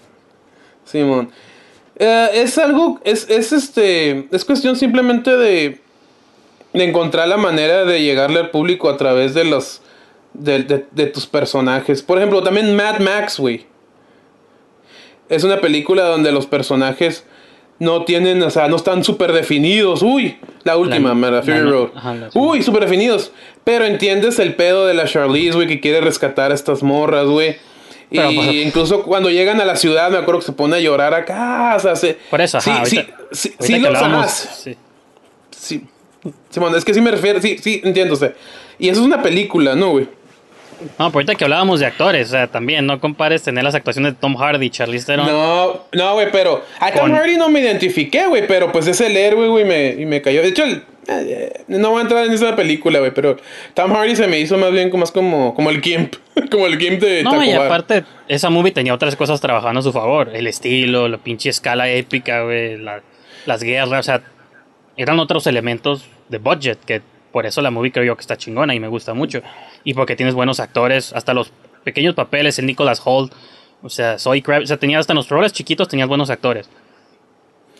[0.84, 1.30] Simón.
[2.02, 5.80] Eh, es algo, es, es este, es cuestión simplemente de,
[6.72, 9.82] de encontrar la manera de llegarle al público a través de los,
[10.32, 12.02] de, de- de tus personajes.
[12.02, 13.66] Por ejemplo, también Mad Max, güey.
[15.28, 17.24] Es una película donde los personajes
[17.78, 20.02] no tienen, o sea, no están súper definidos.
[20.02, 21.88] Uy, la última, La- Fury la- Road.
[21.94, 23.30] ajá, Uy, súper definidos.
[23.64, 27.56] Pero entiendes el pedo de la Charlize, güey, que quiere rescatar a estas morras, güey.
[28.10, 31.14] Y pues, incluso cuando llegan a la ciudad, me acuerdo que se pone a llorar
[31.14, 31.74] acá.
[31.76, 32.84] O sea, se- Por eso, sí, ajá.
[32.84, 33.92] sí, ahorita- sí, ahorita sí los
[34.30, 34.76] sí.
[35.50, 35.84] Sí.
[36.50, 37.80] Simón, es que sí me refiero, sí, sí,
[38.16, 38.32] sea,
[38.78, 40.08] Y eso es una película, ¿no, güey?
[40.80, 44.14] No, pero ahorita que hablábamos de actores, o sea, también no compares tener las actuaciones
[44.14, 45.26] de Tom Hardy y Charlize Theron.
[45.26, 49.00] No, no, güey, pero a Tom Con- Hardy no me identifiqué, güey, pero pues es
[49.02, 50.40] el héroe, güey, me, y me cayó.
[50.42, 50.82] De hecho, el-
[51.68, 53.36] no voy a entrar en esa película, güey, pero
[53.74, 56.14] Tom Hardy se me hizo más bien como, más como, como el Gimp,
[56.50, 59.92] como el Gimp de No, y aparte, esa movie tenía otras cosas trabajando a su
[59.92, 60.30] favor.
[60.34, 63.02] El estilo, la pinche escala épica, güey, la-
[63.46, 64.22] las guerras, o sea,
[64.96, 67.00] eran otros elementos de budget que
[67.32, 69.40] por eso la movie creo yo que está chingona y me gusta mucho.
[69.84, 71.52] Y porque tienes buenos actores, hasta los
[71.84, 73.32] pequeños papeles, el Nicholas Holt,
[73.82, 76.68] o sea, Zoe Kravitz, o sea, tenía hasta en los roles chiquitos tenías buenos actores.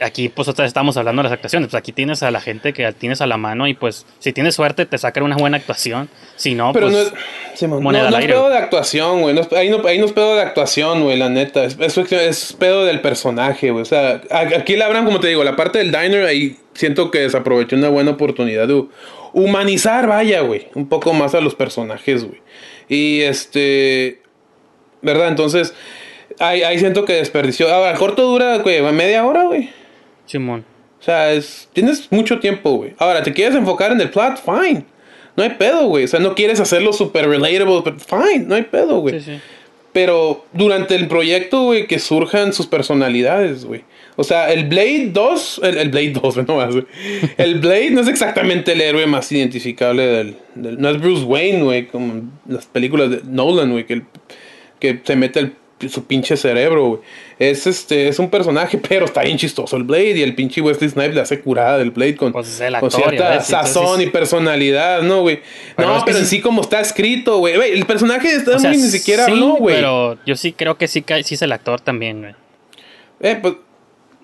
[0.01, 1.69] Aquí, pues, otra vez estamos hablando de las actuaciones.
[1.69, 4.55] Pues aquí tienes a la gente que tienes a la mano y, pues, si tienes
[4.55, 6.09] suerte, te sacan una buena actuación.
[6.37, 7.13] Si no, Pero pues.
[7.61, 8.33] no es, moneda no, al no es aire.
[8.33, 9.35] pedo de actuación, güey.
[9.35, 11.65] no ahí, no, ahí no es pedo de actuación, güey, la neta.
[11.65, 13.83] Es, es, es pedo del personaje, güey.
[13.83, 17.21] O sea, aquí la abran, como te digo, la parte del diner, ahí siento que
[17.21, 18.85] desaprovechó una buena oportunidad de
[19.35, 20.69] humanizar, vaya, güey.
[20.75, 22.41] Un poco más a los personajes, güey.
[22.89, 24.23] Y este.
[25.03, 25.29] ¿Verdad?
[25.29, 25.75] Entonces,
[26.39, 27.73] ahí, ahí siento que desperdició.
[27.73, 29.71] Ahora, corto dura, güey, media hora, güey.
[30.31, 30.65] Simón.
[31.01, 32.93] O sea, es, tienes mucho tiempo, güey.
[32.99, 34.39] Ahora, ¿te quieres enfocar en el plot?
[34.45, 34.85] Fine.
[35.37, 36.05] No hay pedo, güey.
[36.05, 39.19] O sea, no quieres hacerlo super relatable, pero fine, no hay pedo, güey.
[39.21, 39.41] Sí, sí.
[39.93, 43.83] Pero durante el proyecto, güey, que surjan sus personalidades, güey.
[44.17, 46.85] O sea, el Blade 2, el, el Blade 2, güey, no más, güey.
[47.39, 51.63] El Blade no es exactamente el héroe más identificable del, del- No es Bruce Wayne,
[51.63, 54.05] güey, como en las películas de Nolan, güey, que, el-
[54.79, 55.55] que se mete el-
[55.89, 57.01] su pinche cerebro, güey.
[57.39, 60.91] Es este, es un personaje, pero está bien chistoso el Blade y el pinche Wesley
[60.91, 65.03] Snipes le hace curada del Blade con, Pues con cierta ves, sazón entonces- y personalidad,
[65.03, 65.41] ¿no, güey?
[65.79, 67.55] No, es pero en sí- sí como está escrito, güey.
[67.73, 69.77] El personaje está O sea, muy ni siquiera sí, habló, güey.
[69.77, 72.35] Pero yo sí creo que sí, sí es el actor también, güey.
[73.21, 73.55] Eh, pues,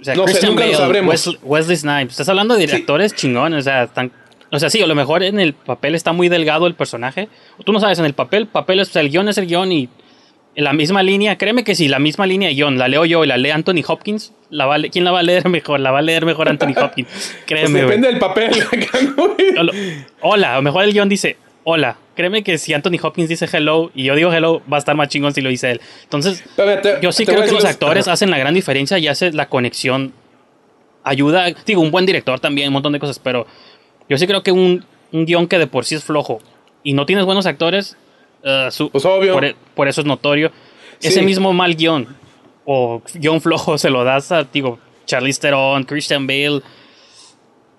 [0.01, 1.11] O sea, No sé, nunca lo sabremos.
[1.13, 2.11] Wesley, Wesley Snipes.
[2.13, 2.77] Estás hablando de Sí.
[2.77, 4.13] actores chingones, o sea, están
[4.53, 7.29] O sea, sí, a lo mejor en el papel está muy delgado el personaje.
[7.65, 9.73] Tú no sabes, en el papel, papel es, o sea, el guion es el guion
[9.73, 9.89] y
[10.57, 13.23] en la misma línea, créeme que si la misma línea de guion la leo yo
[13.23, 15.79] y la lee Anthony Hopkins, la va ¿quién la va a leer mejor?
[15.81, 17.09] La va a leer mejor Anthony Hopkins.
[17.09, 17.83] Pues Créeme, güey.
[17.83, 18.51] depende del papel.
[20.21, 21.97] Hola, lo mejor el guion dice hola.
[22.15, 25.09] Créeme que si Anthony Hopkins dice hello y yo digo hello, va a estar más
[25.09, 25.81] chingón si lo dice él.
[26.05, 28.15] Entonces, te- yo sí creo que los actores Ajá.
[28.15, 30.15] hacen la gran diferencia y hace la conexión.
[31.05, 33.47] Ayuda, digo, un buen director también, un montón de cosas, pero
[34.09, 36.39] yo sí creo que un, un guion que de por sí es flojo
[36.83, 37.97] y no tienes buenos actores,
[38.71, 39.33] su- Pues obvio.
[39.35, 40.51] por, e- por eso es notorio.
[40.99, 41.09] Sí.
[41.09, 42.07] Ese mismo mal guion
[42.65, 46.63] o guion flojo se lo das a, digo, Charlize Theron, Christian Bale,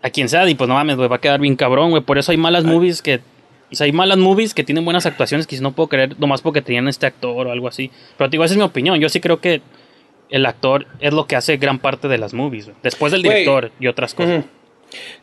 [0.01, 2.03] a quien sea, y pues no mames, güey, va a quedar bien cabrón, güey.
[2.03, 3.19] Por eso hay malas movies que.
[3.69, 6.41] O sea, hay malas movies que tienen buenas actuaciones que si no puedo creer, nomás
[6.41, 7.91] porque tenían este actor o algo así.
[8.17, 8.97] Pero digo, esa es mi opinión.
[8.99, 9.61] Yo sí creo que
[10.29, 12.71] el actor es lo que hace gran parte de las movies.
[12.81, 14.39] Después del director y otras cosas.
[14.39, 14.47] Ujú.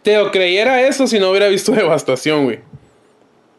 [0.03, 2.59] Teo creyera eso si no hubiera visto Devastación, güey.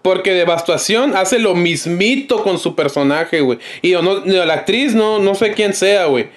[0.05, 3.57] Porque Devastación hace lo mismito con su personaje, güey.
[3.81, 6.27] Y yo no, la actriz no, no sé quién sea, güey.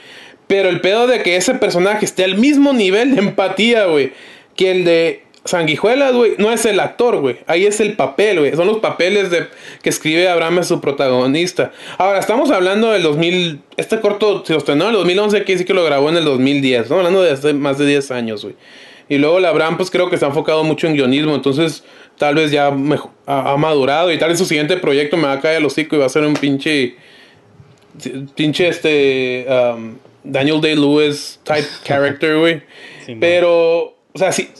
[0.46, 4.14] Pero el pedo de que ese personaje esté al mismo nivel de empatía, güey,
[4.56, 7.40] que el de Sanguijuelas, güey, no es el actor, güey.
[7.46, 8.56] Ahí es el papel, güey.
[8.56, 9.48] Son los papeles de,
[9.82, 11.70] que escribe Abraham, su protagonista.
[11.98, 13.60] Ahora, estamos hablando del 2000.
[13.76, 16.84] Este corto se estrenó en el 2011, que sí que lo grabó en el 2010.
[16.84, 18.54] Estamos hablando de hace más de 10 años, güey.
[19.10, 21.34] Y luego la Abraham, pues creo que se ha enfocado mucho en guionismo.
[21.34, 21.84] Entonces,
[22.18, 24.12] tal vez ya mejo- ha, ha madurado.
[24.12, 26.10] Y tal vez su siguiente proyecto me va a caer al hocico y va a
[26.10, 26.94] ser un pinche.
[28.34, 29.46] Pinche este.
[29.48, 32.62] um, Daniel Day-Lewis type character, güey.
[33.06, 33.16] Sí.
[33.18, 34.50] Pero, o sea, si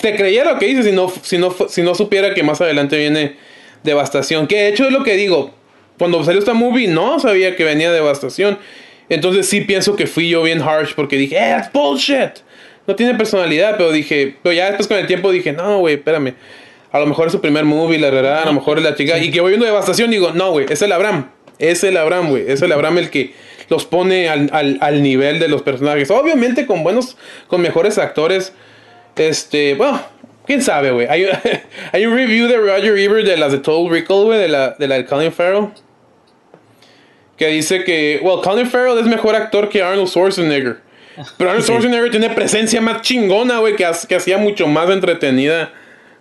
[0.00, 2.96] te creyera lo que dices si no, si, no, si no supiera que más adelante
[2.96, 3.36] viene
[3.82, 4.46] Devastación.
[4.46, 5.52] Que de hecho es lo que digo.
[5.98, 8.58] Cuando salió esta movie no sabía que venía Devastación.
[9.08, 12.40] Entonces sí pienso que fui yo bien harsh porque dije, eh, that's bullshit.
[12.86, 16.34] No tiene personalidad, pero dije, pero ya después con el tiempo dije, no, güey, espérame.
[16.92, 19.18] A lo mejor es su primer movie, la verdad, a lo mejor es la chica.
[19.18, 21.30] Y que voy viendo Devastación, digo, no, güey, es el Abraham.
[21.58, 22.44] Es el Abraham, güey.
[22.48, 23.34] Es el Abraham el que
[23.68, 26.10] los pone al, al, al nivel de los personajes.
[26.10, 27.16] Obviamente con buenos,
[27.48, 28.52] con mejores actores.
[29.16, 30.00] Este, bueno,
[30.46, 31.06] quién sabe, güey.
[31.08, 31.26] Hay,
[31.92, 34.88] hay un review de Roger Ebert de las de Total Recall, güey, de la, de
[34.88, 35.68] la de Colin Farrell.
[37.36, 40.80] Que dice que, well, Colin Farrell es mejor actor que Arnold Schwarzenegger.
[41.36, 45.72] Pero Arnold Schwarzenegger tiene presencia más chingona, güey, que, que hacía mucho más entretenida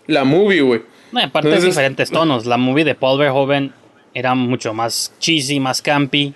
[0.08, 0.82] la movie, güey.
[1.12, 2.46] No, aparte de Entonces- diferentes tonos.
[2.46, 3.74] La movie de Paul Verhoeven
[4.14, 6.34] era mucho más cheesy, más campy.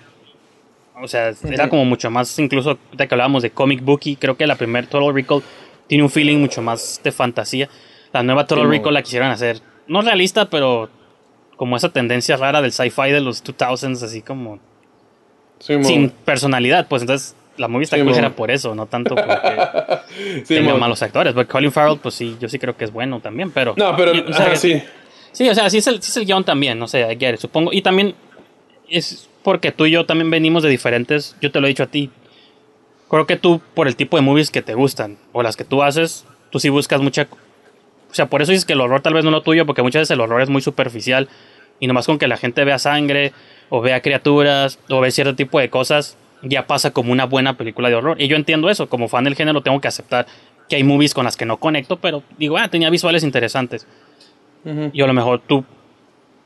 [1.02, 4.46] O sea, era como mucho más, incluso de que hablábamos de comic booky, creo que
[4.46, 5.42] la primer Total Recall
[5.86, 7.68] tiene un feeling mucho más de fantasía.
[8.12, 10.90] La nueva Total Sí, Recall la quisieron hacer, no realista, pero
[11.56, 14.58] como esa tendencia rara del sci-fi de los 2000s, así como
[15.58, 16.86] Sí, sin personalidad.
[16.88, 19.30] Pues entonces la movie está Sí, cool era por eso, no tanto porque
[20.44, 21.34] Sí, tenga malos actores.
[21.34, 23.74] Porque Colin Farrell, pues sí, yo sí creo que es bueno también, pero...
[23.76, 24.82] No, pero, o sea, ajá, sí.
[25.32, 27.72] Sí, o sea, sí es el, sí es el guion también, no sé, it, supongo.
[27.72, 28.14] Y también
[28.88, 31.86] es porque tú y yo también venimos de diferentes, yo te lo he dicho a
[31.86, 32.10] ti.
[33.08, 35.82] Creo que tú, por el tipo de movies que te gustan, o las que tú
[35.82, 37.28] haces, tú sí buscas mucha...
[38.10, 39.82] O sea, por eso dices que el horror tal vez no es lo tuyo, porque
[39.82, 41.28] muchas veces el horror es muy superficial.
[41.78, 43.32] Y nomás con que la gente vea sangre,
[43.68, 47.88] o vea criaturas, o vea cierto tipo de cosas, ya pasa como una buena película
[47.88, 48.20] de horror.
[48.20, 50.26] Y yo entiendo eso, como fan del género tengo que aceptar
[50.68, 53.86] que hay movies con las que no conecto, pero digo, ah, tenía visuales interesantes.
[54.92, 55.64] Y a lo mejor tú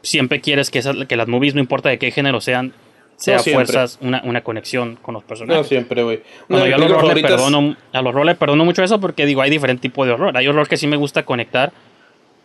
[0.02, 2.72] siempre quieres que, esas, que las movies, no importa de qué género sean,
[3.16, 5.62] sea fuerzas una, una conexión con los personajes.
[5.62, 6.22] No siempre, güey.
[6.48, 9.82] Bueno, yo horror, le perdono, al horror le perdono mucho eso porque digo, hay diferente
[9.82, 10.36] tipo de horror.
[10.36, 11.72] Hay horror que sí me gusta conectar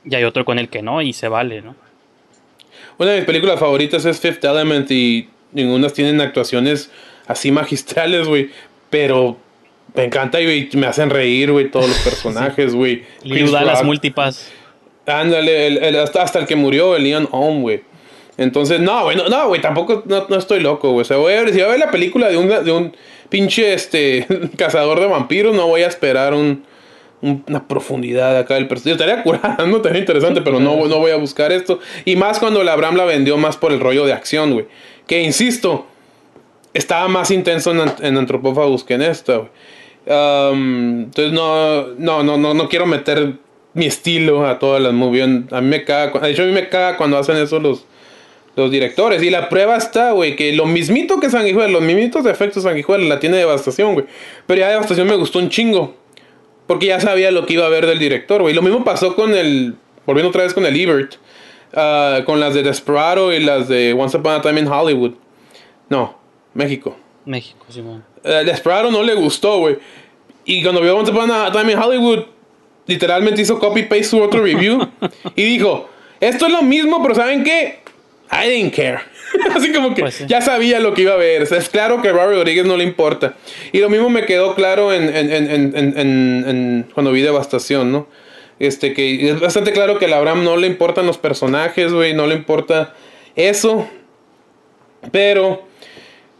[0.05, 1.75] y hay otro con el que no y se vale, ¿no?
[2.97, 6.91] Una de mis películas favoritas es Fifth Element y ningunas tienen actuaciones
[7.29, 8.49] así magistrales, güey.
[8.89, 9.37] Pero
[9.95, 13.03] me encanta y me hacen reír, güey, todos los personajes, güey.
[13.23, 14.51] Liu Chris da las múltipas.
[15.05, 17.81] Ándale, el- el- hasta, hasta el que murió, el Leon Holm, güey.
[18.37, 21.01] Entonces, no, güey, no, no, güey, tampoco no, no estoy loco, güey.
[21.01, 22.95] O sea, voy a ver, si voy a ver la película de un, de un
[23.29, 24.25] pinche este,
[24.57, 26.63] cazador de vampiros, no voy a esperar un,
[27.21, 29.01] un- una profundidad acá del personaje.
[29.03, 31.79] Estaría curando, estaría interesante, pero no, no voy a buscar esto.
[32.05, 34.67] Y más cuando la Abraham la vendió más por el rollo de acción, güey.
[35.05, 35.87] Que insisto,
[36.73, 39.39] estaba más intenso en, en Antropófagos que en esta.
[40.05, 43.33] Um, entonces no, no, no, no, no quiero meter
[43.73, 45.25] mi estilo a todas las movies.
[45.51, 47.85] A mí me caga, de hecho a mí me caga cuando hacen eso los,
[48.55, 49.21] los directores.
[49.21, 53.19] Y la prueba está, güey, que lo mismito que Sanguijuela, los mismitos efectos Sanguijuela la
[53.19, 54.05] tiene Devastación, güey.
[54.47, 55.95] Pero ya Devastación me gustó un chingo.
[56.65, 58.53] Porque ya sabía lo que iba a ver del director, güey.
[58.53, 59.75] Lo mismo pasó con el,
[60.05, 61.15] volviendo otra vez con el Ebert.
[61.73, 65.13] ah, con las de Desperado y las de Once Upon a Time in Hollywood.
[65.89, 66.18] No,
[66.53, 66.97] México.
[67.25, 68.03] México, Simón.
[68.23, 69.77] Eh, Desperado no le gustó, güey.
[70.45, 72.23] Y cuando vio Once Upon a Time in Hollywood,
[72.87, 74.87] literalmente hizo copy-paste su otro review
[75.35, 75.89] y dijo,
[76.19, 77.79] esto es lo mismo, pero ¿saben qué?
[78.31, 78.99] I didn't care.
[79.55, 80.25] Así como que Pues sí.
[80.27, 81.43] ya sabía lo que iba a ver.
[81.43, 83.35] O sea, es claro que a Robert Rodríguez no le importa.
[83.71, 88.07] Y lo mismo me quedó claro en, en- en- en- cuando vi Devastación, ¿no?
[88.57, 92.25] Este, que es bastante claro que a Abraham no le importan los personajes, güey, no
[92.27, 92.93] le importa
[93.35, 93.87] eso.
[95.11, 95.67] Pero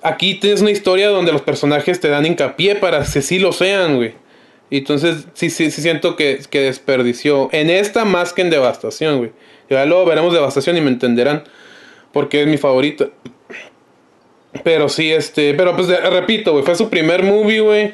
[0.02, 3.98] aquí tienes una historia donde los personajes te dan hincapié para que sí lo sean,
[3.98, 4.14] güey.
[4.70, 7.50] Y entonces sí, sí, sí siento que, que desperdició.
[7.52, 9.32] En esta más que en Devastación, güey.
[9.70, 11.44] Ya luego veremos Devastación y me entenderán.
[12.12, 13.08] Porque es mi favorita.
[14.64, 15.54] Pero sí, este.
[15.54, 16.64] Pero pues repito, güey.
[16.64, 17.94] Fue su primer movie, güey.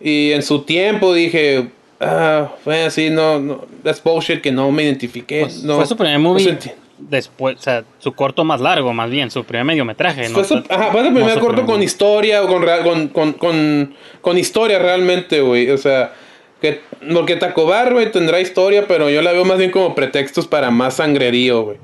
[0.00, 1.70] Y en su tiempo dije.
[2.00, 3.66] Ah, fue así, no, no.
[3.84, 5.42] That's bullshit que no me identifiqué.
[5.42, 6.44] Pues, no, fue su primer no movie.
[6.44, 6.70] sentí.
[7.08, 10.28] Después, o sea, su corto más largo, más bien, su primer mediometraje.
[10.28, 10.48] Fue ¿no?
[10.48, 13.32] su, ajá, fue su No primer su corto primer con historia o con, con, con,
[13.32, 15.70] con, con historia realmente, güey.
[15.70, 16.12] O sea,
[16.60, 16.80] que,
[17.12, 20.94] porque Tacobar, güey, tendrá historia, pero yo la veo más bien como pretextos para más
[20.94, 21.78] sangrerío, güey.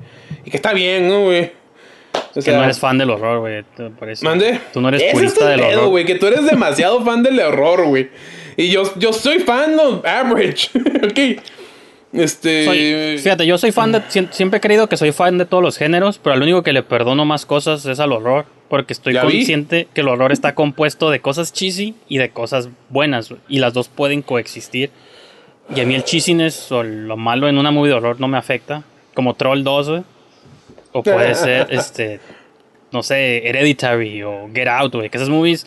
[0.45, 1.51] Y que está bien, ¿no, güey?
[2.13, 3.63] O que sea, no eres fan del horror, güey.
[4.11, 4.23] eso.
[4.25, 4.59] ¿Mande?
[4.71, 5.89] Tú no eres Ese es purista el del pedo, horror.
[5.89, 8.09] güey, que tú eres demasiado fan del horror, güey.
[8.55, 10.69] Y yo, yo soy fan of average,
[11.03, 11.41] ok.
[12.13, 12.65] Este...
[12.65, 13.99] Soy- fíjate, yo soy fan de.
[14.03, 16.71] siem- Siempre he creído que soy fan de todos los géneros, pero al único que
[16.73, 18.45] le perdono más cosas es al horror.
[18.69, 19.19] Porque estoy vi.
[19.19, 23.33] consciente que el horror está compuesto de cosas cheesy y de cosas buenas.
[23.47, 24.89] Y las dos pueden coexistir.
[25.73, 28.37] Y a mí el cheesiness o lo malo en una movie de horror no me
[28.37, 28.83] afecta.
[29.13, 30.03] Como Troll 2, güey.
[30.93, 32.19] O puede ser, este.
[32.91, 35.09] No sé, Hereditary o Get Out, güey.
[35.09, 35.65] Que esas movies.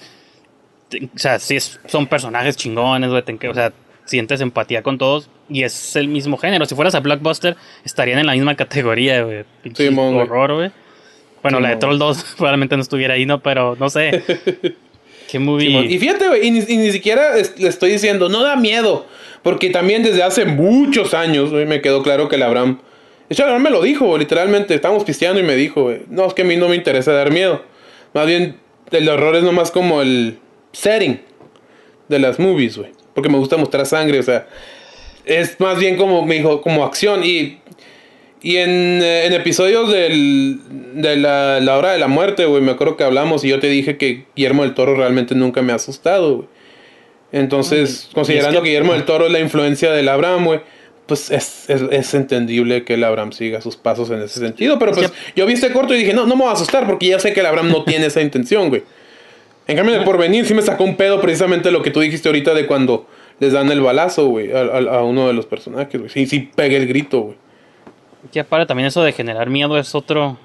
[1.14, 3.22] O sea, sí es- son personajes chingones, güey.
[3.50, 3.72] O sea,
[4.11, 5.31] sientes empatía con todos.
[5.49, 6.66] Y es el mismo género.
[6.66, 9.45] Si fueras a Blockbuster, estarían en la misma categoría, güey.
[10.15, 10.27] Güey.
[10.27, 10.70] horror, güey.
[11.43, 11.77] Bueno, la de.
[11.77, 13.41] Troll 2 probablemente no estuviera ahí, ¿no?
[13.41, 14.23] Pero no sé.
[15.31, 15.69] Qué movie.
[15.69, 15.85] Simón.
[15.91, 19.07] Y fíjate, güey, y ni, y ni siquiera es- le estoy diciendo, no da miedo.
[19.43, 22.81] Porque también desde hace muchos años, güey, me quedó claro que el Abraham.
[23.28, 24.74] De hecho, Abraham me lo dijo, literalmente.
[24.74, 27.31] Estábamos pisteando y me dijo, güey, no, es que a mí no me interesa dar
[27.31, 27.65] miedo.
[28.12, 28.57] Más bien,
[28.91, 30.39] el horror es nomás como el
[30.73, 31.20] setting
[32.09, 32.91] de las movies, güey.
[33.15, 34.47] Porque me gusta mostrar sangre, o sea.
[35.24, 37.23] Es más bien como, me dijo, como acción.
[37.24, 37.59] Y
[38.43, 40.61] y en, eh, en episodios del,
[40.95, 43.66] de la, la hora de la muerte, güey, me acuerdo que hablamos y yo te
[43.66, 46.49] dije que Guillermo del Toro realmente nunca me ha asustado, güey.
[47.32, 50.61] Entonces, considerando es que, que- Guillermo del Toro es la influencia del Abraham, güey,
[51.07, 54.78] pues es, es, es entendible que el Abraham siga sus pasos en ese sentido.
[54.78, 57.09] Pero pues yo vi este corto y dije, no, no me voy a asustar porque
[57.09, 58.82] ya sé que el Abraham no tiene esa intención, güey.
[59.66, 62.28] En cambio, en el porvenir sí me sacó un pedo precisamente lo que tú dijiste
[62.28, 63.07] ahorita de cuando
[63.39, 66.11] les dan el balazo, güey, a, a- a uno de los personajes, güey.
[66.11, 67.37] Sí, sí, pegué el grito, güey.
[68.32, 70.37] Que aparte también eso de generar miedo es otro.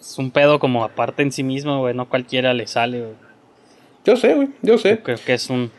[0.00, 1.94] Es un pedo como aparte en sí mismo, güey.
[1.94, 3.12] No cualquiera le sale, güey.
[4.04, 4.98] Yo sé, güey, yo sé.
[5.00, 5.70] Creo que es un.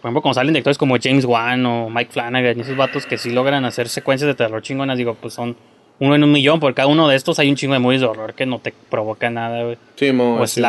[0.00, 3.18] Por ejemplo, como salen directores como James Wan o Mike Flanagan y esos vatos que
[3.18, 5.54] sí logran hacer secuencias de terror chingonas, digo, pues son
[5.98, 6.58] uno en un millón.
[6.58, 8.72] Por cada uno de estos hay un chingo de movies de horror que no te
[8.88, 9.76] provoca nada, güey.
[9.96, 10.66] Sí, mo, O sí, mo.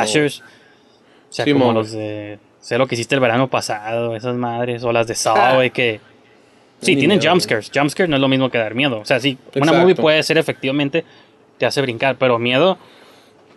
[1.32, 1.74] O sea, Sí, como mo.
[1.74, 2.38] los de.
[2.60, 4.84] Sé lo que hiciste el verano pasado, esas madres.
[4.84, 6.00] O las de Saw, güey, que.
[6.82, 7.72] Sí, tienen miedo, jumpscares.
[7.74, 9.00] Jumpscare no es lo mismo que dar miedo.
[9.00, 9.82] O sea, sí, una Exacto.
[9.82, 11.04] movie puede ser efectivamente.
[11.58, 12.78] Te hace brincar, pero miedo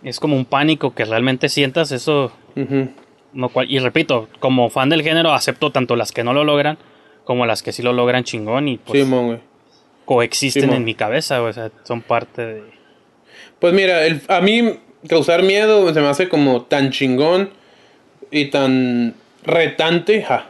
[0.03, 1.91] es como un pánico que realmente sientas.
[1.91, 2.31] Eso.
[2.55, 2.89] Ujú.
[3.33, 6.77] No cual- y repito, como fan del género, acepto tanto las que no lo logran
[7.25, 9.39] como las que sí lo logran chingón y pues Sí, mo, güey.
[10.05, 12.63] coexisten Sí, en mi cabeza, o sea, son parte de...
[13.59, 14.75] Pues mira, el, a mí
[15.09, 17.49] causar miedo se me hace como tan chingón
[18.37, 19.13] y tan
[19.43, 20.49] retante, ja,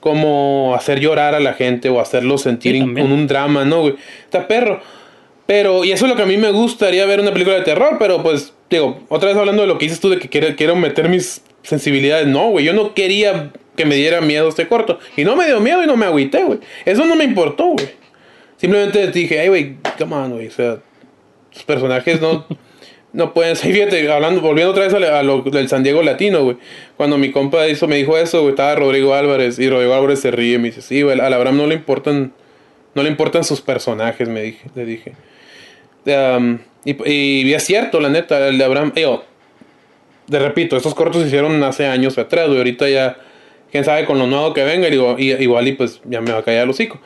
[0.00, 3.94] como hacer llorar a la gente o hacerlo sentir Sí, con un drama, ¿no, güey?
[4.24, 4.80] Está perro.
[5.46, 7.96] Pero, y eso es lo que a mí me gustaría ver una película de terror,
[7.98, 10.76] pero pues, digo, otra vez hablando de lo que dices tú de que quiero, quiero
[10.76, 12.26] meter mis sensibilidades.
[12.26, 14.98] No, güey, yo no quería que me diera miedo este corto.
[15.16, 16.58] Y no me dio miedo y no me agüité, güey.
[16.84, 17.88] Eso no me importó, güey.
[18.56, 20.48] Simplemente dije, ay, güey, come on, güey.
[20.48, 20.78] O sea,
[21.50, 22.46] sus personajes no,
[23.12, 23.72] no pueden ser.
[23.72, 26.56] Fíjate, hablando, volviendo otra vez a, lo del San Diego Latino, güey.
[26.96, 29.58] Cuando mi compa hizo, me dijo eso, güey, estaba Rodrigo Álvarez.
[29.58, 32.32] Y Rodrigo Álvarez se ríe y me dice, sí, güey, a Abraham no le importan.
[32.94, 35.12] No le importan sus personajes, me dije, le dije.
[36.04, 38.92] Um, y, y es cierto, la neta, el de Abraham.
[38.94, 39.24] Yo,
[40.26, 42.58] de repito, estos cortos se hicieron hace años atrás, güey.
[42.58, 43.16] Ahorita ya,
[43.70, 46.38] quién sabe con lo nuevo que venga, y y- igual y pues ya me va
[46.38, 47.00] a callar el hocico.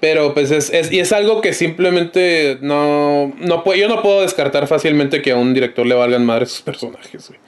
[0.00, 4.22] Pero pues es, es, y es algo que simplemente no, no puedo, yo no puedo
[4.22, 7.38] descartar fácilmente que a un director le valgan madre sus personajes, güey.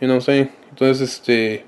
[0.00, 0.48] Yo no sé.
[0.70, 1.64] Entonces, este.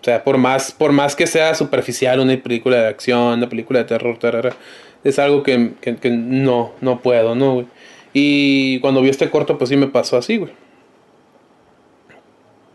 [0.00, 3.78] O sea, por más, por más que sea superficial una película de acción, una película
[3.78, 4.54] de terror, tarara,
[5.02, 7.66] es algo que, que- no, no puedo, ¿no, güey?
[8.12, 10.52] Y cuando vi este corto, pues sí me pasó así, güey.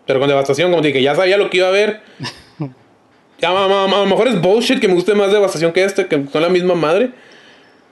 [0.07, 1.99] Pero con devastación, como dije, ya sabía lo que iba a ver.
[3.43, 6.07] A, a- a- a lo mejor es bullshit que me guste más Devastación que este,
[6.07, 7.11] que son la misma madre.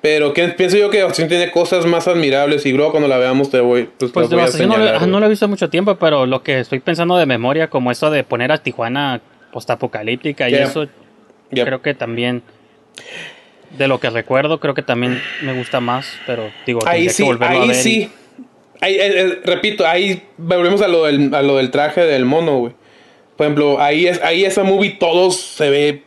[0.02, 3.50] Pero que pienso yo que Devastación tiene cosas más admirables y luego cuando la veamos
[3.50, 5.20] te voy, pues, Pues las voy a Devastación no, señalar, no güey.
[5.22, 8.24] lo he visto mucho tiempo, pero lo que estoy pensando de memoria, como eso de
[8.24, 9.22] poner a Tijuana
[9.52, 10.64] postapocalíptica y Yeah.
[10.66, 10.88] eso,
[11.52, 11.66] Yep.
[11.66, 12.44] creo que también,
[13.78, 17.30] de lo que recuerdo, creo que también me gusta más, pero digo, Ahí sí, que
[17.30, 17.78] volverlo a ahí ver.
[17.78, 18.12] y- sí.
[18.80, 22.60] Ahí, eh, eh, repito, ahí volvemos a lo del, a lo del traje del mono,
[22.60, 22.74] güey.
[23.38, 26.04] Por ejemplo, ahí, es, ahí esa movie todo se ve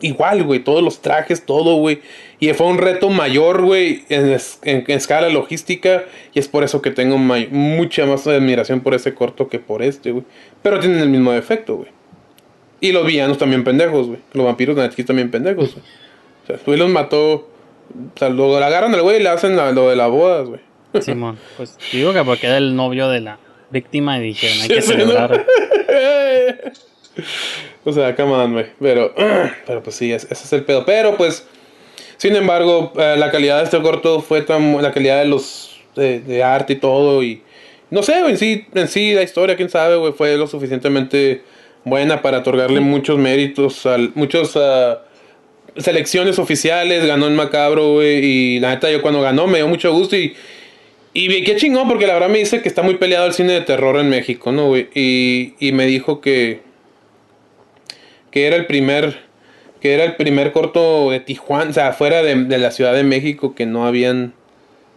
[0.00, 0.60] igual, güey.
[0.60, 2.00] Todos los trajes, todo, güey.
[2.40, 6.04] Y fue un reto mayor, güey, en, es- en- escala logística.
[6.34, 10.12] Y es por eso que tengo mucha más admiración por ese corto que por este,
[10.12, 10.24] güey.
[10.62, 11.88] Pero tienen el mismo efecto, güey.
[12.80, 14.18] Y los villanos también pendejos, güey.
[14.32, 15.84] Los vampiros de Netflix también pendejos, güey.
[16.42, 17.34] O sea, güey los mató.
[17.34, 20.60] O sea, lo, lo agarran al güey y le hacen lo de las bodas, güey.
[21.00, 23.38] Simón, pues digo que porque era el novio de la
[23.72, 25.46] víctima y dijeron, hay que celebrar.
[27.84, 28.66] o sea, come on, güey.
[28.80, 29.14] Pero,
[29.66, 30.84] pero pues sí, ese es el pedo.
[30.84, 31.46] Pero pues,
[32.16, 34.80] sin embargo, eh, la calidad de este corto fue tan.
[34.82, 35.80] La calidad de los.
[35.96, 37.22] de, de arte y todo.
[37.22, 37.42] Y.
[37.90, 41.42] No sé, en sí, en sí, la historia, quién sabe, güey, fue lo suficientemente
[41.84, 44.56] buena para otorgarle muchos méritos, al, muchos.
[44.56, 45.02] ah,
[45.76, 48.24] selecciones oficiales, ganó el macabro, güey.
[48.24, 50.34] Y la neta, yo cuando ganó me dio mucho gusto y.
[51.14, 53.52] Y vi- qué chingón, porque la verdad me dice que está muy peleado el cine
[53.52, 54.88] de terror en México, ¿no, güey?
[54.94, 56.60] Y, y me dijo que.
[58.30, 59.18] que era el primer.
[59.80, 63.02] que era el primer corto de Tijuana, o sea, fuera de, de la Ciudad de
[63.04, 64.32] México que no habían.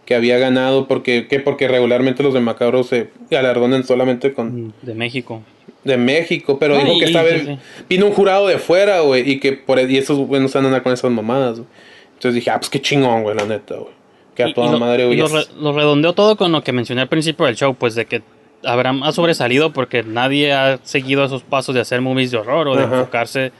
[0.06, 4.94] que había ganado, porque, que porque regularmente los de Macabro se galardonan solamente con De
[4.94, 5.42] México.
[5.84, 7.58] de México, pero No, dijo y- que esta sí, vez sí.
[7.88, 10.80] vino un jurado de fuera, güey, y que por y esos güey no se andan
[10.80, 11.68] con esas mamadas, güey.
[12.14, 13.95] Entonces dije, ah, pues qué chingón, güey, la neta, güey.
[14.36, 16.62] Que a Y- toda y lo, madre, y lo, re- lo redondeó todo con lo
[16.62, 18.22] que mencioné al principio del show, pues de que
[18.64, 22.76] Abraham ha sobresalido porque nadie ha seguido esos pasos de hacer movies de horror o
[22.76, 22.98] de Ajá.
[23.00, 23.52] enfocarse.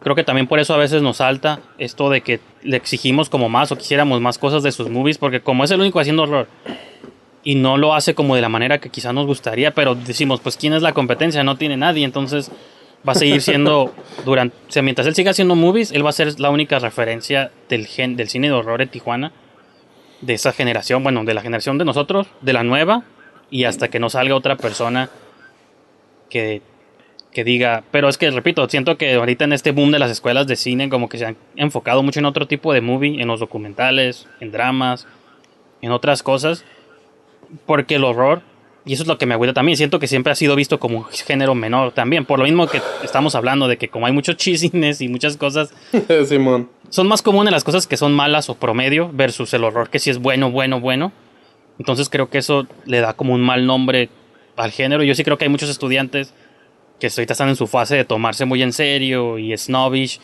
[0.00, 3.48] Creo que también por eso a veces nos salta esto de que le exigimos como
[3.48, 6.46] más o quisiéramos más cosas de sus movies, porque como es el único haciendo horror
[7.44, 10.56] y no lo hace como de la manera que quizá nos gustaría, pero decimos, pues
[10.56, 11.42] ¿quién es la competencia?
[11.44, 12.50] No tiene nadie, entonces
[13.08, 13.92] va a seguir siendo
[14.24, 17.50] durante, o sea, mientras él siga haciendo movies, él va a ser la única referencia
[17.68, 19.32] del gen, del cine de horror de Tijuana
[20.20, 23.04] de esa generación, bueno, de la generación de nosotros, de la nueva,
[23.50, 25.10] y hasta que no salga otra persona
[26.28, 26.60] que,
[27.32, 30.46] que diga, pero es que, repito, siento que ahorita en este boom de las escuelas
[30.46, 33.40] de cine como que se han enfocado mucho en otro tipo de movie, en los
[33.40, 35.06] documentales, en dramas,
[35.80, 36.64] en otras cosas,
[37.66, 38.42] porque el horror,
[38.84, 40.98] y eso es lo que me agüita también, siento que siempre ha sido visto como
[40.98, 44.36] un género menor también, por lo mismo que estamos hablando de que como hay muchos
[44.38, 45.72] chisines y muchas cosas,
[46.26, 46.68] Simón.
[46.90, 50.10] Son más comunes las cosas que son malas o promedio versus el horror que sí
[50.10, 51.12] es bueno, bueno, bueno.
[51.78, 54.08] Entonces creo que eso le da como un mal nombre
[54.56, 55.02] al género.
[55.04, 56.34] Yo sí creo que hay muchos estudiantes
[56.98, 60.20] que ahorita están en su fase de tomarse muy en serio y snobbish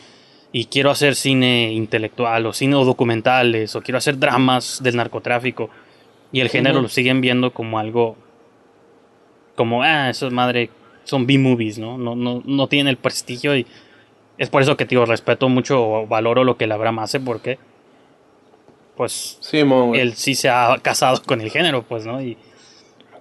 [0.51, 5.69] y quiero hacer cine intelectual o cine o documentales o quiero hacer dramas del narcotráfico
[6.31, 8.17] y el género lo siguen viendo como algo
[9.55, 10.69] como ah eso es madre
[11.05, 11.97] son B-movies, ¿no?
[11.97, 13.65] No, no no tienen el prestigio y
[14.37, 17.57] es por eso que tío respeto mucho o valoro lo que el Abraham hace porque
[18.95, 19.37] pues
[19.87, 20.01] güey.
[20.01, 22.21] él sí se ha casado con el género, pues, ¿no?
[22.21, 22.37] Y, y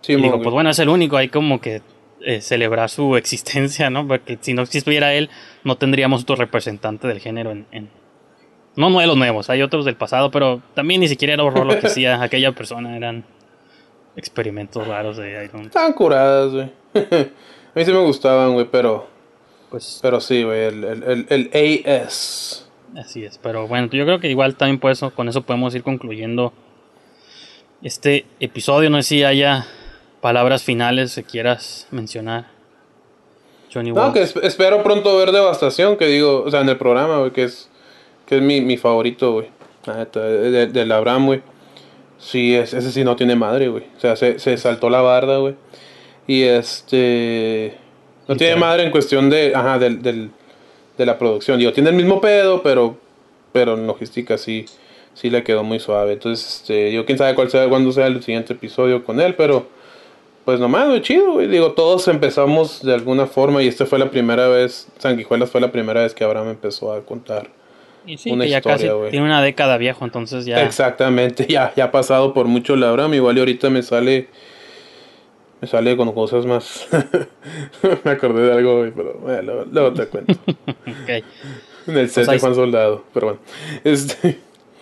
[0.03, 1.83] Simón, digo, pues bueno, es el único, hay como que
[2.21, 4.07] eh, celebrar su existencia, ¿no?
[4.07, 5.31] Porque si no existiera él,
[5.65, 7.67] no tendríamos otro representante del género en...
[7.73, 7.91] en-
[8.77, 11.67] No, no de los nuevos, hay otros del pasado, pero también ni siquiera era horror
[11.67, 13.25] lo que hacía aquella persona, eran
[14.17, 15.63] experimentos raros de Iron.
[15.67, 16.71] Estaban curadas, güey.
[17.75, 19.09] A mí sí me gustaban, güey, pero.
[19.75, 22.65] Pues Pero sí, güey, el, el, el, el AS.
[22.97, 25.83] así es, pero bueno, yo creo que igual también por eso, con eso podemos ir
[25.83, 26.53] concluyendo
[27.83, 29.67] este episodio, no sé si haya
[30.21, 32.47] palabras finales que quieras mencionar.
[33.73, 34.13] Johnny No, Walsh.
[34.13, 37.43] que es- espero pronto ver Devastación, que digo, o sea, en el programa, güey, que
[37.43, 37.69] es,
[38.27, 39.49] que es mi, mi favorito, güey.
[40.13, 41.43] De- de- Del Abraham, güey.
[42.19, 43.87] Sí, es- ese sí no tiene madre, güey.
[43.97, 45.57] O sea, se, se saltó la barda, güey.
[46.29, 47.77] Y este.
[48.29, 49.53] No tiene madre en cuestión de.
[49.55, 50.31] Ajá, del, del,
[50.97, 51.59] de la producción.
[51.59, 52.97] Digo, tiene el mismo pedo, pero.
[53.53, 54.67] Pero en logística sí.
[55.15, 56.15] Sí le quedó muy suave.
[56.15, 59.67] Entonces, este, yo quién sabe cuál sea, cuándo sea el siguiente episodio con él, pero.
[60.45, 61.47] Pues nomás, güey, chido, güey.
[61.47, 65.73] Digo, todos empezamos de alguna forma y esta fue la primera vez, Sanguijuelas fue la
[65.73, 67.49] primera vez que Abraham empezó a contar.
[68.07, 69.11] Y sí, una que ya historia, casi güey.
[69.11, 70.63] tiene una década viejo, entonces ya.
[70.63, 74.29] Exactamente, ya, ya ha pasado por mucho la Abraham, igual y ahorita me sale,
[75.65, 76.87] me sale con cosas más.
[78.05, 80.35] me acordé de algo, güey, pero eh, luego, luego te cuento.
[80.47, 81.25] Ok.
[81.87, 83.41] En el set ahí de Juan Soldado, pero bueno.
[83.83, 84.39] Este,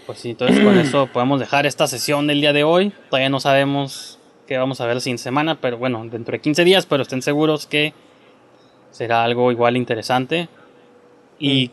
[0.06, 2.92] Pues sí, entonces con eso podemos dejar esta sesión del día de hoy.
[3.10, 4.18] Todavía no sabemos
[4.48, 7.66] qué vamos a ver siguiente semana, pero bueno, dentro de 15 días, pero estén seguros
[7.66, 7.94] que
[8.90, 10.48] será algo igual interesante.
[11.38, 11.70] Y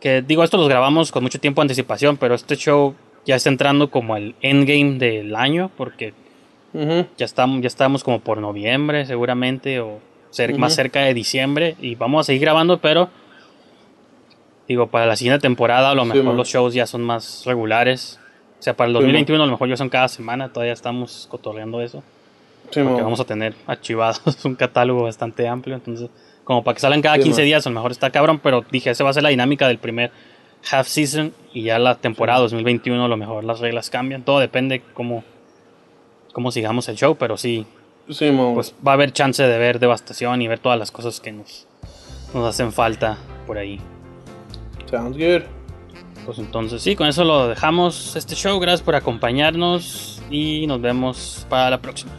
[0.00, 2.94] que digo, esto los grabamos con mucho tiempo de anticipación, pero este show
[3.26, 6.14] ya está entrando como el endgame del año, porque
[6.74, 7.06] Ujú.
[7.16, 10.00] ya estamos, ya estamos como por noviembre seguramente, o
[10.32, 10.76] cer- más Ujú.
[10.76, 13.08] cerca de diciembre, y vamos a seguir grabando, pero
[14.66, 16.36] digo, para la siguiente temporada a lo Sí, mejor man.
[16.36, 18.20] los shows ya son más regulares.
[18.58, 19.02] O sea, para el Sí, man.
[19.06, 22.02] 2021 a lo mejor ya son cada semana, todavía estamos cotorreando eso.
[22.70, 23.04] Sí, Porque mo.
[23.04, 26.10] vamos a tener archivados un catálogo bastante amplio, entonces
[26.44, 27.46] como para que salgan cada Sí, 15 man.
[27.46, 29.78] días, a lo mejor está cabrón, pero dije, esa va a ser la dinámica del
[29.78, 30.10] primer
[30.70, 34.82] half season y ya la temporada 2021 a lo mejor las reglas cambian, todo depende
[34.92, 35.24] cómo,
[36.38, 37.66] cómo sigamos el show, pero sí,
[38.06, 41.66] pues va a haber chance de ver devastación y ver todas las cosas que nos,
[42.32, 43.80] nos hacen falta por ahí.
[44.88, 45.42] Sounds good.
[46.24, 51.44] Pues entonces sí, con eso lo dejamos este show, gracias por acompañarnos y nos vemos
[51.48, 52.12] para la próxima.